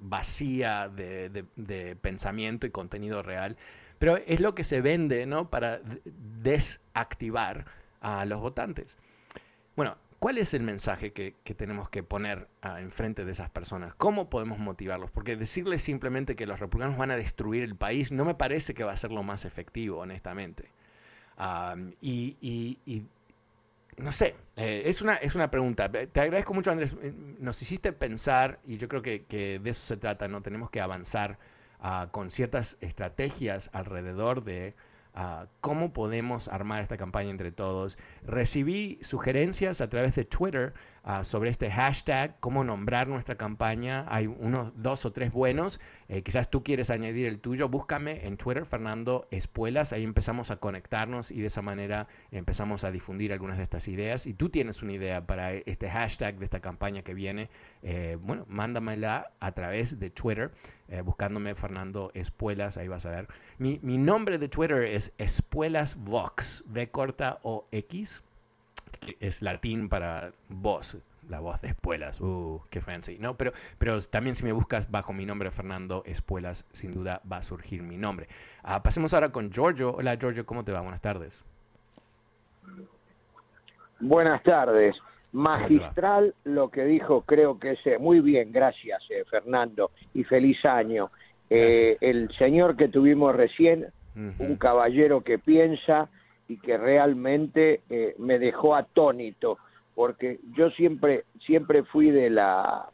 vacía 0.00 0.88
de, 0.88 1.96
pensamiento 2.00 2.66
y 2.66 2.70
contenido 2.70 3.22
real, 3.22 3.56
pero 3.98 4.16
es 4.16 4.40
lo 4.40 4.54
que 4.54 4.62
se 4.62 4.80
vende, 4.80 5.26
¿no? 5.26 5.50
Para 5.50 5.80
desactivar 6.04 7.66
a 8.00 8.24
los 8.24 8.40
votantes. 8.40 8.98
Bueno, 9.74 9.96
¿cuál 10.20 10.38
es 10.38 10.54
el 10.54 10.62
mensaje 10.62 11.12
que, 11.12 11.34
tenemos 11.56 11.88
que 11.88 12.04
poner 12.04 12.46
ah, 12.62 12.80
enfrente 12.80 13.24
de 13.24 13.32
esas 13.32 13.50
personas? 13.50 13.94
¿Cómo 13.96 14.30
podemos 14.30 14.60
motivarlos? 14.60 15.10
Porque 15.10 15.34
decirles 15.36 15.82
simplemente 15.82 16.36
que 16.36 16.46
los 16.46 16.60
republicanos 16.60 16.96
van 16.98 17.10
a 17.10 17.16
destruir 17.16 17.64
el 17.64 17.74
país 17.74 18.12
no 18.12 18.24
me 18.24 18.36
parece 18.36 18.74
que 18.74 18.84
va 18.84 18.92
a 18.92 18.96
ser 18.96 19.10
lo 19.10 19.24
más 19.24 19.44
efectivo, 19.44 19.98
honestamente 19.98 20.70
y, 22.00 23.04
no 23.96 24.12
sé, 24.12 24.34
eh, 24.56 24.82
es, 24.86 25.02
una, 25.02 25.16
es 25.16 25.34
una 25.34 25.50
pregunta. 25.50 25.90
Te 25.90 26.20
agradezco 26.20 26.54
mucho, 26.54 26.70
Andrés. 26.70 26.96
Eh, 27.02 27.12
nos 27.38 27.60
hiciste 27.62 27.92
pensar, 27.92 28.58
y 28.66 28.76
yo 28.78 28.88
creo 28.88 29.02
que, 29.02 29.60
de 29.62 29.70
eso 29.70 29.86
se 29.86 29.96
trata, 29.96 30.28
¿no? 30.28 30.42
Tenemos 30.42 30.70
que 30.70 30.80
avanzar 30.80 31.38
ah, 31.80 32.08
con 32.10 32.30
ciertas 32.30 32.78
estrategias 32.80 33.70
alrededor 33.72 34.44
de 34.44 34.74
cómo 35.62 35.94
podemos 35.94 36.46
armar 36.48 36.82
esta 36.82 36.98
campaña 36.98 37.30
entre 37.30 37.50
todos. 37.50 37.96
Recibí 38.26 38.98
sugerencias 39.00 39.80
a 39.80 39.88
través 39.88 40.14
de 40.14 40.26
Twitter 40.26 40.74
ah, 41.06 41.24
sobre 41.24 41.48
este 41.48 41.70
hashtag, 41.70 42.38
cómo 42.40 42.64
nombrar 42.64 43.08
nuestra 43.08 43.36
campaña. 43.36 44.04
Hay 44.08 44.26
unos 44.26 44.72
dos 44.76 45.06
o 45.06 45.12
tres 45.12 45.32
buenos. 45.32 45.80
Eh, 46.08 46.22
quizás 46.22 46.50
tú 46.50 46.62
quieres 46.62 46.90
añadir 46.90 47.26
el 47.26 47.40
tuyo. 47.40 47.70
Búscame 47.70 48.26
en 48.26 48.36
Twitter, 48.36 48.66
Fernando 48.66 49.26
Espuelas. 49.30 49.94
Ahí 49.94 50.04
empezamos 50.04 50.50
a 50.50 50.56
conectarnos 50.56 51.30
y 51.30 51.40
de 51.40 51.46
esa 51.46 51.62
manera 51.62 52.08
empezamos 52.30 52.84
a 52.84 52.90
difundir 52.90 53.32
algunas 53.32 53.56
de 53.56 53.62
estas 53.62 53.88
ideas. 53.88 54.26
Y 54.26 54.34
tú 54.34 54.50
tienes 54.50 54.82
una 54.82 54.92
idea 54.92 55.24
para 55.26 55.54
este 55.54 55.88
hashtag 55.88 56.38
de 56.38 56.44
esta 56.44 56.60
campaña 56.60 57.02
que 57.02 57.14
viene, 57.14 57.48
eh, 57.82 58.18
bueno, 58.20 58.44
mándamela 58.48 59.30
a 59.40 59.52
través 59.52 59.98
de 59.98 60.10
Twitter, 60.10 60.52
eh, 60.88 61.00
buscándome 61.00 61.54
Fernando 61.54 62.10
Espuelas. 62.12 62.76
Ahí 62.76 62.88
vas 62.88 63.06
a 63.06 63.10
ver. 63.10 63.28
Mi, 63.58 63.78
mi 63.82 63.96
nombre 63.96 64.38
de 64.38 64.48
Twitter 64.48 64.82
es 64.82 65.12
Espuelas 65.16 65.96
Vox, 65.96 66.64
B 66.66 66.90
corta 66.90 67.38
o 67.42 67.66
X 67.70 68.22
es 69.20 69.42
latín 69.42 69.88
para 69.88 70.32
voz, 70.48 70.98
la 71.28 71.40
voz 71.40 71.60
de 71.60 71.68
Espuelas. 71.68 72.20
Uh, 72.20 72.60
qué 72.70 72.80
fancy. 72.80 73.18
No, 73.18 73.36
pero, 73.36 73.52
pero 73.78 74.00
también 74.00 74.34
si 74.34 74.44
me 74.44 74.52
buscas 74.52 74.90
bajo 74.90 75.12
mi 75.12 75.26
nombre 75.26 75.50
Fernando 75.50 76.02
Espuelas, 76.06 76.66
sin 76.72 76.92
duda 76.92 77.20
va 77.30 77.38
a 77.38 77.42
surgir 77.42 77.82
mi 77.82 77.96
nombre. 77.96 78.28
Ah, 78.62 78.82
pasemos 78.82 79.14
ahora 79.14 79.30
con 79.30 79.50
Giorgio. 79.50 79.94
Hola 79.94 80.16
Giorgio, 80.16 80.46
¿cómo 80.46 80.64
te 80.64 80.72
va? 80.72 80.80
Buenas 80.80 81.00
tardes. 81.00 81.44
Buenas 84.00 84.42
tardes. 84.42 84.94
Magistral 85.32 86.34
lo 86.44 86.70
que 86.70 86.84
dijo, 86.84 87.22
creo 87.22 87.58
que 87.58 87.72
es 87.72 88.00
muy 88.00 88.20
bien, 88.20 88.52
gracias 88.52 89.02
eh, 89.10 89.24
Fernando 89.30 89.90
y 90.14 90.24
feliz 90.24 90.64
año. 90.64 91.10
Eh, 91.50 91.96
el 92.00 92.30
señor 92.38 92.76
que 92.76 92.88
tuvimos 92.88 93.36
recién, 93.36 93.86
un 94.14 94.56
caballero 94.56 95.22
que 95.22 95.38
piensa, 95.38 96.08
y 96.48 96.58
que 96.58 96.76
realmente 96.76 97.80
eh, 97.90 98.14
me 98.18 98.38
dejó 98.38 98.74
atónito 98.74 99.58
porque 99.94 100.38
yo 100.54 100.70
siempre 100.70 101.24
siempre 101.46 101.82
fui 101.82 102.10
de 102.10 102.30
la 102.30 102.88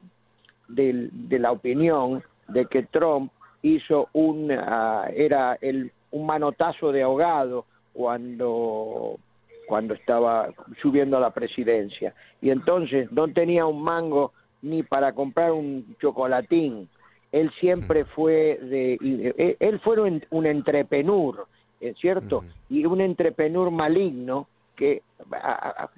de, 0.68 1.11
la 1.38 1.53
opinión 1.53 2.22
de 2.48 2.66
que 2.66 2.84
Trump 2.84 3.30
hizo 3.62 4.09
un 4.12 4.50
era 4.50 5.59
el 5.61 5.92
un 6.12 6.26
manotazo 6.26 6.92
de 6.92 7.03
ahogado 7.03 7.66
cuando 7.92 9.18
cuando 9.66 9.94
estaba 9.94 10.50
subiendo 10.80 11.16
a 11.16 11.20
la 11.20 11.30
presidencia. 11.30 12.14
Y 12.40 12.50
entonces 12.50 13.11
no 13.11 13.28
tenía 13.28 13.64
un 13.66 13.82
mango 13.82 14.32
ni 14.61 14.82
para 14.82 15.12
comprar 15.12 15.53
un 15.53 15.96
chocolatín. 16.00 16.88
Él 17.32 17.50
siempre 17.59 18.05
fue 18.05 18.59
de 18.62 19.57
él 19.59 19.80
fue 19.80 20.00
un, 20.00 20.24
un 20.30 20.46
entrepenur 20.46 21.46
¿es 21.83 21.99
cierto? 21.99 22.45
Y 22.70 22.87
un 22.87 23.01
entrepenur 23.01 23.70
maligno 23.70 24.47
que, 24.76 25.03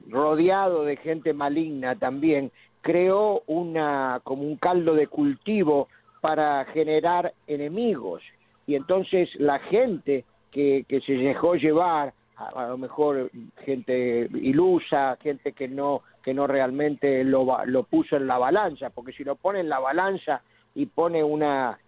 rodeado 0.09 0.85
de 0.85 0.97
gente 0.97 1.33
maligna 1.35 1.95
también, 1.95 2.51
creó 2.81 3.43
una, 3.47 4.21
como 4.25 4.43
un 4.43 4.57
caldo 4.57 4.95
de 4.95 5.07
cultivo 5.07 5.89
para 6.21 6.65
generar 6.67 7.35
enemigos. 7.47 8.23
Y 8.67 8.77
entonces 8.77 9.29
la 9.37 9.59
gente 9.59 10.25
que, 10.51 10.85
que 10.89 11.01
se 11.03 11.13
dejó 11.13 11.55
llevar, 11.55 12.15
a, 12.37 12.69
lo 12.69 12.79
mejor 12.79 13.31
gente 13.65 14.29
ilusa, 14.33 15.19
gente 15.23 15.53
que 15.53 15.69
no, 15.69 16.01
que 16.23 16.33
no 16.33 16.47
realmente 16.47 17.25
lo, 17.25 17.65
lo 17.67 17.83
puso 17.85 18.17
en 18.17 18.27
la 18.27 18.39
balanza, 18.39 18.89
porque 18.91 19.13
si 19.13 19.23
lo 19.23 19.37
pone 19.37 19.61
en 19.61 19.69
la 19.69 19.81
balanza 19.81 20.43
y 20.75 20.87
pone 20.87 21.23
una, 21.23 21.79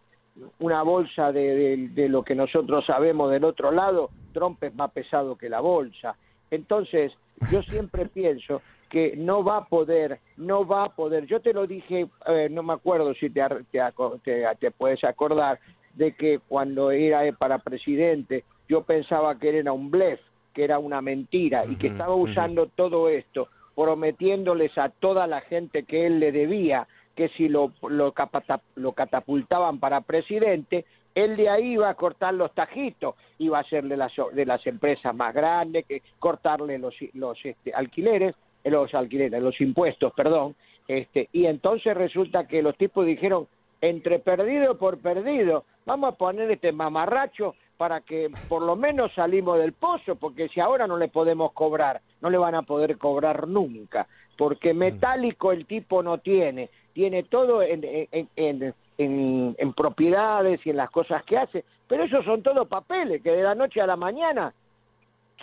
una 0.58 0.82
bolsa 0.82 1.32
de, 1.32 1.88
de, 1.88 2.08
lo 2.08 2.22
que 2.22 2.34
nosotros 2.34 2.84
sabemos 2.86 3.30
del 3.30 3.44
otro 3.44 3.70
lado, 3.70 4.10
Trump 4.32 4.62
es 4.62 4.74
más 4.74 4.90
pesado 4.92 5.36
que 5.36 5.48
la 5.48 5.60
bolsa. 5.60 6.16
Entonces, 6.50 7.12
yo 7.50 7.62
siempre 7.62 8.06
pienso 8.14 8.62
que 8.90 9.16
no 9.16 9.42
va 9.42 9.58
a 9.58 9.64
poder, 9.64 10.20
no 10.36 10.66
va 10.66 10.84
a 10.84 10.88
poder. 10.90 11.26
Yo 11.26 11.40
te 11.40 11.52
lo 11.52 11.66
dije, 11.66 12.06
eh, 12.26 12.48
no 12.50 12.62
me 12.62 12.74
acuerdo 12.74 13.14
si 13.14 13.30
te, 13.30 13.42
te, 13.72 14.44
te, 14.60 14.70
puedes 14.70 15.02
acordar 15.04 15.58
de 15.94 16.12
que 16.12 16.40
cuando 16.46 16.90
era 16.90 17.20
para 17.32 17.58
presidente, 17.58 18.44
yo 18.68 18.82
pensaba 18.82 19.38
que 19.38 19.58
era 19.58 19.72
un 19.72 19.90
blef, 19.90 20.20
que 20.54 20.64
era 20.64 20.78
una 20.78 21.00
mentira 21.00 21.64
y 21.66 21.76
que 21.76 21.88
estaba 21.88 22.14
usando 22.14 22.66
todo 22.66 23.08
esto, 23.08 23.48
prometiéndoles 23.74 24.76
a 24.78 24.88
toda 24.88 25.26
la 25.26 25.40
gente 25.42 25.84
que 25.84 26.06
él 26.06 26.20
le 26.20 26.32
debía 26.32 26.86
que 27.16 27.30
si 27.30 27.48
lo, 27.48 27.72
lo, 27.88 28.12
catapultaban 28.12 29.80
para 29.80 30.02
presidente, 30.02 30.84
él 31.14 31.36
de 31.36 31.48
ahí 31.48 31.72
iba 31.72 31.88
a 31.88 31.94
cortar 31.94 32.34
los 32.34 32.52
tajitos, 32.54 33.14
iba 33.38 33.58
a 33.58 33.64
de 33.64 33.96
las, 33.96 34.12
de 34.32 34.44
las 34.44 34.64
empresas 34.66 35.14
más 35.14 35.34
grandes, 35.34 35.86
que 35.86 36.02
cortarle 36.18 36.78
los, 36.78 36.94
los 37.14 37.42
este, 37.42 37.72
alquileres, 37.72 38.34
eh, 38.62 38.70
los 38.70 38.94
alquileres, 38.94 39.42
los 39.42 39.58
impuestos, 39.62 40.12
perdón, 40.12 40.54
este, 40.86 41.28
y 41.32 41.46
entonces 41.46 41.96
resulta 41.96 42.46
que 42.46 42.62
los 42.62 42.76
tipos 42.76 43.06
dijeron, 43.06 43.48
entre 43.80 44.18
perdido 44.18 44.78
por 44.78 44.98
perdido, 44.98 45.64
vamos 45.86 46.12
a 46.12 46.16
poner 46.16 46.50
este 46.50 46.70
mamarracho 46.72 47.54
para 47.76 48.00
que 48.00 48.30
por 48.48 48.62
lo 48.62 48.76
menos 48.76 49.12
salimos 49.14 49.58
del 49.58 49.72
pozo, 49.72 50.16
porque 50.16 50.48
si 50.48 50.60
ahora 50.60 50.86
no 50.86 50.96
le 50.96 51.08
podemos 51.08 51.52
cobrar, 51.52 52.00
no 52.20 52.30
le 52.30 52.38
van 52.38 52.54
a 52.54 52.62
poder 52.62 52.98
cobrar 52.98 53.48
nunca, 53.48 54.06
porque 54.36 54.72
mm. 54.72 54.78
metálico 54.78 55.52
el 55.52 55.66
tipo 55.66 56.02
no 56.02 56.18
tiene, 56.18 56.70
tiene 56.96 57.24
todo 57.24 57.62
en, 57.62 57.84
en, 58.10 58.74
en, 58.96 59.72
propiedades 59.74 60.64
y 60.64 60.70
en 60.70 60.78
las 60.78 60.90
cosas 60.90 61.22
que 61.24 61.36
hace, 61.36 61.62
pero 61.86 62.04
esos 62.04 62.24
son 62.24 62.42
todos 62.42 62.66
papeles 62.68 63.22
que 63.22 63.32
de 63.32 63.42
la 63.42 63.54
noche 63.54 63.82
a 63.82 63.86
la 63.86 63.96
mañana 63.96 64.54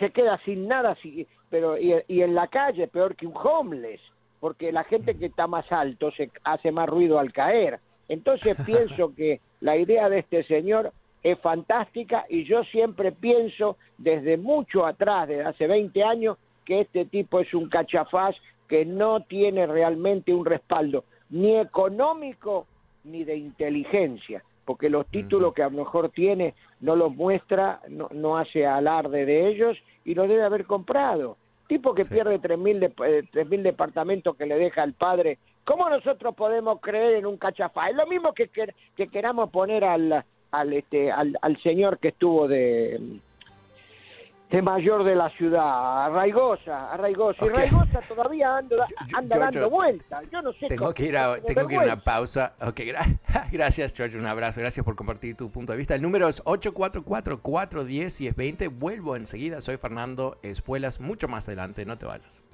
se 0.00 0.10
queda 0.10 0.36
sin 0.44 0.66
nada, 0.66 0.98
pero 1.50 1.78
y, 1.78 1.94
y 2.08 2.22
en 2.22 2.34
la 2.34 2.48
calle 2.48 2.88
peor 2.88 3.14
que 3.14 3.28
un 3.28 3.36
homeless, 3.36 4.00
porque 4.40 4.72
la 4.72 4.82
gente 4.82 5.16
que 5.16 5.26
está 5.26 5.46
más 5.46 5.70
alto 5.70 6.10
se 6.10 6.28
hace 6.42 6.72
más 6.72 6.88
ruido 6.88 7.20
al 7.20 7.32
caer. 7.32 7.78
Entonces 8.08 8.56
pienso 8.66 9.14
que 9.14 9.40
la 9.60 9.76
idea 9.76 10.08
de 10.08 10.18
este 10.18 10.42
señor 10.48 10.92
es 11.22 11.38
fantástica 11.38 12.24
y 12.28 12.42
yo 12.42 12.64
siempre 12.64 13.12
pienso 13.12 13.76
desde 13.96 14.38
mucho 14.38 14.84
atrás, 14.84 15.28
desde 15.28 15.44
hace 15.44 15.68
20 15.68 16.02
años, 16.02 16.36
que 16.64 16.80
este 16.80 17.04
tipo 17.04 17.38
es 17.38 17.54
un 17.54 17.68
cachafaz 17.68 18.34
que 18.68 18.84
no 18.84 19.20
tiene 19.20 19.68
realmente 19.68 20.34
un 20.34 20.44
respaldo 20.44 21.04
ni 21.30 21.56
económico 21.56 22.66
ni 23.04 23.24
de 23.24 23.36
inteligencia, 23.36 24.42
porque 24.64 24.88
los 24.88 25.06
títulos 25.06 25.54
que 25.54 25.62
a 25.62 25.68
lo 25.68 25.78
mejor 25.78 26.10
tiene 26.10 26.54
no 26.80 26.96
los 26.96 27.14
muestra, 27.14 27.80
no, 27.88 28.08
no 28.12 28.38
hace 28.38 28.66
alarde 28.66 29.26
de 29.26 29.48
ellos 29.48 29.76
y 30.04 30.14
lo 30.14 30.26
debe 30.26 30.42
haber 30.42 30.64
comprado. 30.64 31.36
Tipo 31.66 31.94
que 31.94 32.04
pierde 32.04 32.38
tres 32.38 32.58
mil, 32.58 32.78
de, 32.78 32.92
eh, 33.06 33.44
mil 33.46 33.62
departamentos 33.62 34.36
que 34.36 34.46
le 34.46 34.56
deja 34.56 34.84
el 34.84 34.92
padre. 34.92 35.38
¿Cómo 35.64 35.88
nosotros 35.88 36.34
podemos 36.34 36.80
creer 36.80 37.14
en 37.14 37.26
un 37.26 37.38
cachafá? 37.38 37.88
Es 37.88 37.96
lo 37.96 38.06
mismo 38.06 38.34
que, 38.34 38.48
que, 38.48 39.08
queramos 39.08 39.50
poner 39.50 39.82
al, 39.82 40.24
al, 40.50 40.72
este, 40.74 41.10
al, 41.10 41.38
al 41.40 41.56
señor 41.62 41.98
que 41.98 42.08
estuvo 42.08 42.48
de 42.48 43.00
de 44.50 44.60
mayor 44.62 45.04
de 45.04 45.14
la 45.16 45.28
ciudad, 45.30 46.04
Arraigosa, 46.06 46.92
Arraigosa. 46.92 47.44
Y 47.44 47.48
Arraigosa 47.48 48.00
todavía 48.06 48.56
anda, 48.56 48.86
dando 49.38 49.68
vueltas. 49.70 50.30
Yo 50.30 50.40
no 50.42 50.52
sé 50.52 50.68
Tengo 50.68 50.94
que 50.94 51.06
ir 51.06 51.16
a, 51.16 51.40
tengo 51.40 51.66
que 51.66 51.74
ir 51.74 51.80
a 51.80 51.84
una 51.84 52.00
pausa. 52.00 52.52
Ok, 52.60 52.82
gracias, 53.52 53.96
George. 53.96 54.16
Un 54.18 54.26
abrazo. 54.26 54.60
Gracias 54.60 54.84
por 54.84 54.96
compartir 54.96 55.36
tu 55.36 55.50
punto 55.50 55.72
de 55.72 55.78
vista. 55.78 55.94
El 55.94 56.02
número 56.02 56.28
es 56.28 56.44
844-410-1020. 56.44 58.78
Vuelvo 58.78 59.16
enseguida. 59.16 59.60
Soy 59.60 59.76
Fernando 59.76 60.38
Espuelas. 60.42 61.00
Mucho 61.00 61.26
más 61.26 61.48
adelante. 61.48 61.84
No 61.84 61.98
te 61.98 62.06
vayas. 62.06 62.44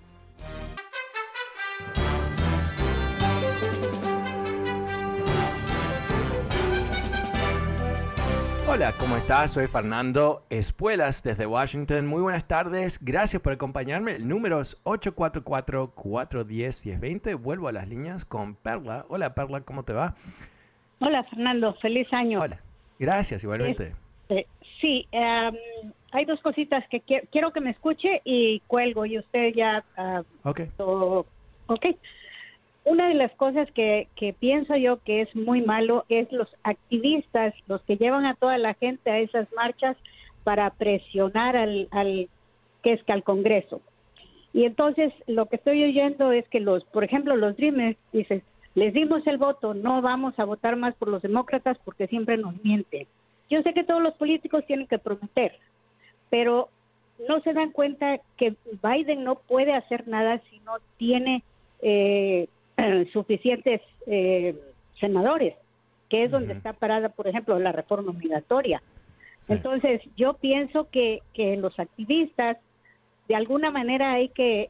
Hola, 8.72 8.92
¿cómo 9.00 9.16
estás? 9.16 9.54
Soy 9.54 9.66
Fernando 9.66 10.44
Espuelas 10.48 11.24
desde 11.24 11.44
Washington. 11.44 12.06
Muy 12.06 12.22
buenas 12.22 12.46
tardes. 12.46 13.04
Gracias 13.04 13.42
por 13.42 13.52
acompañarme. 13.52 14.12
El 14.12 14.28
número 14.28 14.60
es 14.60 14.80
844-410-1020. 14.84 17.34
Vuelvo 17.34 17.66
a 17.66 17.72
las 17.72 17.88
líneas 17.88 18.24
con 18.24 18.54
Perla. 18.54 19.06
Hola, 19.08 19.34
Perla, 19.34 19.62
¿cómo 19.62 19.82
te 19.82 19.92
va? 19.92 20.14
Hola, 21.00 21.24
Fernando. 21.24 21.74
Feliz 21.82 22.06
año. 22.12 22.40
Hola. 22.40 22.60
Gracias, 23.00 23.42
igualmente. 23.42 23.92
Este, 24.28 24.46
sí, 24.80 25.04
em, 25.10 25.56
hay 26.12 26.24
dos 26.24 26.40
cositas 26.40 26.86
que 26.90 27.00
quiero, 27.00 27.52
que 27.52 27.60
me 27.60 27.70
escuche 27.70 28.22
y 28.22 28.60
cuelgo 28.68 29.04
y 29.04 29.18
usted 29.18 29.52
ya... 29.52 29.84
Uh, 29.98 30.20
ok. 30.48 30.60
ok. 31.66 31.86
Una 32.90 33.06
de 33.06 33.14
las 33.14 33.30
cosas 33.36 33.70
que, 33.70 34.08
que 34.16 34.32
pienso 34.32 34.74
yo 34.74 35.00
que 35.04 35.20
es 35.20 35.36
muy 35.36 35.62
malo 35.62 36.04
es 36.08 36.30
los 36.32 36.48
activistas, 36.64 37.54
los 37.68 37.80
que 37.82 37.96
llevan 37.96 38.26
a 38.26 38.34
toda 38.34 38.58
la 38.58 38.74
gente 38.74 39.12
a 39.12 39.20
esas 39.20 39.46
marchas 39.52 39.96
para 40.42 40.68
presionar 40.70 41.56
al, 41.56 41.86
al 41.92 42.28
que 42.82 42.94
es 42.94 43.04
que 43.04 43.12
al 43.12 43.22
Congreso. 43.22 43.80
Y 44.52 44.64
entonces 44.64 45.12
lo 45.28 45.46
que 45.46 45.54
estoy 45.54 45.84
oyendo 45.84 46.32
es 46.32 46.48
que 46.48 46.58
los, 46.58 46.82
por 46.86 47.04
ejemplo, 47.04 47.36
los 47.36 47.56
Dreamers 47.56 47.96
dicen, 48.12 48.42
les 48.74 48.92
dimos 48.92 49.24
el 49.28 49.38
voto, 49.38 49.72
no 49.72 50.02
vamos 50.02 50.36
a 50.40 50.44
votar 50.44 50.74
más 50.74 50.96
por 50.96 51.06
los 51.06 51.22
demócratas 51.22 51.78
porque 51.84 52.08
siempre 52.08 52.38
nos 52.38 52.60
mienten. 52.64 53.06
Yo 53.48 53.62
sé 53.62 53.72
que 53.72 53.84
todos 53.84 54.02
los 54.02 54.14
políticos 54.14 54.66
tienen 54.66 54.88
que 54.88 54.98
prometer, 54.98 55.56
pero 56.28 56.70
no 57.28 57.40
se 57.42 57.52
dan 57.52 57.70
cuenta 57.70 58.18
que 58.36 58.56
Biden 58.82 59.22
no 59.22 59.36
puede 59.36 59.74
hacer 59.74 60.08
nada 60.08 60.42
si 60.50 60.58
no 60.66 60.72
tiene 60.96 61.44
eh, 61.82 62.48
suficientes 63.12 63.80
eh, 64.06 64.54
senadores, 64.98 65.54
que 66.08 66.24
es 66.24 66.30
donde 66.30 66.54
está 66.54 66.72
parada, 66.72 67.08
por 67.08 67.28
ejemplo, 67.28 67.58
la 67.58 67.72
reforma 67.72 68.12
migratoria. 68.12 68.82
Entonces, 69.48 70.02
yo 70.16 70.34
pienso 70.34 70.88
que, 70.90 71.22
que 71.32 71.56
los 71.56 71.78
activistas, 71.78 72.58
de 73.28 73.34
alguna 73.34 73.70
manera 73.70 74.12
hay 74.12 74.28
que 74.28 74.68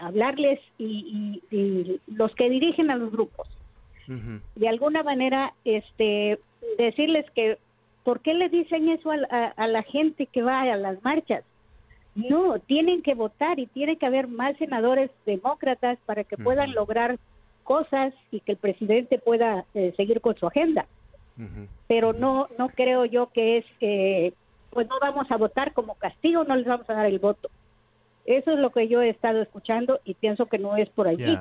hablarles 0.00 0.60
y, 0.78 1.42
los 2.06 2.34
que 2.34 2.48
dirigen 2.48 2.90
a 2.90 2.96
los 2.96 3.10
grupos, 3.10 3.48
de 4.56 4.68
alguna 4.68 5.02
manera, 5.02 5.54
este, 5.64 6.38
decirles 6.76 7.24
que 7.34 7.56
¿Por 8.04 8.20
qué 8.20 8.34
le 8.34 8.48
dicen 8.48 8.88
eso 8.88 9.10
a, 9.10 9.66
la 9.66 9.82
gente 9.82 10.26
que 10.26 10.42
va 10.42 10.62
a 10.62 10.76
las 10.76 11.02
marchas? 11.04 11.44
No, 12.14 12.58
tienen 12.58 13.02
que 13.02 13.14
votar 13.14 13.58
y 13.58 13.66
tiene 13.66 13.96
que 13.96 14.06
haber 14.06 14.28
más 14.28 14.56
senadores 14.58 15.10
demócratas 15.24 15.98
para 16.04 16.24
que 16.24 16.36
puedan 16.36 16.72
lograr 16.74 17.18
cosas 17.62 18.14
y 18.30 18.40
que 18.40 18.52
el 18.52 18.58
presidente 18.58 19.18
pueda 19.18 19.64
eh, 19.74 19.92
seguir 19.96 20.20
con 20.20 20.36
su 20.36 20.46
agenda. 20.46 20.86
Pero 21.88 22.12
no, 22.12 22.46
no 22.56 22.68
creo 22.68 23.04
yo 23.04 23.30
que 23.32 23.58
es 23.58 23.64
que, 23.80 24.32
pues 24.70 24.86
no 24.88 24.96
vamos 25.00 25.28
a 25.30 25.36
votar 25.36 25.72
como 25.72 25.94
castigo, 25.96 26.44
no 26.44 26.54
les 26.54 26.66
vamos 26.66 26.88
a 26.88 26.94
dar 26.94 27.06
el 27.06 27.18
voto. 27.18 27.50
Eso 28.26 28.52
es 28.52 28.58
lo 28.58 28.70
que 28.70 28.86
yo 28.86 29.02
he 29.02 29.08
estado 29.08 29.42
escuchando 29.42 29.98
y 30.04 30.14
pienso 30.14 30.46
que 30.46 30.58
no 30.58 30.76
es 30.76 30.88
por 30.90 31.08
allí. 31.08 31.36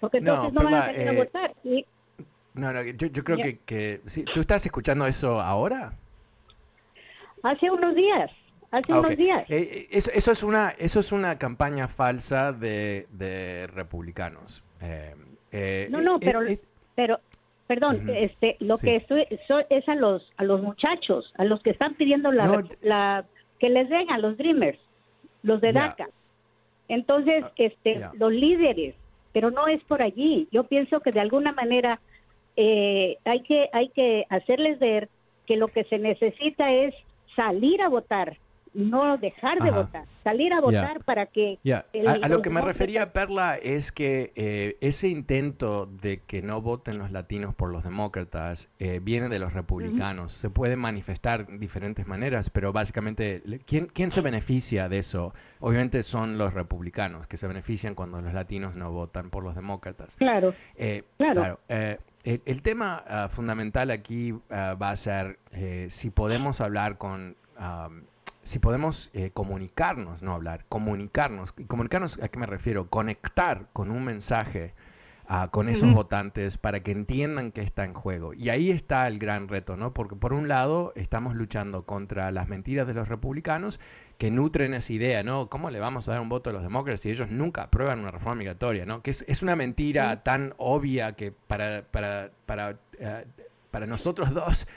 Porque 0.00 0.18
entonces 0.18 0.52
no, 0.52 0.64
van 0.64 0.74
a 0.74 0.86
venir 0.88 1.08
a 1.08 1.12
eh, 1.12 1.16
votar. 1.16 1.54
Y, 1.62 1.86
no, 2.54 2.72
no, 2.72 2.82
yo, 2.82 3.06
yo 3.08 3.22
creo 3.22 3.36
que, 3.36 3.58
que 3.58 4.00
¿tú 4.32 4.40
estás 4.40 4.64
escuchando 4.64 5.06
eso 5.06 5.40
ahora? 5.40 5.92
Hace 7.42 7.70
unos 7.70 7.94
días, 7.94 8.30
hace 8.70 8.92
ah, 8.92 9.00
unos 9.00 9.16
días. 9.16 9.48
Eh, 9.50 9.58
eh, 9.58 9.88
eso, 9.90 10.10
eso, 10.12 10.32
es 10.32 10.42
una, 10.42 10.70
eso 10.78 11.00
es 11.00 11.12
una 11.12 11.38
campaña 11.38 11.86
falsa 11.86 12.52
de, 12.52 13.06
de 13.10 13.66
republicanos. 13.68 14.64
Eh, 14.80 15.14
no, 15.90 16.00
no, 16.00 16.20
pero, 16.20 16.40
pero 16.94 17.20
perdón, 17.66 18.08
este, 18.10 18.56
lo 18.60 18.76
que 18.76 18.96
estoy, 18.96 19.26
es 19.70 19.88
a 19.88 19.94
los, 19.94 20.32
a 20.36 20.44
los 20.44 20.62
muchachos, 20.62 21.32
a 21.36 21.44
los 21.44 21.60
que 21.62 21.70
están 21.70 21.94
pidiendo 21.94 22.32
la, 22.32 22.64
la 22.82 23.24
que 23.58 23.68
les 23.68 23.88
den 23.88 24.10
a 24.10 24.18
los 24.18 24.36
Dreamers, 24.36 24.78
los 25.42 25.60
de 25.60 25.72
DACA. 25.72 26.08
Entonces, 26.88 27.44
ah, 27.44 27.52
este, 27.56 28.00
los 28.14 28.32
líderes, 28.32 28.94
pero 29.32 29.50
no 29.50 29.66
es 29.66 29.82
por 29.84 30.02
allí. 30.02 30.48
Yo 30.52 30.64
pienso 30.64 31.00
que 31.00 31.10
de 31.10 31.20
alguna 31.20 31.52
manera 31.52 32.00
eh, 32.56 33.16
hay 33.24 33.40
que 33.40 33.68
hay 33.72 33.88
que 33.88 34.24
hacerles 34.30 34.78
ver 34.78 35.08
que 35.46 35.56
lo 35.56 35.68
que 35.68 35.84
se 35.84 35.98
necesita 35.98 36.72
es 36.72 36.94
salir 37.34 37.82
a 37.82 37.88
votar 37.88 38.36
no 38.76 39.16
dejar 39.16 39.60
de 39.60 39.70
votar, 39.70 40.04
salir 40.22 40.52
a 40.52 40.60
votar 40.60 41.02
para 41.04 41.26
que... 41.26 41.58
a, 41.64 42.28
lo 42.28 42.42
que 42.42 42.50
me 42.50 42.60
refería, 42.60 43.12
Perla, 43.12 43.56
es 43.56 43.90
que 43.90 44.32
eh, 44.36 44.76
ese 44.80 45.08
intento 45.08 45.86
de 45.86 46.20
que 46.20 46.42
no 46.42 46.60
voten 46.60 46.98
los 46.98 47.10
latinos 47.10 47.54
por 47.54 47.70
los 47.70 47.84
demócratas 47.84 48.68
eh, 48.78 49.00
viene 49.02 49.28
de 49.28 49.38
los 49.38 49.52
republicanos. 49.52 50.32
Se 50.32 50.50
puede 50.50 50.76
manifestar 50.76 51.46
de 51.46 51.58
diferentes 51.58 52.06
maneras, 52.06 52.50
pero 52.50 52.72
básicamente, 52.72 53.42
¿quién, 53.66 53.86
¿quién 53.86 54.10
se 54.10 54.20
beneficia 54.20 54.88
de 54.88 54.98
eso? 54.98 55.32
Obviamente 55.60 56.02
son 56.02 56.38
los 56.38 56.54
republicanos, 56.54 57.26
que 57.26 57.36
se 57.36 57.46
benefician 57.46 57.94
cuando 57.94 58.20
los 58.20 58.34
latinos 58.34 58.74
no 58.74 58.92
votan 58.92 59.30
por 59.30 59.42
los 59.42 59.54
demócratas. 59.54 60.16
Claro. 60.16 60.54
claro. 61.16 61.58
El, 62.26 62.62
tema 62.62 63.04
ah, 63.06 63.28
fundamental 63.28 63.92
aquí 63.92 64.34
ah, 64.50 64.74
va 64.74 64.90
a 64.90 64.96
ser 64.96 65.38
eh, 65.52 65.86
si 65.90 66.10
podemos 66.10 66.60
hablar 66.60 66.98
con, 66.98 67.36
si 68.46 68.60
podemos 68.60 69.10
eh, 69.12 69.32
comunicarnos, 69.34 70.22
no 70.22 70.32
hablar, 70.32 70.64
comunicarnos. 70.68 71.52
¿Y 71.58 71.64
comunicarnos 71.64 72.22
a 72.22 72.28
qué 72.28 72.38
me 72.38 72.46
refiero? 72.46 72.88
Conectar 72.88 73.66
con 73.72 73.90
un 73.90 74.04
mensaje 74.04 74.72
ah, 75.26 75.48
con 75.50 75.68
esos 75.68 75.92
votantes 75.92 76.56
para 76.56 76.78
que 76.84 76.92
entiendan 76.92 77.50
que 77.50 77.60
está 77.60 77.84
en 77.84 77.92
juego. 77.92 78.34
Y 78.34 78.50
ahí 78.50 78.70
está 78.70 79.08
el 79.08 79.18
gran 79.18 79.48
reto, 79.48 79.76
¿no? 79.76 79.92
Porque 79.92 80.14
por 80.14 80.32
un 80.32 80.46
lado 80.46 80.92
estamos 80.94 81.34
luchando 81.34 81.86
contra 81.86 82.30
las 82.30 82.48
mentiras 82.48 82.86
de 82.86 82.94
los 82.94 83.08
republicanos 83.08 83.80
que 84.16 84.30
nutren 84.30 84.74
esa 84.74 84.92
idea, 84.92 85.24
¿no? 85.24 85.48
¿Cómo 85.48 85.70
le 85.70 85.80
vamos 85.80 86.08
a 86.08 86.12
dar 86.12 86.20
un 86.20 86.28
voto 86.28 86.50
a 86.50 86.52
los 86.52 86.62
demócratas 86.62 87.00
si 87.00 87.10
ellos 87.10 87.28
nunca 87.32 87.64
aprueban 87.64 87.98
una 87.98 88.12
reforma 88.12 88.36
migratoria, 88.36 88.86
¿no? 88.86 89.02
Que 89.02 89.10
es, 89.10 89.42
una 89.42 89.56
mentira 89.56 90.22
tan 90.22 90.54
obvia 90.58 91.16
que 91.16 91.32
para, 91.32 91.82
para, 91.82 92.30
para, 92.46 92.76
eh, 93.00 93.24
para 93.72 93.88
nosotros 93.88 94.32
dos 94.32 94.68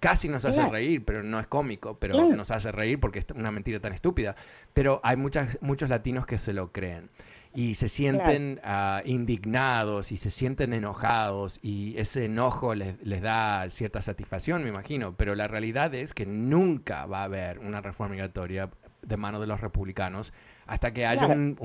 casi 0.00 0.28
nos 0.28 0.44
hace 0.44 0.66
reír, 0.68 1.04
pero 1.04 1.22
no 1.22 1.38
es 1.40 1.46
cómico, 1.46 1.98
pero 1.98 2.34
nos 2.34 2.50
hace 2.50 2.72
reír 2.72 3.00
porque 3.00 3.18
es 3.18 3.26
una 3.34 3.50
mentira 3.50 3.80
tan 3.80 3.92
estúpida. 3.92 4.36
Pero 4.72 5.00
hay 5.02 5.16
muchas, 5.16 5.58
muchos 5.60 5.90
latinos 5.90 6.26
que 6.26 6.38
se 6.38 6.52
lo 6.52 6.72
creen. 6.72 7.10
Y 7.54 7.74
se 7.74 7.88
sienten 7.88 8.60
ah, 8.62 9.02
indignados 9.04 10.12
y 10.12 10.16
se 10.16 10.30
sienten 10.30 10.74
enojados 10.74 11.58
y 11.62 11.96
ese 11.96 12.26
enojo 12.26 12.74
les, 12.74 13.02
les, 13.02 13.22
da 13.22 13.68
cierta 13.70 14.02
satisfacción, 14.02 14.62
me 14.62 14.68
imagino, 14.68 15.14
pero 15.14 15.34
la 15.34 15.48
realidad 15.48 15.94
es 15.94 16.12
que 16.12 16.26
nunca 16.26 17.06
va 17.06 17.20
a 17.20 17.24
haber 17.24 17.58
una 17.58 17.80
reforma 17.80 18.12
migratoria 18.12 18.68
de 19.02 19.16
mano 19.16 19.40
de 19.40 19.46
los 19.46 19.60
republicanos 19.60 20.32
hasta 20.66 20.92
que 20.92 21.06
haya 21.06 21.26
un, 21.26 21.56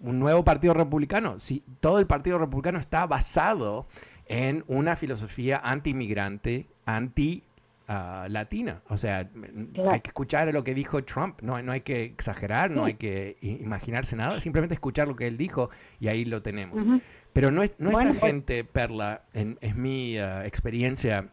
un, 0.00 0.18
nuevo 0.18 0.42
partido 0.42 0.72
republicano. 0.72 1.38
Si 1.38 1.62
todo 1.80 1.98
el 1.98 2.06
partido 2.06 2.38
republicano 2.38 2.78
está 2.78 3.06
basado 3.06 3.86
en 4.26 4.64
una 4.68 4.96
filosofía 4.96 5.60
anti-inmigrante, 5.62 6.66
anti 6.86 7.42
latina. 8.28 8.80
O 8.88 8.96
sea, 8.96 9.28
hay 9.90 10.00
que 10.00 10.08
escuchar 10.08 10.52
lo 10.54 10.64
que 10.64 10.74
dijo 10.74 11.04
Trump, 11.04 11.42
no, 11.42 11.60
no 11.62 11.72
hay 11.72 11.82
que 11.82 12.04
exagerar, 12.04 12.70
no 12.70 12.84
hay 12.84 12.94
que 12.94 13.36
imaginarse 13.42 14.16
nada, 14.16 14.40
simplemente 14.40 14.74
escuchar 14.74 15.08
lo 15.08 15.16
que 15.16 15.26
él 15.26 15.36
dijo 15.36 15.68
y 16.00 16.08
ahí 16.08 16.24
lo 16.24 16.40
tenemos. 16.40 16.84
Pero 17.32 17.50
no 17.50 17.62
es, 17.62 17.72
nuestra 17.78 18.14
gente, 18.14 18.64
Perla, 18.64 19.22
en, 19.32 19.58
es 19.60 19.74
mi 19.76 20.18
ah, 20.18 20.46
experiencia 20.46 21.28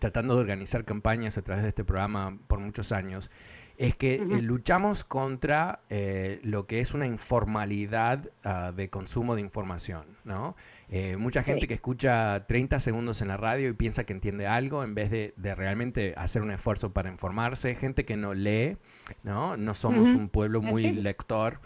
tratando 0.00 0.34
de 0.34 0.40
organizar 0.40 0.84
campañas 0.84 1.38
a 1.38 1.42
través 1.42 1.62
de 1.62 1.70
este 1.70 1.84
programa 1.84 2.38
por 2.46 2.58
muchos 2.58 2.92
años, 2.92 3.30
es 3.78 3.94
que 3.94 4.16
eh, 4.16 4.42
luchamos 4.42 5.04
contra 5.04 5.80
eh, 5.88 6.40
lo 6.42 6.66
que 6.66 6.80
es 6.80 6.94
una 6.94 7.06
informalidad 7.06 8.28
ah, 8.44 8.72
de 8.74 8.90
consumo 8.90 9.34
de 9.34 9.40
información, 9.40 10.04
¿no? 10.24 10.56
Eh, 10.90 11.16
mucha 11.18 11.42
gente 11.42 11.68
que 11.68 11.74
escucha 11.74 12.46
30 12.46 12.80
segundos 12.80 13.20
en 13.20 13.28
la 13.28 13.36
radio 13.36 13.68
y 13.68 13.72
piensa 13.74 14.04
que 14.04 14.14
entiende 14.14 14.46
algo 14.46 14.82
en 14.82 14.94
vez 14.94 15.10
de, 15.10 15.34
realmente 15.54 16.14
hacer 16.16 16.40
un 16.40 16.50
esfuerzo 16.50 16.92
para 16.92 17.10
informarse, 17.10 17.74
gente 17.74 18.06
que 18.06 18.16
no 18.16 18.32
lee, 18.32 18.78
¿no? 19.22 19.56
No 19.56 19.74
somos 19.74 20.08
un 20.08 20.28
pueblo 20.28 20.62
muy 20.62 20.90
lector. 20.92 21.60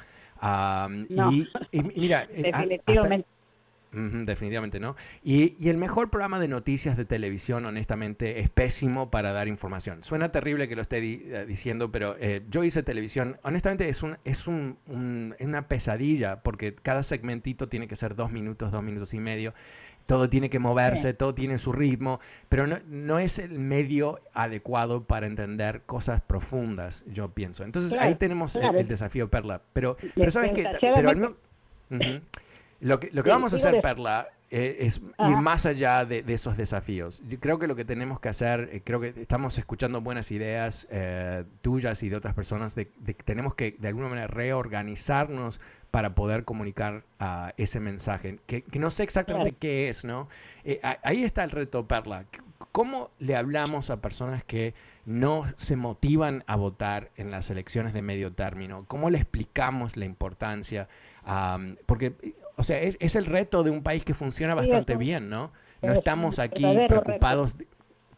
y, 1.70 1.82
mira, 1.82 2.26
definitivamente 2.26 3.26
definitivamente 3.92 4.80
no. 4.80 4.96
Y, 5.22 5.68
el 5.68 5.76
mejor 5.76 6.10
programa 6.10 6.38
de 6.40 6.48
noticias 6.48 6.96
de 6.96 7.04
televisión, 7.04 7.66
honestamente, 7.66 8.40
es 8.40 8.48
pésimo 8.48 9.10
para 9.10 9.32
dar 9.32 9.48
información. 9.48 10.02
Suena 10.02 10.32
terrible 10.32 10.68
que 10.68 10.76
lo 10.76 10.82
esté 10.82 10.98
eh, 10.98 11.46
diciendo, 11.46 11.90
pero 11.90 12.16
eh, 12.18 12.42
yo 12.50 12.64
hice 12.64 12.82
televisión. 12.82 13.38
Honestamente, 13.42 13.88
es, 13.88 14.02
un, 14.02 14.16
es 14.24 14.46
un, 14.46 14.78
una 15.38 15.68
pesadilla 15.68 16.42
porque 16.42 16.74
cada 16.74 17.02
segmentito 17.02 17.68
tiene 17.68 17.88
que 17.88 17.96
ser 17.96 18.14
dos 18.14 18.32
minutos, 18.32 18.72
dos 18.72 18.82
minutos 18.82 19.12
y 19.14 19.20
medio. 19.20 19.54
Todo 20.06 20.28
tiene 20.28 20.50
que 20.50 20.58
moverse, 20.58 21.14
todo 21.14 21.32
tiene 21.32 21.58
su 21.58 21.72
ritmo, 21.72 22.18
pero 22.48 22.66
no, 22.66 22.80
no, 22.88 23.20
es 23.20 23.38
el 23.38 23.60
medio 23.60 24.18
adecuado 24.34 25.04
para 25.04 25.26
entender 25.26 25.82
cosas 25.86 26.20
profundas, 26.20 27.04
yo 27.12 27.28
pienso. 27.28 27.62
Entonces 27.62 27.94
ahí 27.94 28.16
tenemos 28.16 28.56
el, 28.56 28.88
desafío, 28.88 29.28
Perla. 29.30 29.62
Pero, 29.72 29.96
pero 30.16 30.30
sabes 30.32 30.52
que... 30.52 30.68
Pero 30.80 31.10
al 31.10 31.36
lo 32.82 32.98
que, 32.98 33.10
lo 33.12 33.22
que 33.22 33.30
vamos 33.30 33.52
a 33.52 33.56
hacer, 33.56 33.80
Perla, 33.80 34.28
eh, 34.50 34.78
es 34.80 34.98
ir 34.98 35.04
ah. 35.16 35.40
más 35.40 35.66
allá 35.66 36.04
de, 36.04 36.24
esos 36.26 36.56
desafíos. 36.56 37.22
Yo 37.28 37.38
creo 37.38 37.60
que 37.60 37.68
lo 37.68 37.76
que 37.76 37.84
tenemos 37.84 38.18
que 38.18 38.28
hacer, 38.28 38.70
eh, 38.72 38.82
creo 38.84 39.00
que 39.00 39.14
estamos 39.16 39.56
escuchando 39.56 40.00
buenas 40.00 40.32
ideas 40.32 40.88
eh, 40.90 41.44
tuyas 41.62 42.02
y 42.02 42.08
de 42.08 42.16
otras 42.16 42.34
personas, 42.34 42.74
de, 42.74 42.88
que 42.88 43.14
tenemos 43.14 43.54
que 43.54 43.76
de 43.78 43.86
alguna 43.86 44.08
manera 44.08 44.26
reorganizarnos 44.26 45.60
para 45.92 46.16
poder 46.16 46.44
comunicar 46.44 47.04
uh, 47.20 47.50
ese 47.56 47.78
mensaje, 47.78 48.40
que, 48.46 48.64
no 48.74 48.90
sé 48.90 49.04
exactamente 49.04 49.52
qué 49.52 49.88
es, 49.88 50.04
¿no? 50.04 50.28
ahí 51.02 51.22
está 51.22 51.44
el 51.44 51.50
reto, 51.50 51.86
Perla. 51.86 52.24
¿Cómo 52.72 53.10
le 53.18 53.36
hablamos 53.36 53.90
a 53.90 54.00
personas 54.00 54.42
que 54.42 54.74
no 55.04 55.44
se 55.56 55.76
motivan 55.76 56.44
a 56.46 56.56
votar 56.56 57.10
en 57.16 57.30
las 57.30 57.50
elecciones 57.50 57.92
de 57.92 58.02
medio 58.02 58.32
término? 58.32 58.86
¿Cómo 58.88 59.08
le 59.08 59.18
explicamos 59.18 59.96
la 59.96 60.04
importancia? 60.04 60.88
porque, 61.86 62.14
o 62.56 62.62
sea, 62.62 62.80
es, 62.80 62.96
es, 63.00 63.16
el 63.16 63.26
reto 63.26 63.62
de 63.62 63.70
un 63.70 63.82
país 63.82 64.04
que 64.04 64.14
funciona 64.14 64.54
bastante 64.54 64.96
bien, 64.96 65.28
¿no? 65.28 65.52
No 65.82 65.92
estamos 65.92 66.38
aquí 66.38 66.64
preocupados, 66.86 67.56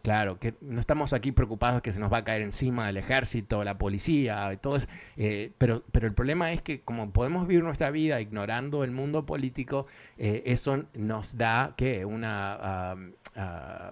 claro, 0.02 0.38
que 0.38 0.54
no 0.60 0.80
estamos 0.80 1.14
aquí 1.14 1.32
preocupados 1.32 1.80
que 1.80 1.92
se 1.92 2.00
nos 2.00 2.12
va 2.12 2.18
a 2.18 2.24
caer 2.24 2.42
encima 2.42 2.90
el 2.90 2.98
ejército, 2.98 3.64
la 3.64 3.78
policía, 3.78 4.54
todo 4.60 4.76
eso, 4.76 4.86
eh, 5.16 5.52
pero, 5.56 5.82
pero 5.92 6.06
el 6.06 6.12
problema 6.12 6.52
es 6.52 6.60
que 6.60 6.82
como 6.82 7.10
podemos 7.10 7.46
vivir 7.46 7.64
nuestra 7.64 7.90
vida 7.90 8.20
ignorando 8.20 8.84
el 8.84 8.90
mundo 8.90 9.24
político, 9.24 9.86
eh, 10.18 10.42
eso 10.44 10.84
nos 10.92 11.38
da 11.38 11.72
que 11.76 12.04
una, 12.04 12.96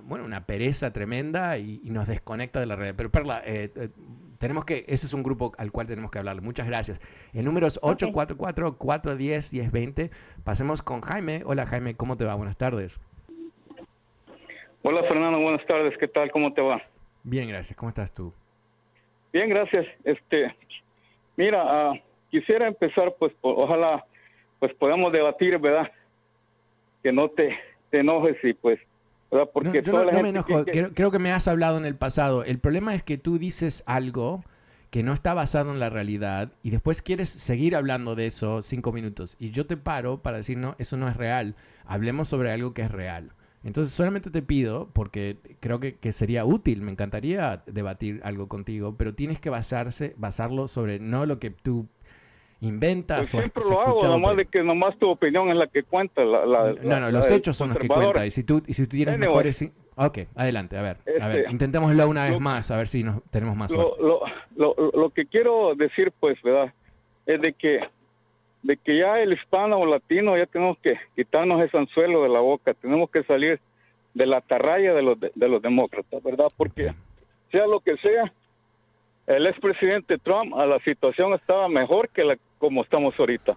bueno, 0.03 0.25
una 0.25 0.45
pereza 0.45 0.93
tremenda 0.93 1.57
y, 1.57 1.81
nos 1.85 2.09
desconecta 2.09 2.61
de 2.61 2.67
la 2.67 2.77
red. 2.77 2.95
Pero 2.95 3.11
Perla, 3.11 3.43
eh, 3.45 3.71
tenemos 4.43 4.65
que, 4.65 4.85
ese 4.89 5.07
es 5.07 5.15
un 5.15 5.23
grupo 5.23 5.53
al 5.57 5.71
cual 5.71 5.87
tenemos 5.87 6.11
que 6.11 6.19
hablar. 6.19 6.43
Muchas 6.43 6.67
gracias. 6.67 7.01
El 7.33 7.45
número 7.45 7.69
es 7.69 7.81
844-410-1020. 7.81 10.11
Pasemos 10.43 10.83
con 10.83 11.01
Jaime. 11.01 11.45
Hola 11.47 11.65
Jaime, 11.65 11.95
¿cómo 11.95 12.17
te 12.17 12.25
va? 12.25 12.35
Buenas 12.35 12.57
tardes. 12.57 13.01
Hola 14.83 15.05
Fernando, 15.05 15.39
buenas 15.39 15.65
tardes. 15.65 15.97
¿Qué 15.97 16.09
tal? 16.09 16.33
¿Cómo 16.33 16.53
te 16.53 16.61
va? 16.61 16.83
Bien, 17.23 17.49
gracias. 17.49 17.79
¿Cómo 17.79 17.91
estás 17.91 18.13
tú? 18.13 18.33
Bien, 19.33 19.49
gracias. 19.49 19.87
Este, 20.03 20.53
mira, 21.37 21.63
ah, 21.65 21.93
quisiera 22.29 22.67
empezar, 22.67 23.15
pues, 23.21 23.33
ojalá, 23.43 24.05
pues, 24.59 24.75
podamos 24.75 25.13
debatir, 25.13 25.57
¿verdad? 25.59 25.89
Que 27.01 27.13
no 27.13 27.29
te, 27.29 27.57
te 27.91 28.01
enojes 28.01 28.37
y, 28.43 28.55
pues, 28.55 28.81
porque 29.53 29.83
no, 29.83 30.23
me 30.23 30.29
enojo, 30.29 30.65
creo, 30.65 31.11
que 31.11 31.19
me 31.19 31.33
has 31.33 31.49
hablado 31.49 31.79
en 31.79 31.87
el 31.87 31.95
pasado. 31.95 32.45
El 32.45 32.59
problema 32.59 32.95
es 32.95 33.03
que 33.03 33.17
tú 33.17 33.39
dices 33.39 33.83
algo 33.87 34.45
que 34.91 35.03
no 35.03 35.15
está 35.15 35.33
basado 35.33 35.73
en 35.73 35.81
la 35.81 35.89
realidad 35.89 36.53
y 36.63 36.69
después 36.69 37.01
quieres 37.01 37.31
seguir 37.31 37.75
hablando 37.75 38.15
de 38.15 38.27
eso 38.27 38.61
cinco 38.61 38.93
minutos 38.93 39.37
y 39.39 39.51
yo 39.51 39.67
te 39.67 39.79
paro 39.79 40.21
para 40.21 40.37
decir, 40.37 40.59
no, 40.59 40.77
eso 40.79 40.99
no 40.99 41.09
es 41.09 41.17
real, 41.17 41.55
hablemos 41.87 42.29
sobre 42.29 42.53
algo 42.53 42.75
que 42.75 42.83
es 42.83 42.91
real. 42.91 43.33
Entonces 43.65 43.95
solamente 43.95 44.29
te 44.31 44.43
pido, 44.43 44.91
porque 44.93 45.39
creo 45.61 45.81
que, 45.81 45.95
que, 45.95 46.13
sería 46.13 46.45
útil, 46.45 46.83
me 46.83 46.91
encantaría 46.91 47.63
debatir 47.67 48.21
algo 48.25 48.49
contigo, 48.49 48.97
pero 48.99 49.15
tienes 49.15 49.39
que 49.39 49.51
basarse, 49.51 50.15
basarlo 50.19 50.67
sobre 50.69 50.99
no 50.99 51.27
lo 51.27 51.39
que 51.39 51.51
tú 51.51 51.87
inventas. 52.63 53.19
Pues 53.19 53.29
siempre 53.29 53.63
lo 53.69 53.81
hago, 53.81 54.01
nomás 54.03 54.37
de 54.37 54.47
que 54.47 54.63
nomás 54.63 54.97
tu 54.99 55.11
opinión 55.11 55.51
es 55.51 55.57
la 55.57 55.67
que 55.67 55.83
cuenta. 55.83 56.25
La, 56.25 56.75
no, 56.83 57.01
no, 57.01 57.11
los 57.11 57.31
hechos 57.31 57.57
son 57.57 57.71
los 57.71 57.79
que 57.79 57.89
cuentan. 57.89 58.27
Y 58.27 58.31
si 58.31 58.45
tú, 58.45 58.63
y 58.67 58.75
si 58.75 58.87
tú 58.87 58.97
tienes 58.97 59.19
mejores... 59.19 59.69
Ok, 59.95 60.21
adelante, 60.37 60.79
a 60.79 60.83
ver, 60.83 60.97
a 61.21 61.29
ver, 61.29 61.41
este, 61.41 61.53
intentémoslo 61.53 62.09
una 62.09 62.31
vez 62.31 62.41
más, 62.41 62.71
a 62.71 62.79
ver 62.79 62.89
si 62.89 63.05
nos, 63.05 63.23
tenemos 63.25 63.55
más 63.55 63.71
lo, 63.73 63.95
lo, 64.57 64.75
lo, 64.95 65.11
que 65.11 65.27
quiero 65.27 65.75
decir, 65.75 66.15
pues, 66.19 66.41
¿verdad? 66.43 66.73
Es 67.27 67.43
de 67.43 67.53
que, 67.53 67.81
de 68.63 68.79
que 68.79 68.99
ya 68.99 69.21
el 69.21 69.35
hispano 69.35 69.77
o 69.77 69.85
latino 69.85 70.35
ya 70.39 70.47
tenemos 70.47 70.79
que 70.79 70.99
quitarnos 71.15 71.61
ese 71.61 71.77
anzuelo 71.77 72.23
de 72.23 72.31
la 72.31 72.41
boca, 72.41 72.73
tenemos 72.73 73.11
que 73.11 73.23
salir 73.25 73.61
de 74.15 74.27
la 74.27 74.39
atarraya 74.39 74.95
de 74.95 75.03
los, 75.03 75.21
de, 75.21 75.49
los 75.49 75.61
demócratas, 75.61 76.23
¿verdad? 76.23 76.47
Porque 76.57 76.95
sea 77.51 77.67
lo 77.67 77.81
que 77.81 77.99
sea, 77.99 78.33
el 79.27 79.47
expresidente 79.47 80.17
Trump 80.19 80.55
a 80.55 80.65
la 80.65 80.79
situación 80.81 81.35
estaba 81.35 81.69
mejor 81.69 82.09
que 82.09 82.25
la 82.25 82.37
como 82.63 82.85
estamos 82.85 83.19
ahorita. 83.19 83.57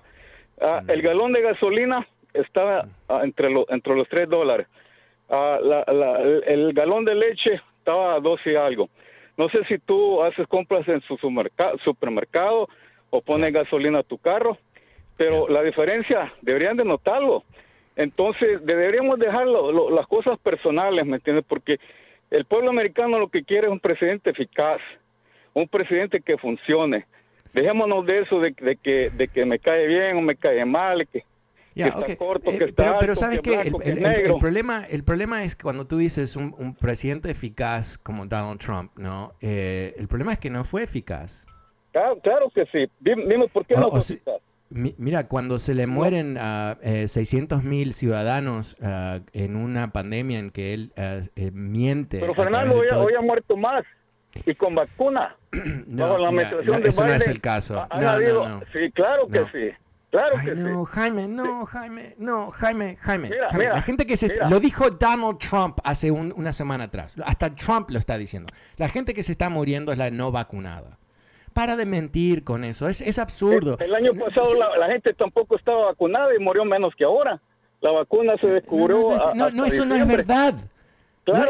Ah, 0.59 0.81
el 0.87 1.03
galón 1.03 1.31
de 1.31 1.41
gasolina 1.43 2.07
estaba 2.33 2.87
ah, 3.07 3.21
entre, 3.23 3.53
entre 3.69 3.95
los 3.95 4.09
3 4.09 4.27
dólares. 4.27 4.65
Ah, 5.29 5.59
el, 6.47 6.73
galón 6.73 7.05
de 7.05 7.13
leche 7.13 7.61
estaba 7.77 8.15
a 8.15 8.19
12 8.19 8.51
y 8.51 8.55
algo. 8.55 8.89
No 9.37 9.47
sé 9.49 9.63
si 9.65 9.77
tú 9.77 10.23
haces 10.23 10.47
compras 10.47 10.87
en 10.87 11.01
su 11.01 11.17
supermercado 11.83 12.67
o 13.11 13.21
pones 13.21 13.53
gasolina 13.53 13.99
a 13.99 14.03
tu 14.03 14.17
carro, 14.17 14.57
pero 15.17 15.47
la 15.49 15.61
diferencia 15.61 16.33
deberían 16.41 16.75
de 16.75 16.85
notarlo. 16.85 17.43
Entonces, 17.95 18.65
deberíamos 18.65 19.19
dejar 19.19 19.45
las 19.45 20.07
cosas 20.07 20.39
personales, 20.39 21.05
¿me 21.05 21.17
entiendes? 21.17 21.45
Porque 21.47 21.77
el 22.31 22.45
pueblo 22.45 22.71
americano 22.71 23.19
lo 23.19 23.29
que 23.29 23.43
quiere 23.43 23.67
es 23.67 23.71
un 23.71 23.79
presidente 23.79 24.31
eficaz, 24.31 24.81
un 25.53 25.67
presidente 25.67 26.21
que 26.21 26.39
funcione 26.39 27.05
dejémonos 27.55 28.05
de 28.05 28.19
eso 28.19 28.39
de, 28.39 28.53
que, 28.53 29.09
de 29.09 29.27
que 29.29 29.45
me 29.45 29.59
cae 29.59 29.87
bien 29.87 30.17
o 30.17 30.21
me 30.21 30.35
cae 30.35 30.63
mal, 30.65 31.07
que, 31.07 31.23
está 31.73 32.15
corto, 32.17 32.51
que 32.51 32.57
eh, 32.57 32.67
está 32.69 32.83
pero, 32.83 32.97
pero 32.99 33.15
sabes 33.15 33.39
que, 33.39 33.53
el, 33.61 34.35
problema, 34.39 34.85
el 34.89 35.03
problema 35.03 35.43
es 35.43 35.55
que 35.55 35.63
cuando 35.63 35.87
tú 35.87 35.97
dices 35.97 36.35
un, 36.35 36.75
presidente 36.75 37.31
eficaz 37.31 37.97
como 37.97 38.25
Donald 38.25 38.59
Trump, 38.59 38.91
¿no? 38.97 39.33
Eh, 39.41 39.95
el 39.97 40.07
problema 40.07 40.33
es 40.33 40.39
que 40.39 40.49
no 40.49 40.63
fue 40.65 40.83
eficaz. 40.83 41.47
Claro, 41.91 42.19
claro 42.19 42.49
que 42.53 42.65
sí. 42.65 42.91
Dime, 42.99 43.47
por 43.47 43.65
qué 43.65 43.75
no 43.75 43.89
fue 43.89 43.99
eficaz. 43.99 44.41
mira, 44.69 45.27
cuando 45.27 45.57
se 45.57 45.73
le 45.73 45.87
mueren 45.87 46.37
a 46.37 46.77
600 46.81 47.63
mil 47.63 47.93
ciudadanos 47.93 48.75
en 49.31 49.55
una 49.55 49.91
pandemia 49.91 50.39
en 50.39 50.51
que 50.51 50.73
él 50.73 50.91
eh, 50.97 51.51
miente. 51.53 52.19
Pero 52.19 52.35
Fernando, 52.35 52.75
hoy 52.75 53.13
ha 53.17 53.21
muerto 53.21 53.55
más 53.55 53.85
y 54.45 54.55
con 54.55 54.75
vacuna. 54.75 55.36
no, 55.88 56.17
la 56.17 56.41
eso 56.83 57.05
no 57.05 57.13
es 57.13 57.27
el 57.27 57.41
caso. 57.41 57.88
No, 57.99 58.19
no, 58.19 58.61
sí, 58.73 58.91
claro 58.93 59.27
que 59.27 59.45
sí. 59.51 59.75
Claro 60.11 60.38
que 60.45 60.55
no, 60.55 60.86
Jaime, 60.86 61.27
no, 61.27 61.65
Jaime, 61.65 62.15
no, 62.17 62.49
Jaime, 62.49 62.95
Jaime. 63.01 63.29
la 63.51 63.81
gente 63.81 64.05
que 64.05 64.15
se 64.15 64.33
lo 64.49 64.61
dijo 64.61 64.89
Donald 64.89 65.39
Trump 65.39 65.79
hace 65.83 66.09
una 66.09 66.53
semana 66.53 66.86
atrás. 66.86 67.17
Hasta 67.25 67.53
Trump 67.53 67.89
lo 67.89 67.99
está 67.99 68.17
diciendo. 68.17 68.53
La 68.77 68.88
gente 68.88 69.13
que 69.13 69.23
se 69.23 69.33
está 69.33 69.49
muriendo 69.49 69.91
es 69.91 69.97
la 69.97 70.11
no 70.11 70.31
vacunada. 70.31 70.97
Para 71.53 71.75
de 71.75 71.86
mentir 71.86 72.45
con 72.45 72.63
eso, 72.63 72.88
es, 72.88 73.01
es 73.01 73.19
absurdo. 73.19 73.77
El, 73.79 73.93
año 73.93 74.13
pasado 74.13 74.53
la, 74.55 74.88
gente 74.88 75.13
tampoco 75.13 75.57
estaba 75.57 75.86
vacunada 75.86 76.33
y 76.33 76.39
murió 76.39 76.63
menos 76.63 76.93
que 76.95 77.03
ahora. 77.03 77.41
La 77.81 77.91
vacuna 77.91 78.36
se 78.39 78.47
descubrió. 78.47 79.33
No, 79.36 79.49
no, 79.49 79.65
eso 79.65 79.83
no 79.86 79.95
es 79.95 80.07
verdad 80.07 80.55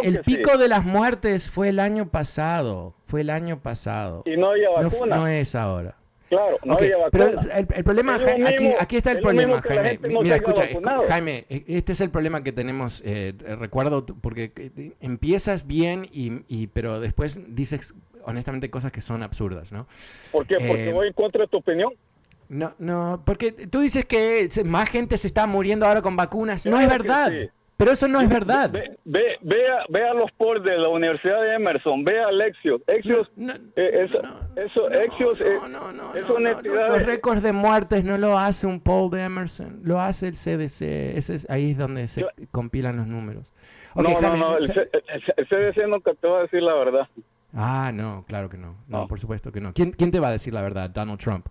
el 0.03 0.19
pico 0.21 0.57
de 0.57 0.67
las 0.67 0.85
muertes 0.85 1.49
fue 1.49 1.69
el 1.69 1.79
año 1.79 2.09
pasado, 2.09 2.93
fue 3.05 3.21
el 3.21 3.29
año 3.29 3.59
pasado. 3.59 4.23
Y 4.25 4.37
no 4.37 4.51
había 4.51 4.69
vacuna. 4.69 5.15
No, 5.17 5.27
es 5.27 5.55
ahora. 5.55 5.95
Claro, 6.29 6.57
no 6.63 6.73
había 6.73 6.97
vacuna. 6.97 7.09
Pero 7.11 7.55
el, 7.75 7.83
problema, 7.83 8.15
aquí, 8.15 8.73
aquí, 8.79 8.97
está 8.97 9.11
el 9.11 9.21
problema, 9.21 9.61
Jaime. 9.61 9.99
Mira, 10.21 10.37
escucha, 10.37 10.67
Jaime, 11.07 11.45
e, 11.49 11.63
este 11.67 11.91
es 11.91 12.01
el 12.01 12.09
problema 12.09 12.43
que 12.43 12.51
tenemos. 12.51 13.01
Eh, 13.05 13.33
recuerdo, 13.59 14.05
porque 14.05 14.93
empiezas 15.01 15.67
bien, 15.67 16.07
y, 16.11 16.43
y, 16.47 16.67
pero 16.67 16.99
después 16.99 17.39
dices 17.55 17.93
honestamente 18.25 18.69
cosas 18.69 18.91
que 18.91 19.01
son 19.01 19.23
absurdas, 19.23 19.71
¿no? 19.71 19.87
¿Por 20.31 20.47
qué? 20.47 20.55
¿Porque 20.55 20.89
eh, 20.89 20.93
voy 20.93 21.07
en 21.07 21.13
contra 21.13 21.41
de 21.41 21.47
tu 21.47 21.57
opinión? 21.57 21.93
No, 22.49 22.73
no, 22.77 23.21
porque 23.25 23.51
tú 23.51 23.79
dices 23.79 24.05
que 24.05 24.49
más 24.65 24.89
gente 24.89 25.17
se 25.17 25.27
está 25.27 25.47
muriendo 25.47 25.85
ahora 25.85 26.01
con 26.01 26.15
vacunas. 26.15 26.65
no 26.65 26.79
es 26.79 26.87
verdad. 26.87 27.31
Pero 27.77 27.91
eso 27.91 28.07
no 28.07 28.21
es 28.21 28.29
verdad. 28.29 28.71
Ve, 28.71 28.97
ve, 29.03 29.37
ve, 29.89 30.07
a, 30.07 30.13
los 30.13 30.31
por 30.31 30.61
de 30.61 30.77
la 30.77 30.87
Universidad 30.87 31.41
de 31.41 31.55
Emerson, 31.55 32.05
ve 32.05 32.21
a 32.21 32.31
Lexios. 32.31 32.81
Exios, 32.87 33.29
eh, 33.37 34.07
eso, 34.07 34.21
eso, 34.55 34.89
Exios 34.91 35.41
eh, 35.41 35.57
es 36.15 36.29
una 36.29 36.51
entidad. 36.51 36.89
Los 36.89 37.03
récords 37.03 37.43
de 37.43 37.51
muertes 37.51 38.05
no 38.05 38.17
lo 38.17 38.39
hace 38.39 38.65
un 38.65 38.79
poll 38.79 39.11
de 39.11 39.23
Emerson, 39.23 39.81
lo 39.83 39.99
hace 39.99 40.27
el 40.27 40.35
CDC. 40.35 41.17
Ese 41.17 41.35
es, 41.35 41.49
ahí 41.49 41.71
es 41.71 41.77
donde 41.77 42.07
se 42.07 42.25
compilan 42.51 42.95
los 42.95 43.07
números. 43.07 43.51
no, 43.93 44.21
no, 44.21 44.37
no, 44.37 44.57
el, 44.57 44.67
CDC 44.67 45.87
nunca 45.87 46.13
te 46.13 46.27
va 46.27 46.39
a 46.39 46.41
decir 46.43 46.61
la 46.61 46.75
verdad. 46.75 47.07
Ah, 47.53 47.91
no, 47.93 48.23
claro 48.25 48.49
que 48.49 48.57
no. 48.57 48.75
No, 48.87 49.07
por 49.07 49.19
supuesto 49.19 49.51
que 49.51 49.59
no. 49.59 49.73
¿Quién, 49.73 49.91
¿Quién 49.91 50.11
te 50.11 50.19
va 50.19 50.29
a 50.29 50.31
decir 50.31 50.53
la 50.53 50.61
verdad? 50.61 50.89
Donald 50.89 51.19
Trump. 51.19 51.47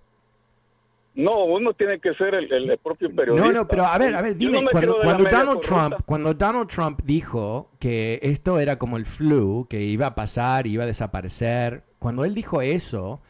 No, 1.15 1.45
uno 1.45 1.73
tiene 1.75 2.01
que 2.01 2.13
ser 2.15 2.35
el, 2.35 2.77
propio 2.83 3.15
periodista. 3.15 3.47
No, 3.47 3.53
no, 3.53 3.69
pero 3.69 3.87
a 3.87 3.97
ver, 3.99 4.17
a 4.17 4.23
ver, 4.23 4.37
dime, 4.37 4.65
cuando, 4.71 4.99
Donald 4.99 5.61
Trump, 5.61 5.95
cuando 6.05 6.35
Donald 6.35 6.69
Trump 6.69 7.01
dijo 7.05 7.71
que 7.79 8.19
esto 8.23 8.59
era 8.59 8.79
como 8.79 8.97
el 8.97 9.07
flu, 9.07 9.67
que 9.71 9.81
iba 9.83 10.09
a 10.09 10.15
pasar, 10.17 10.67
iba 10.67 10.83
a 10.83 10.87
desaparecer, 10.87 11.85
cuando 12.01 12.25
él 12.25 12.35
dijo 12.35 12.63
eso, 12.63 13.21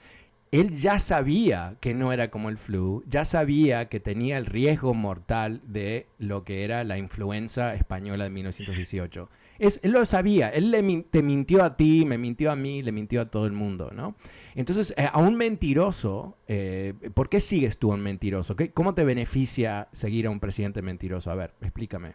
él 0.50 0.76
ya 0.76 0.98
sabía 0.98 1.76
que 1.80 1.92
no 1.92 2.12
era 2.12 2.30
como 2.30 2.48
el 2.48 2.56
flu, 2.56 3.02
ya 3.06 3.26
sabía 3.26 3.90
que 3.90 4.00
tenía 4.00 4.38
el 4.38 4.46
riesgo 4.46 4.94
mortal 4.94 5.60
de 5.64 6.06
lo 6.18 6.44
que 6.44 6.64
era 6.64 6.84
la 6.84 6.96
influenza 6.96 7.74
española 7.74 8.24
de 8.24 8.30
1918. 8.30 9.28
él 9.58 9.92
lo 9.92 10.04
sabía, 10.06 10.48
él 10.48 10.70
le, 10.70 11.02
te 11.10 11.22
mintió 11.22 11.64
a 11.64 11.76
ti, 11.76 12.06
me 12.06 12.16
mintió 12.16 12.50
a 12.50 12.56
mí, 12.56 12.82
le 12.82 12.92
mintió 12.92 13.20
a 13.20 13.30
todo 13.30 13.46
el 13.46 13.52
mundo, 13.52 13.90
¿no? 13.92 14.14
Entonces, 14.54 14.94
eh, 14.96 15.08
a 15.10 15.18
un 15.18 15.36
mentiroso, 15.36 16.36
eh, 16.46 16.94
¿por 17.14 17.28
qué 17.28 17.40
sigues 17.40 17.78
tú 17.78 17.90
a 17.90 17.94
un 17.94 18.02
mentiroso? 18.02 18.56
¿Cómo 18.72 18.94
te 18.94 19.04
beneficia 19.04 19.88
seguir 19.92 20.26
a 20.26 20.30
un 20.30 20.40
presidente 20.40 20.80
mentiroso? 20.80 21.30
A 21.30 21.34
ver, 21.34 21.50
explícame. 21.60 22.14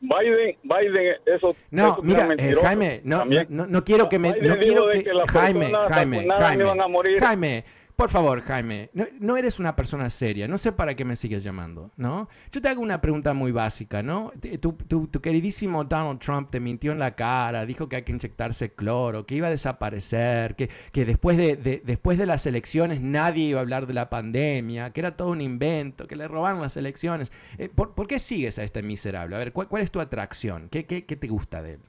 Biden, 0.00 0.56
Biden, 0.62 1.16
eso, 1.24 1.56
no, 1.70 1.98
mira, 2.02 2.28
eh, 2.36 2.54
Jaime, 2.60 3.00
no, 3.04 3.24
no, 3.24 3.66
no, 3.66 3.84
quiero 3.84 4.10
que 4.10 4.18
me, 4.18 4.38
no 4.38 4.58
quiero 4.58 4.90
que, 4.90 5.02
Jaime, 5.28 5.72
Jaime, 5.88 6.26
Jaime, 6.28 7.18
Jaime, 7.18 7.64
por 7.96 8.10
favor, 8.10 8.42
Jaime, 8.42 8.90
no, 8.92 9.36
eres 9.36 9.60
una 9.60 9.76
persona 9.76 10.10
seria, 10.10 10.48
no 10.48 10.58
sé 10.58 10.72
para 10.72 10.96
qué 10.96 11.04
me 11.04 11.14
sigues 11.14 11.44
llamando, 11.44 11.92
¿no? 11.96 12.28
Yo 12.50 12.60
te 12.60 12.68
hago 12.68 12.82
una 12.82 13.00
pregunta 13.00 13.34
muy 13.34 13.52
básica, 13.52 14.02
¿no? 14.02 14.32
Tu, 14.60 14.72
tu, 14.72 15.20
queridísimo 15.20 15.84
Donald 15.84 16.18
Trump 16.18 16.50
te 16.50 16.58
mintió 16.58 16.90
en 16.90 16.98
la 16.98 17.14
cara, 17.14 17.64
dijo 17.64 17.88
que 17.88 17.96
hay 17.96 18.02
que 18.02 18.10
inyectarse 18.10 18.72
cloro, 18.72 19.26
que 19.26 19.36
iba 19.36 19.46
a 19.46 19.50
desaparecer, 19.50 20.56
que, 20.56 20.70
que 20.90 21.04
después, 21.04 21.36
de, 21.36 21.82
después 21.84 22.18
de 22.18 22.26
las 22.26 22.46
elecciones 22.46 23.00
nadie 23.00 23.44
iba 23.44 23.60
a 23.60 23.62
hablar 23.62 23.86
de 23.86 23.94
la 23.94 24.10
pandemia, 24.10 24.90
que 24.90 25.00
era 25.00 25.16
todo 25.16 25.28
un 25.28 25.40
invento, 25.40 26.08
que 26.08 26.16
le 26.16 26.26
robaron 26.26 26.62
las 26.62 26.76
elecciones. 26.76 27.30
Eh, 27.58 27.68
¿por, 27.68 28.08
qué 28.08 28.18
sigues 28.18 28.58
a 28.58 28.64
este 28.64 28.82
miserable? 28.82 29.36
A 29.36 29.38
ver, 29.38 29.52
¿cuál, 29.52 29.82
es 29.82 29.92
tu 29.92 30.00
atracción? 30.00 30.68
¿Qué, 30.68 30.84
qué, 30.84 31.04
qué 31.04 31.14
te 31.14 31.28
gusta 31.28 31.62
de 31.62 31.74
él? 31.74 31.80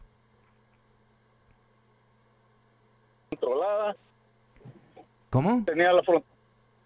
Controlada 3.31 3.95
¿Cómo? 5.36 5.63
Tenía 5.65 5.91
la 5.91 6.01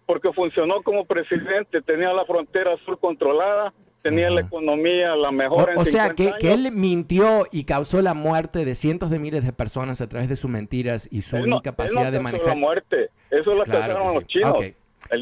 porque 0.06 0.32
funcionó 0.32 0.82
como 0.82 1.04
presidente, 1.04 1.80
tenía 1.82 2.12
la 2.12 2.24
frontera 2.24 2.76
sur 2.84 2.98
controlada, 2.98 3.72
tenía 4.02 4.28
la 4.28 4.40
economía 4.40 5.14
la 5.14 5.30
mejor. 5.30 5.70
O, 5.76 5.84
sea, 5.84 6.14
que, 6.14 6.32
que, 6.40 6.52
él 6.52 6.72
mintió 6.72 7.46
y 7.52 7.62
causó 7.62 8.02
la 8.02 8.12
muerte 8.12 8.64
de 8.64 8.74
cientos 8.74 9.10
de 9.10 9.20
miles 9.20 9.44
de 9.44 9.52
personas 9.52 10.00
a 10.00 10.08
través 10.08 10.28
de 10.28 10.34
sus 10.34 10.50
mentiras 10.50 11.08
y 11.12 11.20
su 11.20 11.36
incapacidad 11.38 12.10
de 12.10 12.18
manejar. 12.18 12.48
la 12.48 12.54
muerte, 12.56 13.10
eso 13.30 13.54
lo 13.54 13.62
claro 13.62 14.14
los 14.14 14.26
chinos. 14.26 14.56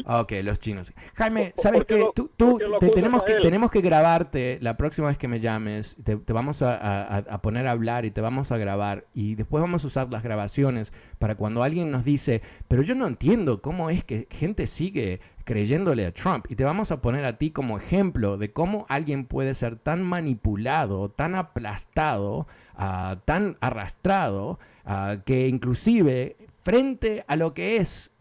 Ok, 0.05 0.33
los 0.43 0.59
chinos. 0.59 0.93
Jaime, 1.15 1.53
¿sabes 1.55 1.85
qué? 1.85 2.05
Tú, 2.13 2.29
tú 2.37 2.59
tenemos, 2.93 3.23
que, 3.23 3.35
tenemos 3.35 3.71
que 3.71 3.81
grabarte 3.81 4.59
la 4.61 4.77
próxima 4.77 5.07
vez 5.07 5.17
que 5.17 5.27
me 5.27 5.39
llames. 5.39 5.97
Te, 6.03 6.15
vamos 6.31 6.61
a, 6.61 7.39
poner 7.41 7.67
a 7.67 7.71
hablar 7.71 8.05
y 8.05 8.11
te 8.11 8.21
vamos 8.21 8.51
a 8.51 8.57
grabar. 8.57 9.05
Y 9.13 9.35
después 9.35 9.61
vamos 9.61 9.83
a 9.83 9.87
usar 9.87 10.09
las 10.11 10.23
grabaciones 10.23 10.93
para 11.17 11.35
cuando 11.35 11.63
alguien 11.63 11.91
nos 11.91 12.05
dice, 12.05 12.41
pero 12.67 12.81
yo 12.81 12.95
no 12.95 13.07
entiendo 13.07 13.61
cómo 13.61 13.89
es 13.89 14.03
que 14.03 14.27
gente 14.29 14.67
sigue 14.67 15.21
creyéndole 15.43 16.05
a 16.05 16.13
Trump. 16.13 16.45
Y 16.49 16.55
te 16.55 16.63
vamos 16.63 16.91
a 16.91 17.01
poner 17.01 17.25
a 17.25 17.37
ti 17.37 17.49
como 17.49 17.77
ejemplo 17.77 18.37
de 18.37 18.51
cómo 18.51 18.85
alguien 18.89 19.25
puede 19.25 19.55
ser 19.55 19.75
tan 19.77 20.03
manipulado, 20.03 21.09
tan 21.09 21.33
aplastado, 21.33 22.47
ah, 22.75 23.17
tan 23.25 23.57
arrastrado, 23.59 24.59
ah, 24.85 25.17
que 25.25 25.47
inclusive 25.47 26.37
frente 26.63 27.23
a 27.27 27.35
lo 27.35 27.55
que 27.55 27.77
es 27.77 28.11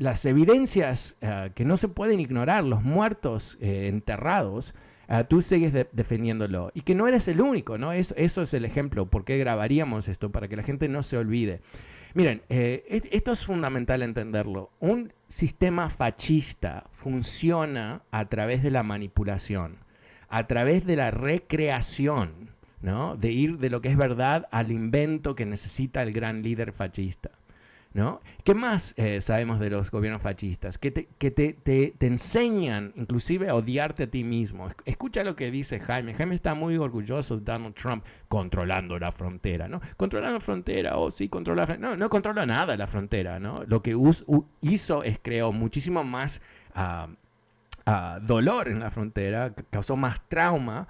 las 0.00 0.24
evidencias 0.24 1.18
eh, 1.20 1.50
que 1.54 1.66
no 1.66 1.76
se 1.76 1.86
pueden 1.86 2.20
ignorar, 2.20 2.64
los 2.64 2.82
muertos 2.82 3.58
eh, 3.60 3.86
enterrados, 3.86 4.74
eh, 5.08 5.24
tú 5.28 5.42
sigues 5.42 5.74
defendiéndolo. 5.92 6.70
Y 6.72 6.80
que 6.80 6.94
no 6.94 7.06
eres 7.06 7.28
el 7.28 7.42
único, 7.42 7.76
¿no? 7.76 7.92
Eso, 7.92 8.14
eso 8.16 8.40
es 8.40 8.54
el 8.54 8.64
ejemplo. 8.64 9.04
¿Por 9.04 9.26
qué 9.26 9.36
grabaríamos 9.36 10.08
esto? 10.08 10.30
Para 10.30 10.48
que 10.48 10.56
la 10.56 10.62
gente 10.62 10.88
no 10.88 11.02
se 11.02 11.18
olvide. 11.18 11.60
Miren, 12.14 12.40
esto 12.48 13.32
es 13.32 13.44
fundamental 13.44 14.02
entenderlo. 14.02 14.70
Un 14.80 15.12
sistema 15.28 15.90
fascista 15.90 16.84
funciona 16.90 18.02
a 18.10 18.24
través 18.24 18.62
de 18.62 18.70
la 18.70 18.82
manipulación, 18.82 19.76
a 20.30 20.46
través 20.46 20.86
de 20.86 20.96
la 20.96 21.10
recreación, 21.10 22.50
¿no? 22.80 23.16
De 23.16 23.30
ir 23.32 23.58
de 23.58 23.68
lo 23.68 23.82
que 23.82 23.90
es 23.90 23.98
verdad 23.98 24.48
al 24.50 24.72
invento 24.72 25.34
que 25.34 25.44
necesita 25.44 26.02
el 26.02 26.12
gran 26.12 26.42
líder 26.42 26.72
fascista. 26.72 27.30
¿No? 27.92 28.20
¿Qué 28.44 28.54
más 28.54 28.94
eh, 28.96 29.20
sabemos 29.20 29.58
de 29.58 29.68
los 29.68 29.90
gobiernos 29.90 30.22
fascistas? 30.22 30.78
Que, 30.78 30.92
te, 30.92 31.08
que 31.18 31.32
te, 31.32 31.54
te, 31.54 32.06
enseñan 32.06 32.92
inclusive 32.94 33.48
a 33.48 33.56
odiarte 33.56 34.04
a 34.04 34.06
ti 34.06 34.22
mismo. 34.22 34.68
Escucha 34.84 35.24
lo 35.24 35.34
que 35.34 35.50
dice 35.50 35.80
Jaime. 35.80 36.14
Jaime 36.14 36.36
está 36.36 36.54
muy 36.54 36.76
orgulloso 36.76 37.38
de 37.38 37.44
Donald 37.44 37.74
Trump 37.74 38.04
controlando 38.28 38.96
la 38.96 39.10
frontera, 39.10 39.66
¿no? 39.66 39.80
Controlando 39.96 40.34
la 40.38 40.40
frontera, 40.40 40.98
oh 40.98 41.10
sí, 41.10 41.28
controla 41.28 41.66
No, 41.80 41.96
no 41.96 42.08
controla 42.08 42.46
nada 42.46 42.76
la 42.76 42.86
frontera, 42.86 43.40
¿no? 43.40 43.64
Lo 43.66 43.82
que 43.82 43.96
hizo 44.60 45.02
es 45.02 45.18
creó 45.20 45.52
muchísimo 45.52 46.04
más... 46.04 46.40
Ah, 47.92 48.20
dolor 48.22 48.68
en 48.68 48.78
la 48.78 48.92
frontera, 48.92 49.52
causó 49.70 49.96
más 49.96 50.20
trauma, 50.28 50.86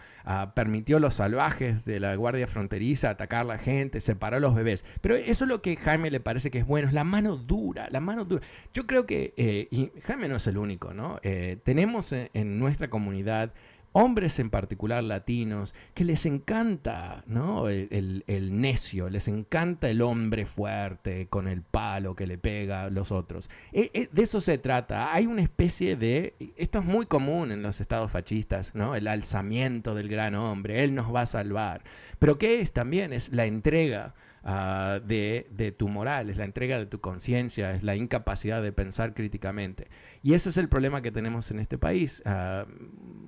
permitió 0.54 0.98
a 0.98 1.00
los 1.00 1.14
salvajes 1.14 1.86
de 1.86 1.98
la 1.98 2.14
Guardia 2.14 2.46
Fronteriza 2.46 3.08
atacar 3.08 3.40
a 3.40 3.44
la 3.44 3.58
gente, 3.58 4.02
separó 4.02 4.36
a 4.36 4.40
los 4.40 4.54
bebés. 4.54 4.84
Pero 5.00 5.16
eso 5.16 5.44
es 5.44 5.48
lo 5.48 5.62
que 5.62 5.76
Jaime 5.76 6.10
le 6.10 6.20
parece 6.20 6.50
que 6.50 6.58
es 6.58 6.66
bueno, 6.66 6.88
es 6.88 6.92
la 6.92 7.04
mano 7.04 7.38
dura, 7.38 7.88
la 7.90 8.00
mano 8.00 8.26
dura. 8.26 8.42
Yo 8.74 8.86
creo 8.86 9.06
que, 9.06 9.32
eh, 9.38 9.68
y 9.70 9.90
Jaime 10.02 10.28
no 10.28 10.36
es 10.36 10.46
el 10.46 10.58
único, 10.58 10.92
¿no? 10.92 11.18
Eh, 11.22 11.56
tenemos 11.64 12.12
en 12.12 12.58
nuestra 12.58 12.90
comunidad 12.90 13.54
hombres 13.92 14.38
en 14.38 14.50
particular 14.50 15.02
latinos, 15.02 15.74
que 15.94 16.04
les 16.04 16.26
encanta 16.26 17.24
¿no? 17.26 17.68
el, 17.68 18.22
necio, 18.52 19.08
les 19.08 19.28
encanta 19.28 19.88
el 19.88 20.02
hombre 20.02 20.46
fuerte 20.46 21.26
con 21.28 21.48
el 21.48 21.62
palo 21.62 22.14
que 22.14 22.26
le 22.26 22.38
pega 22.38 22.84
a 22.84 22.90
los 22.90 23.12
otros. 23.12 23.50
E, 23.72 23.90
e, 23.94 24.08
de 24.12 24.22
eso 24.22 24.40
se 24.40 24.58
trata. 24.58 25.12
Hay 25.12 25.26
una 25.26 25.42
especie 25.42 25.96
de, 25.96 26.34
esto 26.56 26.78
es 26.78 26.84
muy 26.84 27.06
común 27.06 27.52
en 27.52 27.62
los 27.62 27.80
estados 27.80 28.12
fascistas, 28.12 28.74
¿no? 28.74 28.94
el 28.94 29.08
alzamiento 29.08 29.94
del 29.94 30.08
gran 30.08 30.34
hombre, 30.34 30.84
él 30.84 30.94
nos 30.94 31.14
va 31.14 31.22
a 31.22 31.26
salvar. 31.26 31.82
Pero 32.18 32.38
¿qué 32.38 32.60
es 32.60 32.72
también? 32.72 33.12
Es 33.12 33.32
la 33.32 33.46
entrega 33.46 34.14
Ah, 34.42 35.00
de, 35.04 35.74
tu 35.76 35.88
moral, 35.88 36.30
es 36.30 36.38
la 36.38 36.44
entrega 36.44 36.78
de 36.78 36.86
tu 36.86 37.00
conciencia, 37.00 37.72
es 37.72 37.82
la 37.82 37.94
incapacidad 37.94 38.62
de 38.62 38.72
pensar 38.72 39.12
críticamente. 39.12 39.88
Y 40.22 40.34
ese 40.34 40.48
es 40.48 40.56
el 40.56 40.68
problema 40.68 41.02
que 41.02 41.12
tenemos 41.12 41.50
en 41.50 41.60
este 41.60 41.76
país. 41.76 42.22
Ah, 42.24 42.66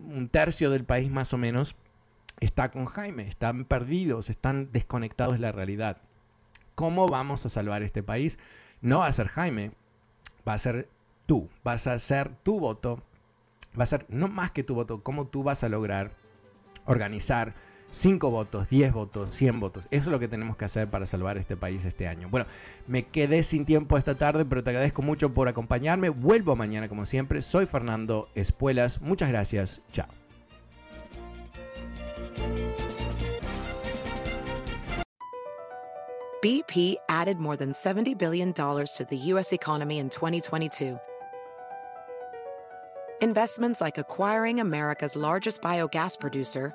un 0.09 0.29
tercio 0.31 0.71
del 0.71 0.85
país 0.85 1.11
más 1.11 1.35
o 1.35 1.39
menos 1.39 1.77
está 2.41 2.71
con 2.71 2.87
Jaime, 2.87 3.29
están 3.29 3.65
perdidos, 3.67 4.31
están 4.31 4.71
desconectados 4.73 5.35
de 5.35 5.41
la 5.41 5.53
realidad. 5.53 5.99
¿Cómo 6.75 7.07
vamos 7.07 7.45
a 7.45 7.51
salvar 7.51 7.83
este 7.83 8.03
país? 8.03 8.39
No 8.81 9.01
va 9.01 9.07
a 9.07 9.13
ser 9.13 9.29
Jaime, 9.29 9.73
va 10.49 10.55
a 10.55 10.59
ser 10.59 10.89
tú, 11.27 11.51
vas 11.63 11.87
a 11.87 11.99
ser 11.99 12.31
tu 12.43 12.59
voto, 12.59 13.03
va 13.79 13.85
a 13.85 13.87
ser 13.87 14.07
no 14.09 14.29
más 14.29 14.51
que 14.51 14.65
tu 14.65 14.75
voto, 14.75 15.03
cómo 15.03 15.27
tú 15.27 15.43
vas 15.43 15.63
a 15.63 15.69
lograr 15.69 16.13
organizar 16.87 17.55
5 17.93 18.31
votos, 18.31 18.69
10 18.71 18.93
votos, 18.93 19.31
100 19.31 19.61
votos. 19.61 19.87
Eso 19.91 20.05
es 20.05 20.13
lo 20.13 20.19
que 20.19 20.27
tenemos 20.27 20.57
que 20.57 20.65
hacer 20.65 20.89
para 20.89 21.05
salvar 21.05 21.37
este 21.37 21.57
país 21.57 21.85
este 21.85 22.09
año. 22.09 22.29
Bueno, 22.31 22.47
me 22.87 23.05
quedé 23.05 23.43
sin 23.43 23.67
tiempo 23.67 23.99
esta 23.99 24.15
tarde, 24.15 24.45
pero 24.47 24.65
te 24.65 24.71
agradezco 24.71 25.03
mucho 25.03 25.35
por 25.35 25.47
acompañarme. 25.47 26.09
Vuelvo 26.09 26.57
mañana 26.57 26.89
como 26.89 27.05
siempre. 27.05 27.43
Soy 27.43 27.67
Fernando 27.67 28.29
Espuelas. 28.35 29.01
Muchas 29.03 29.29
gracias. 29.29 29.83
Chao. 29.93 30.09
BP 36.43 36.97
added 37.09 37.39
more 37.39 37.57
than 37.57 37.73
$70 37.73 38.19
billion 38.19 38.53
to 38.53 39.07
the 39.09 39.17
U.S. 39.17 39.53
economy 39.53 39.99
in 39.99 40.09
2022. 40.09 40.99
Investments 43.21 43.81
like 43.81 43.99
acquiring 43.99 44.59
America's 44.59 45.15
largest 45.15 45.63
biogas 45.63 46.19
producer 46.19 46.75